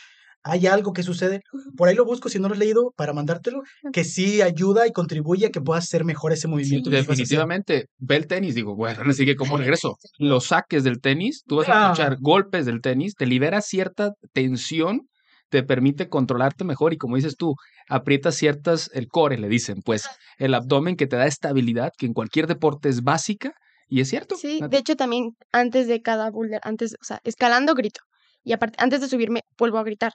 [0.43, 1.41] hay algo que sucede.
[1.75, 3.61] Por ahí lo busco, si no lo has leído, para mandártelo,
[3.91, 6.89] que sí ayuda y contribuye a que puedas hacer mejor ese movimiento.
[6.89, 11.57] Definitivamente, ve el tenis, digo, bueno, así que como regreso, los saques del tenis, tú
[11.57, 11.91] vas a Ah.
[11.91, 15.07] escuchar golpes del tenis, te libera cierta tensión,
[15.49, 17.55] te permite controlarte mejor y como dices tú,
[17.89, 22.13] aprietas ciertas, el core le dicen, pues, el abdomen que te da estabilidad, que en
[22.13, 23.51] cualquier deporte es básica,
[23.87, 24.35] y es cierto.
[24.35, 28.01] Sí, de hecho también antes de cada boulder, antes, o sea, escalando grito.
[28.43, 30.13] Y aparte, antes de subirme, vuelvo a gritar.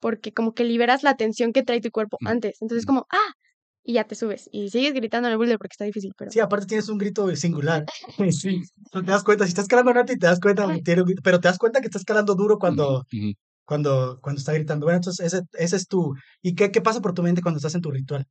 [0.00, 2.30] Porque como que liberas la tensión que trae tu cuerpo Ujú.
[2.30, 2.56] antes.
[2.60, 2.94] Entonces Ujú.
[2.94, 3.32] como, ¡ah!
[3.84, 4.48] Y ya te subes.
[4.50, 6.30] Y sigues gritando en el boulder porque está difícil, pero...
[6.30, 7.84] Sí, aparte tienes un grito singular.
[8.32, 8.62] Sí.
[8.90, 11.38] Te das cuenta, si estás escalando Nati, te das cuenta, que tiene un grito, pero
[11.38, 13.04] te das cuenta que está escalando duro cuando,
[13.64, 14.86] cuando, cuando está gritando.
[14.86, 16.14] Bueno, entonces ese, ese es tu...
[16.42, 18.26] ¿Y qué, qué pasa por tu mente cuando estás en tu ritual?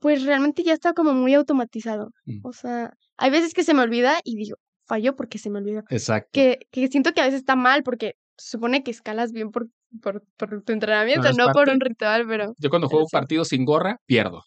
[0.00, 2.10] Pues realmente ya está como muy automatizado.
[2.26, 2.40] Mm.
[2.42, 4.56] O sea, hay veces que se me olvida y digo,
[4.86, 5.82] falló porque se me olvidó.
[5.88, 6.28] Exacto.
[6.32, 9.68] Que, que siento que a veces está mal porque se supone que escalas bien por,
[10.02, 12.54] por, por tu entrenamiento, no por un ritual, pero...
[12.58, 13.12] Yo cuando pero juego sí.
[13.16, 14.42] partidos sin gorra, pierdo.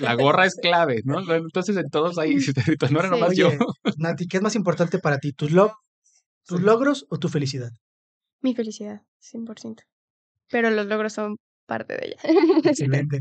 [0.00, 1.20] La gorra es clave, ¿no?
[1.34, 2.36] Entonces en todos ahí,
[2.90, 3.14] no era Sí.
[3.14, 3.50] nomás yo.
[3.98, 5.32] Nati, ¿qué es más importante para ti?
[5.32, 5.74] ¿Tus, log-
[6.46, 7.70] tus logros o tu felicidad?
[8.40, 9.82] Mi felicidad, 100%.
[10.50, 11.36] Pero los logros son
[11.66, 12.68] parte de ella.
[12.70, 13.20] Excelente.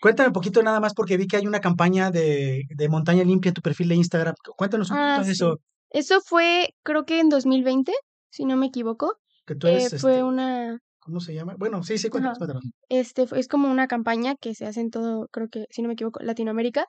[0.00, 3.50] Cuéntame un poquito nada más porque vi que hay una campaña de, de montaña limpia
[3.50, 4.34] en tu perfil de Instagram.
[4.56, 5.56] Cuéntanos un Ah, poquito de eso.
[5.90, 7.92] Eso fue, creo que en 2020,
[8.30, 9.16] si no me equivoco.
[9.46, 11.54] Que tú Eh, eres, fue este, una, ¿cómo se llama?
[11.58, 12.64] Bueno, sí, sí, cuéntanos, cuéntanos.
[12.88, 15.94] este, es como una campaña que se hace en todo, creo que, si no me
[15.94, 16.86] equivoco, Latinoamérica,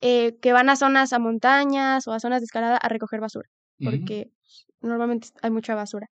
[0.00, 3.48] eh, que van a zonas, a montañas o a zonas de escalada a recoger basura,
[3.82, 4.30] porque
[4.80, 6.08] normalmente hay mucha basura.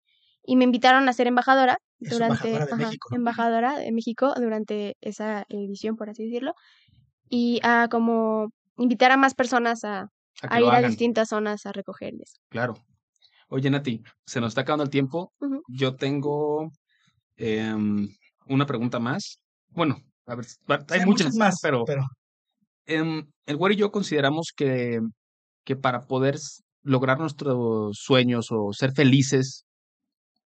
[0.43, 3.18] Y me invitaron a ser embajadora Es durante, embajadora de ajá, México, ¿no?
[3.18, 6.53] embajadora de México durante esa edición, por así decirlo,
[7.30, 10.10] y a como invitar a más personas a,
[10.60, 12.38] ir a distintas zonas a recoger y eso.
[12.49, 12.73] Claro.
[13.49, 15.34] Oye, Nati, se nos está acabando el tiempo.
[15.67, 16.71] Yo tengo
[17.35, 18.07] em,
[18.45, 19.39] una pregunta más.
[19.69, 20.45] Bueno, a ver,
[20.89, 22.05] hay, Sí, muchas, más, pero pero
[22.85, 24.99] em, el güero y yo consideramos que,
[25.63, 26.38] que para poder
[26.84, 29.65] lograr nuestros sueños o ser felices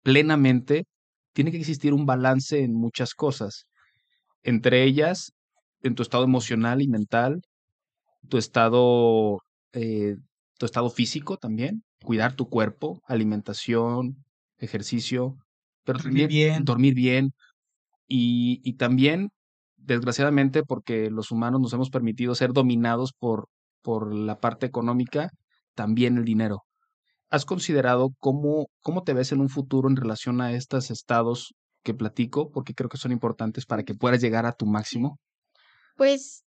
[0.02, 0.84] plenamente,
[1.32, 3.66] tiene que existir un balance en muchas cosas.
[4.42, 5.32] Entre ellas,
[5.82, 7.40] en tu estado emocional y mental,
[8.28, 9.38] tu estado,
[9.72, 10.16] eh,
[10.58, 14.24] tu estado físico también, cuidar tu cuerpo, alimentación,
[14.58, 15.36] ejercicio,
[15.84, 16.64] pero Dormir también bien.
[16.64, 17.32] dormir bien
[18.08, 19.30] y, y también,
[19.76, 23.48] desgraciadamente, porque los humanos nos hemos permitido ser dominados por,
[23.82, 25.30] por la parte económica,
[25.74, 26.64] también el dinero.
[27.30, 31.54] ¿Has considerado cómo, cómo te ves en un futuro en relación a estos estados
[31.84, 32.50] que platico?
[32.52, 35.18] Porque creo que son importantes para que puedas llegar a tu máximo.
[35.94, 36.44] Pues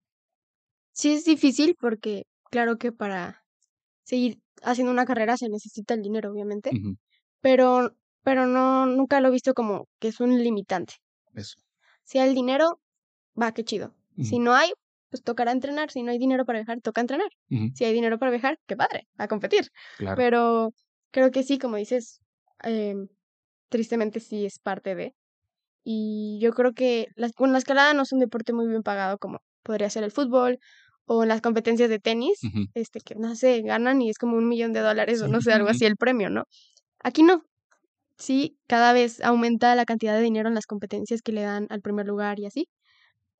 [0.93, 3.43] sí es difícil porque claro que para
[4.11, 6.71] seguir haciendo una carrera se necesita el dinero, obviamente,
[7.41, 7.93] pero
[8.23, 10.95] pero no nunca lo he visto como que es un limitante.
[11.35, 11.57] Eso.
[12.05, 12.81] Si hay el dinero,
[13.41, 13.95] va, qué chido.
[14.23, 14.73] Si no hay,
[15.09, 15.91] pues tocará entrenar.
[15.91, 17.31] Si no hay dinero para viajar, toca entrenar.
[17.49, 19.69] Si hay dinero para viajar, qué padre, a competir.
[19.97, 20.17] Claro.
[20.17, 20.71] Pero
[21.11, 22.21] creo que sí, como dices,
[22.63, 23.09] em,
[23.71, 25.15] tristemente sí es parte de.
[25.83, 29.17] Y yo creo que la, bueno, la escalada no es un deporte muy bien pagado
[29.17, 30.59] como podría ser el fútbol
[31.07, 32.41] o las competencias de tenis,
[32.75, 35.53] este que no sé, ganan y es como un millón de dólares o no sé,
[35.53, 36.45] algo así el premio, ¿no?
[37.03, 37.43] Aquí no.
[38.17, 41.81] Sí, cada vez aumenta la cantidad de dinero en las competencias que le dan al
[41.81, 42.69] primer lugar y así,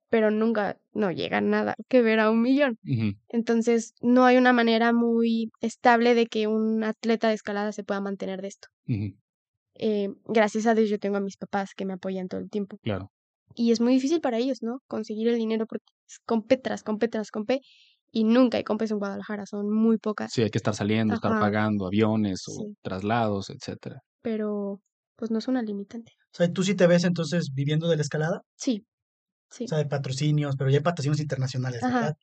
[0.09, 2.77] pero nunca, no llega nada que ver a un millón.
[3.29, 8.01] Entonces, no hay una manera muy estable de que un atleta de escalada se pueda
[8.01, 8.67] mantener de esto.
[9.75, 12.77] Eh, gracias a Dios yo tengo a mis papás que me apoyan todo el tiempo.
[12.83, 13.11] Claro.
[13.55, 14.79] Y es muy difícil para ellos, ¿no?
[14.87, 17.61] Conseguir el dinero porque es compe tras compe tras compe
[18.11, 20.33] y nunca hay compes en Guadalajara, son muy pocas.
[20.33, 22.75] Sí, hay que estar saliendo, estar pagando aviones o Sí.
[22.81, 24.01] traslados, etcétera.
[24.23, 24.81] Pero
[25.15, 26.13] pues no es una limitante.
[26.33, 28.41] O sea, ¿tú sí te ves entonces viviendo de la escalada?
[28.55, 28.85] Sí,
[29.49, 29.65] sí.
[29.65, 31.99] O sea, de patrocinios, pero ya hay patrocinios internacionales, Ajá.
[31.99, 32.15] ¿verdad?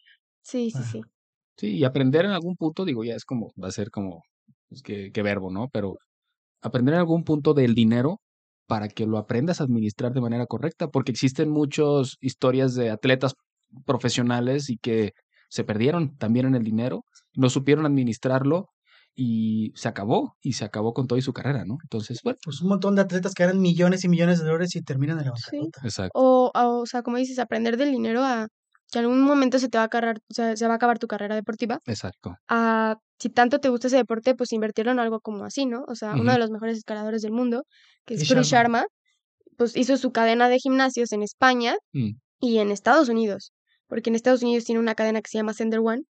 [0.43, 0.85] Sí, sí, Ajá.
[0.85, 1.11] sí.
[1.59, 4.23] Sí, y aprender en algún punto, digo, ya es como, va a ser como,
[4.69, 5.69] pues, qué, qué verbo, ¿no?
[5.73, 5.99] Pero
[6.63, 8.21] aprender en algún punto del dinero
[8.69, 13.35] para que lo aprendas a administrar de manera correcta, porque existen muchas historias de atletas
[13.86, 15.12] profesionales y que
[15.51, 17.05] se perdieron también en el dinero,
[17.35, 18.70] no supieron administrarlo
[19.15, 21.78] y se acabó, y se acabó con toda su carrera, ¿no?
[21.82, 24.82] Entonces, bueno, Pues un montón de atletas que ganan millones y millones de dólares y
[24.82, 25.57] terminan en la Sí.
[25.57, 25.81] bancarrota.
[25.85, 28.49] exacto, O, o, o sea, como dices, aprender del dinero a
[28.90, 31.07] que algún momento se te va a acabar, o sea, se va a acabar tu
[31.09, 31.81] carrera deportiva.
[31.86, 32.36] exacto.
[32.49, 35.85] A si tanto te gusta ese deporte, pues invertirlo en algo como así, ¿no?
[35.89, 37.65] O sea, uno de los mejores escaladores del mundo,
[38.05, 38.86] que es Chris Sharma.
[39.57, 43.53] Pues hizo su cadena de gimnasios en España Mm, y en Estados Unidos,
[43.89, 46.03] porque en Estados Unidos tiene una cadena que se llama Sender One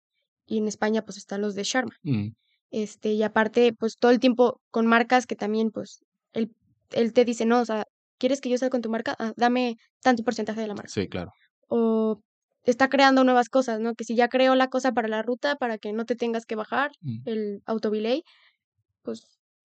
[0.47, 1.95] y en España pues están los de Sharma.
[2.03, 2.29] mm,
[2.71, 6.01] Este, y aparte, pues todo el tiempo con marcas que también, pues,
[6.35, 6.53] él,
[6.91, 7.85] él te dice, no, o sea,
[8.19, 9.17] ¿quieres que yo salga con tu marca?
[9.19, 10.91] Ah, dame tanto porcentaje de la marca.
[10.91, 11.31] sí, claro.
[11.69, 12.21] O
[12.65, 13.95] está creando nuevas cosas, ¿no?
[13.95, 16.57] Que si ya creó la cosa para la ruta, para que no te tengas que
[16.57, 17.19] bajar Mm.
[17.27, 18.23] el autobilay,
[19.03, 19.23] pues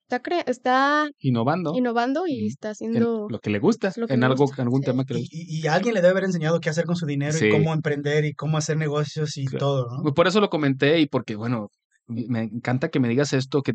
[0.07, 2.48] está, cre- está Innovando innovando y Mm.
[2.48, 4.86] está en haciendo lo que le gusta, lo que en le algo, gusta, algún sí.
[4.86, 5.38] tema que le Y, gusta.
[5.38, 7.48] y, y alguien le debe haber enseñado qué hacer con su dinero Sí.
[7.48, 9.60] y cómo emprender y cómo hacer negocios y Claro.
[9.65, 10.14] todo, ¿no?
[10.14, 11.70] Por eso lo comenté y porque, bueno,
[12.08, 13.74] me encanta que me digas esto, que,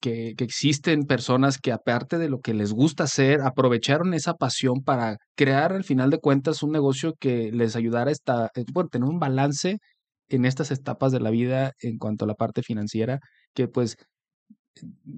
[0.00, 5.16] que, existen personas que aparte de lo que les gusta hacer, aprovecharon esa pasión para
[5.36, 9.08] crear al final de cuentas un negocio que les ayudara a esta, eh, bueno, tener
[9.08, 9.78] un balance
[10.28, 13.20] en estas etapas de la vida en cuanto a la parte financiera,
[13.54, 13.96] que pues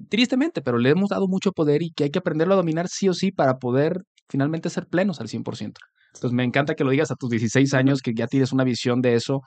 [0.08, 3.08] tristemente, pero le hemos dado mucho poder y que hay que aprenderlo a dominar sí
[3.08, 5.78] o sí para poder finalmente ser plenos al 100%.
[6.14, 9.00] Entonces me encanta que lo digas a tus 16 años, que ya tienes una visión
[9.00, 9.40] de eso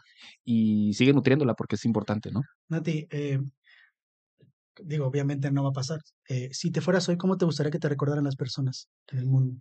[0.43, 2.41] y sigue nutriéndola porque es importante, ¿no?
[2.69, 3.39] Nati, eh,
[4.83, 5.99] digo, obviamente no va a pasar.
[6.27, 9.25] Eh, si te fueras hoy, ¿cómo te gustaría que te recordaran las personas en el
[9.25, 9.59] mundo?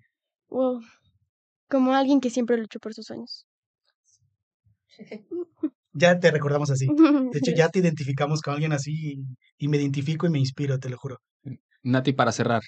[0.49, 0.81] Wow.
[1.69, 3.47] Como alguien que siempre luchó por sus sueños.
[5.97, 6.89] Ya te recordamos así.
[6.89, 9.25] De hecho, ya te identificamos con alguien así y,
[9.59, 11.19] y me identifico y me inspiro, te lo juro.
[11.85, 12.63] Nati, para cerrar.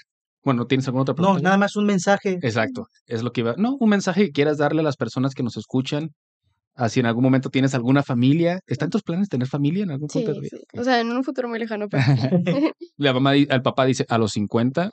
[0.45, 1.43] Bueno, ¿tienes alguna otra No, pregunta?
[1.43, 2.39] nada más un mensaje.
[2.43, 3.55] Exacto, es lo que iba.
[3.59, 6.11] No, un mensaje que quieras darle a las personas que nos escuchan.
[6.75, 8.61] Así en algún momento tienes alguna familia.
[8.67, 10.59] ¿Está en tus planes tener familia en algún Sí, punto de tu vida?
[10.71, 10.79] sí.
[10.79, 12.03] O sea, en un futuro muy lejano, pero
[12.99, 14.91] La mamá, el papá dice a los 50.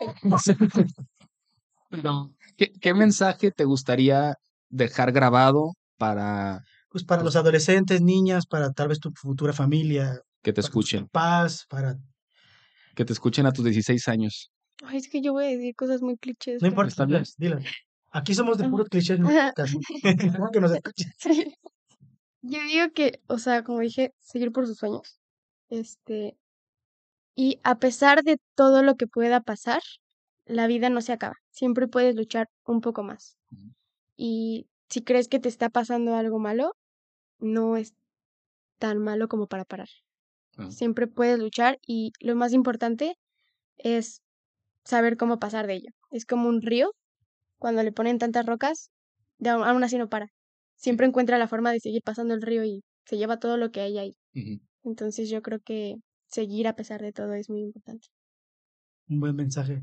[1.89, 4.35] Pero, ¿qué, qué mensaje te gustaría
[4.69, 10.53] dejar grabado para Pues para los adolescentes, niñas, para tal vez tu futura familia, que
[10.53, 11.07] te escuchen?
[11.07, 11.97] papás, para...
[12.95, 14.51] Que te escuchen a tus 16 años.
[14.83, 16.61] Ay, es que yo voy a decir cosas muy clichés.
[16.61, 17.23] No importa, Está bien.
[17.37, 17.63] dilas.
[18.11, 19.27] Aquí somos de puros clichés, no
[20.53, 21.11] que nos escuchen.
[21.17, 21.55] Sí.
[22.41, 25.19] Yo digo que, o sea, como dije, seguir por sus sueños.
[25.69, 26.37] Este.
[27.35, 29.81] Y a pesar de todo lo que pueda pasar,
[30.45, 31.35] la vida no se acaba.
[31.51, 33.37] Siempre puedes luchar un poco más.
[34.17, 36.75] Y si crees que te está pasando algo malo,
[37.39, 37.93] no es,
[38.77, 39.87] tan malo como para parar.
[40.69, 43.17] Siempre puedes luchar y lo más importante
[43.77, 44.22] es
[44.83, 45.89] saber cómo pasar de ello.
[46.11, 46.91] Es como un río,
[47.57, 48.89] cuando le ponen tantas rocas,
[49.37, 50.27] de aún, así no para.
[50.75, 53.81] Siempre encuentra la forma de seguir pasando el río y se lleva todo lo que
[53.81, 54.15] hay ahí.
[54.83, 55.95] Entonces yo creo que
[56.27, 58.07] seguir a pesar de todo es muy importante.
[59.07, 59.81] Un buen mensaje.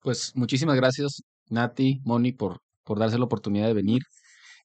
[0.00, 4.02] Pues muchísimas gracias, Nati, Moni, por, por darse la oportunidad de venir.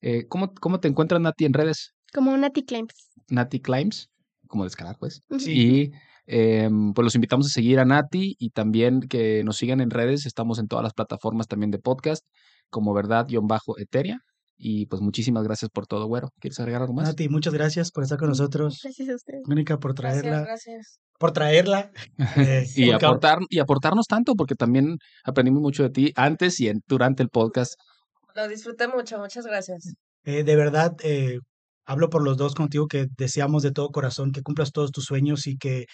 [0.02, 1.94] Eh, ¿cómo, ¿Cómo te encuentras, Nati, en redes?
[2.14, 2.94] Como Nati Claims.
[3.30, 4.10] Nati Climbs,
[4.48, 5.22] como de escalar, pues.
[5.30, 5.40] Ujú.
[5.40, 5.52] Sí.
[5.52, 5.92] Y
[6.32, 10.26] em, pues los invitamos a seguir a Nati y también que nos sigan en redes.
[10.28, 12.24] Estamos en todas las plataformas también de podcast,
[12.70, 14.20] como verdad-eteria.
[14.62, 16.30] Y pues muchísimas gracias por todo, güero.
[16.40, 17.08] ¿Quieres agregar algo más?
[17.08, 18.80] Nati, muchas gracias por estar con nosotros.
[18.84, 19.42] Gracias a ustedes.
[19.48, 20.46] Mónica, por Gracias, traerla.
[20.46, 21.00] gracias.
[21.18, 21.92] Por traerla.
[22.36, 26.82] eh, y, aportar, y aportarnos tanto, porque también aprendimos mucho de ti antes y en-
[26.88, 27.74] durante el podcast.
[28.36, 29.94] Lo disfruté mucho, muchas gracias.
[30.26, 31.40] Eh, de verdad, eh,
[31.86, 35.48] hablo por los dos contigo que deseamos de todo corazón que cumplas todos tus sueños
[35.48, 35.86] y que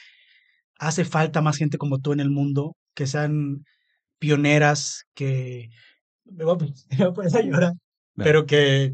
[0.79, 3.65] hace falta más gente como tú en el mundo, que sean
[4.19, 5.69] pioneras, que
[6.25, 6.57] me voy a,
[7.13, 7.73] poner a llorar,
[8.15, 8.93] pero que,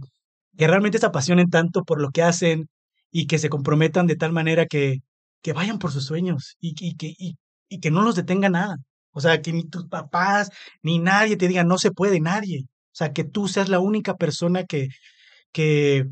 [0.58, 2.68] que realmente se apasionen tanto por lo que hacen
[3.12, 5.00] y que se comprometan de tal manera que,
[5.42, 7.38] que vayan por sus sueños y, y que, y,
[7.70, 8.78] y que no los detenga nada.
[9.12, 10.52] O sea, que ni tus papás
[10.82, 12.66] ni nadie te diga no se puede, nadie.
[12.66, 14.90] O sea, que tú seas la única persona que,
[15.52, 16.08] que,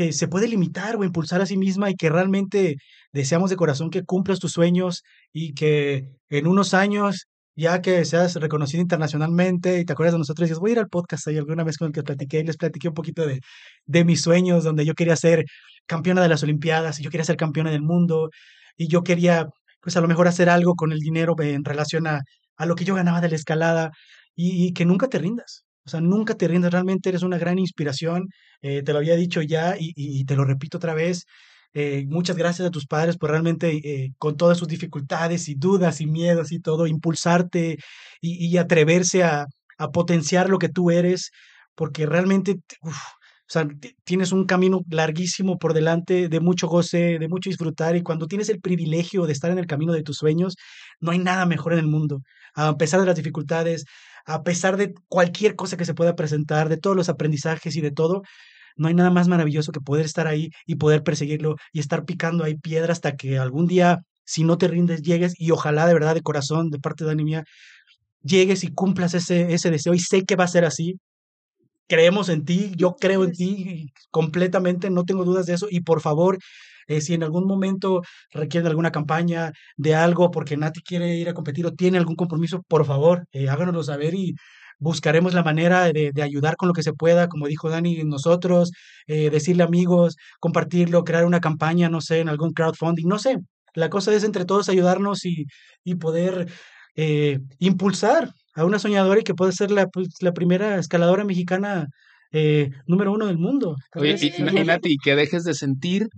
[0.00, 2.76] que se puede limitar o impulsar a sí misma y que realmente
[3.12, 8.34] deseamos de corazón que cumplas tus sueños y que en unos años, ya que seas
[8.36, 11.64] reconocido internacionalmente y te acuerdas de nosotros, dices, voy a ir al podcast ahí alguna
[11.64, 13.40] vez con el que platiqué y les platiqué un poquito de,
[13.84, 15.44] de mis sueños, donde yo quería ser
[15.86, 18.30] campeona de las Olimpiadas y yo quería ser campeona del mundo
[18.78, 19.48] y yo quería,
[19.82, 22.22] pues a lo mejor hacer algo con el dinero en relación a,
[22.56, 23.90] a lo que yo ganaba de la escalada
[24.34, 25.64] y, y que nunca te rindas.
[25.84, 28.28] O sea, nunca te rindas, realmente eres una gran inspiración.
[28.62, 31.26] eh, te lo había dicho ya y, te lo repito otra vez.
[31.72, 36.00] eh, muchas gracias a tus padres por realmente, eh, con todas sus dificultades y dudas
[36.00, 37.78] y miedos y todo, impulsarte
[38.20, 39.46] y, atreverse a,
[39.78, 41.30] a potenciar lo que tú eres,
[41.74, 42.60] porque realmente,
[44.04, 48.48] tienes un camino larguísimo por delante de mucho goce, de mucho disfrutar, y cuando tienes
[48.48, 50.56] el privilegio de estar en el camino de tus sueños,
[51.00, 52.22] no hay nada mejor en el mundo.
[52.54, 53.84] A pesar de las dificultades,
[54.34, 57.90] a pesar de cualquier cosa que se pueda presentar, de todos los aprendizajes y de
[57.90, 58.22] todo,
[58.76, 62.44] no hay nada más maravilloso que poder estar ahí y poder perseguirlo y estar picando
[62.44, 66.14] ahí piedra hasta que algún día, si no te rindes, llegues y ojalá de verdad
[66.14, 67.44] de corazón, de parte de Dani mía,
[68.22, 69.94] llegues y cumplas ese, ese deseo.
[69.94, 70.96] Y sé que va a ser así.
[71.88, 75.66] Creemos en ti, yo creo en ti completamente, no tengo dudas de eso.
[75.70, 76.38] Y por favor,
[76.90, 78.02] eh, si en algún momento
[78.32, 82.62] requieren alguna campaña de algo porque Nati quiere ir a competir o tiene algún compromiso,
[82.68, 84.34] por favor, eh, háganoslo saber y
[84.78, 88.70] buscaremos la manera de, de ayudar con lo que se pueda, como dijo Dani, nosotros,
[89.06, 93.36] eh, decirle amigos, compartirlo, crear una campaña, no sé, en algún crowdfunding, no sé.
[93.74, 95.44] La cosa es entre todos ayudarnos y,
[95.84, 96.48] y poder
[96.96, 101.86] eh, impulsar a una soñadora y que puede ser la, pues, la primera escaladora mexicana
[102.32, 103.76] eh, número uno del mundo.
[104.00, 104.42] Oye, y-
[104.88, 106.08] y que dejes de sentir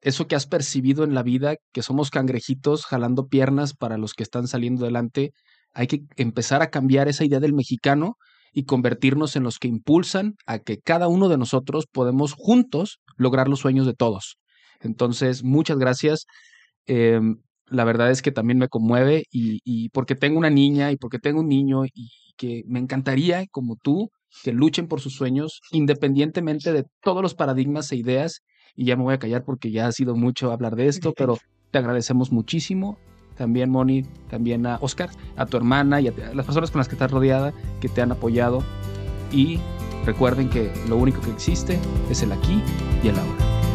[0.00, 4.22] eso que has percibido en la vida, que somos cangrejitos jalando piernas para los que
[4.22, 5.32] están saliendo adelante.
[5.74, 8.16] Hay que empezar a cambiar esa idea del mexicano
[8.52, 13.48] y convertirnos en los que impulsan a que cada uno de nosotros podemos juntos lograr
[13.48, 14.38] los sueños de todos.
[14.80, 16.26] Entonces, muchas gracias.
[16.86, 20.96] Em, la verdad es que también me conmueve y, y porque tengo una niña y
[20.96, 24.10] porque tengo un niño y que me encantaría, como tú,
[24.42, 28.40] que luchen por sus sueños independientemente de todos los paradigmas e ideas.
[28.76, 31.38] Y ya me voy a callar porque ya ha sido mucho hablar de esto, pero
[31.70, 32.98] te agradecemos muchísimo.
[33.36, 36.88] También, Moni, también a Oscar, a tu hermana y a, a las personas con las
[36.88, 38.62] que estás rodeada que te han apoyado.
[39.32, 39.58] Y
[40.04, 41.78] recuerden que lo único que existe
[42.10, 42.62] es el aquí
[43.02, 43.67] y el ahora.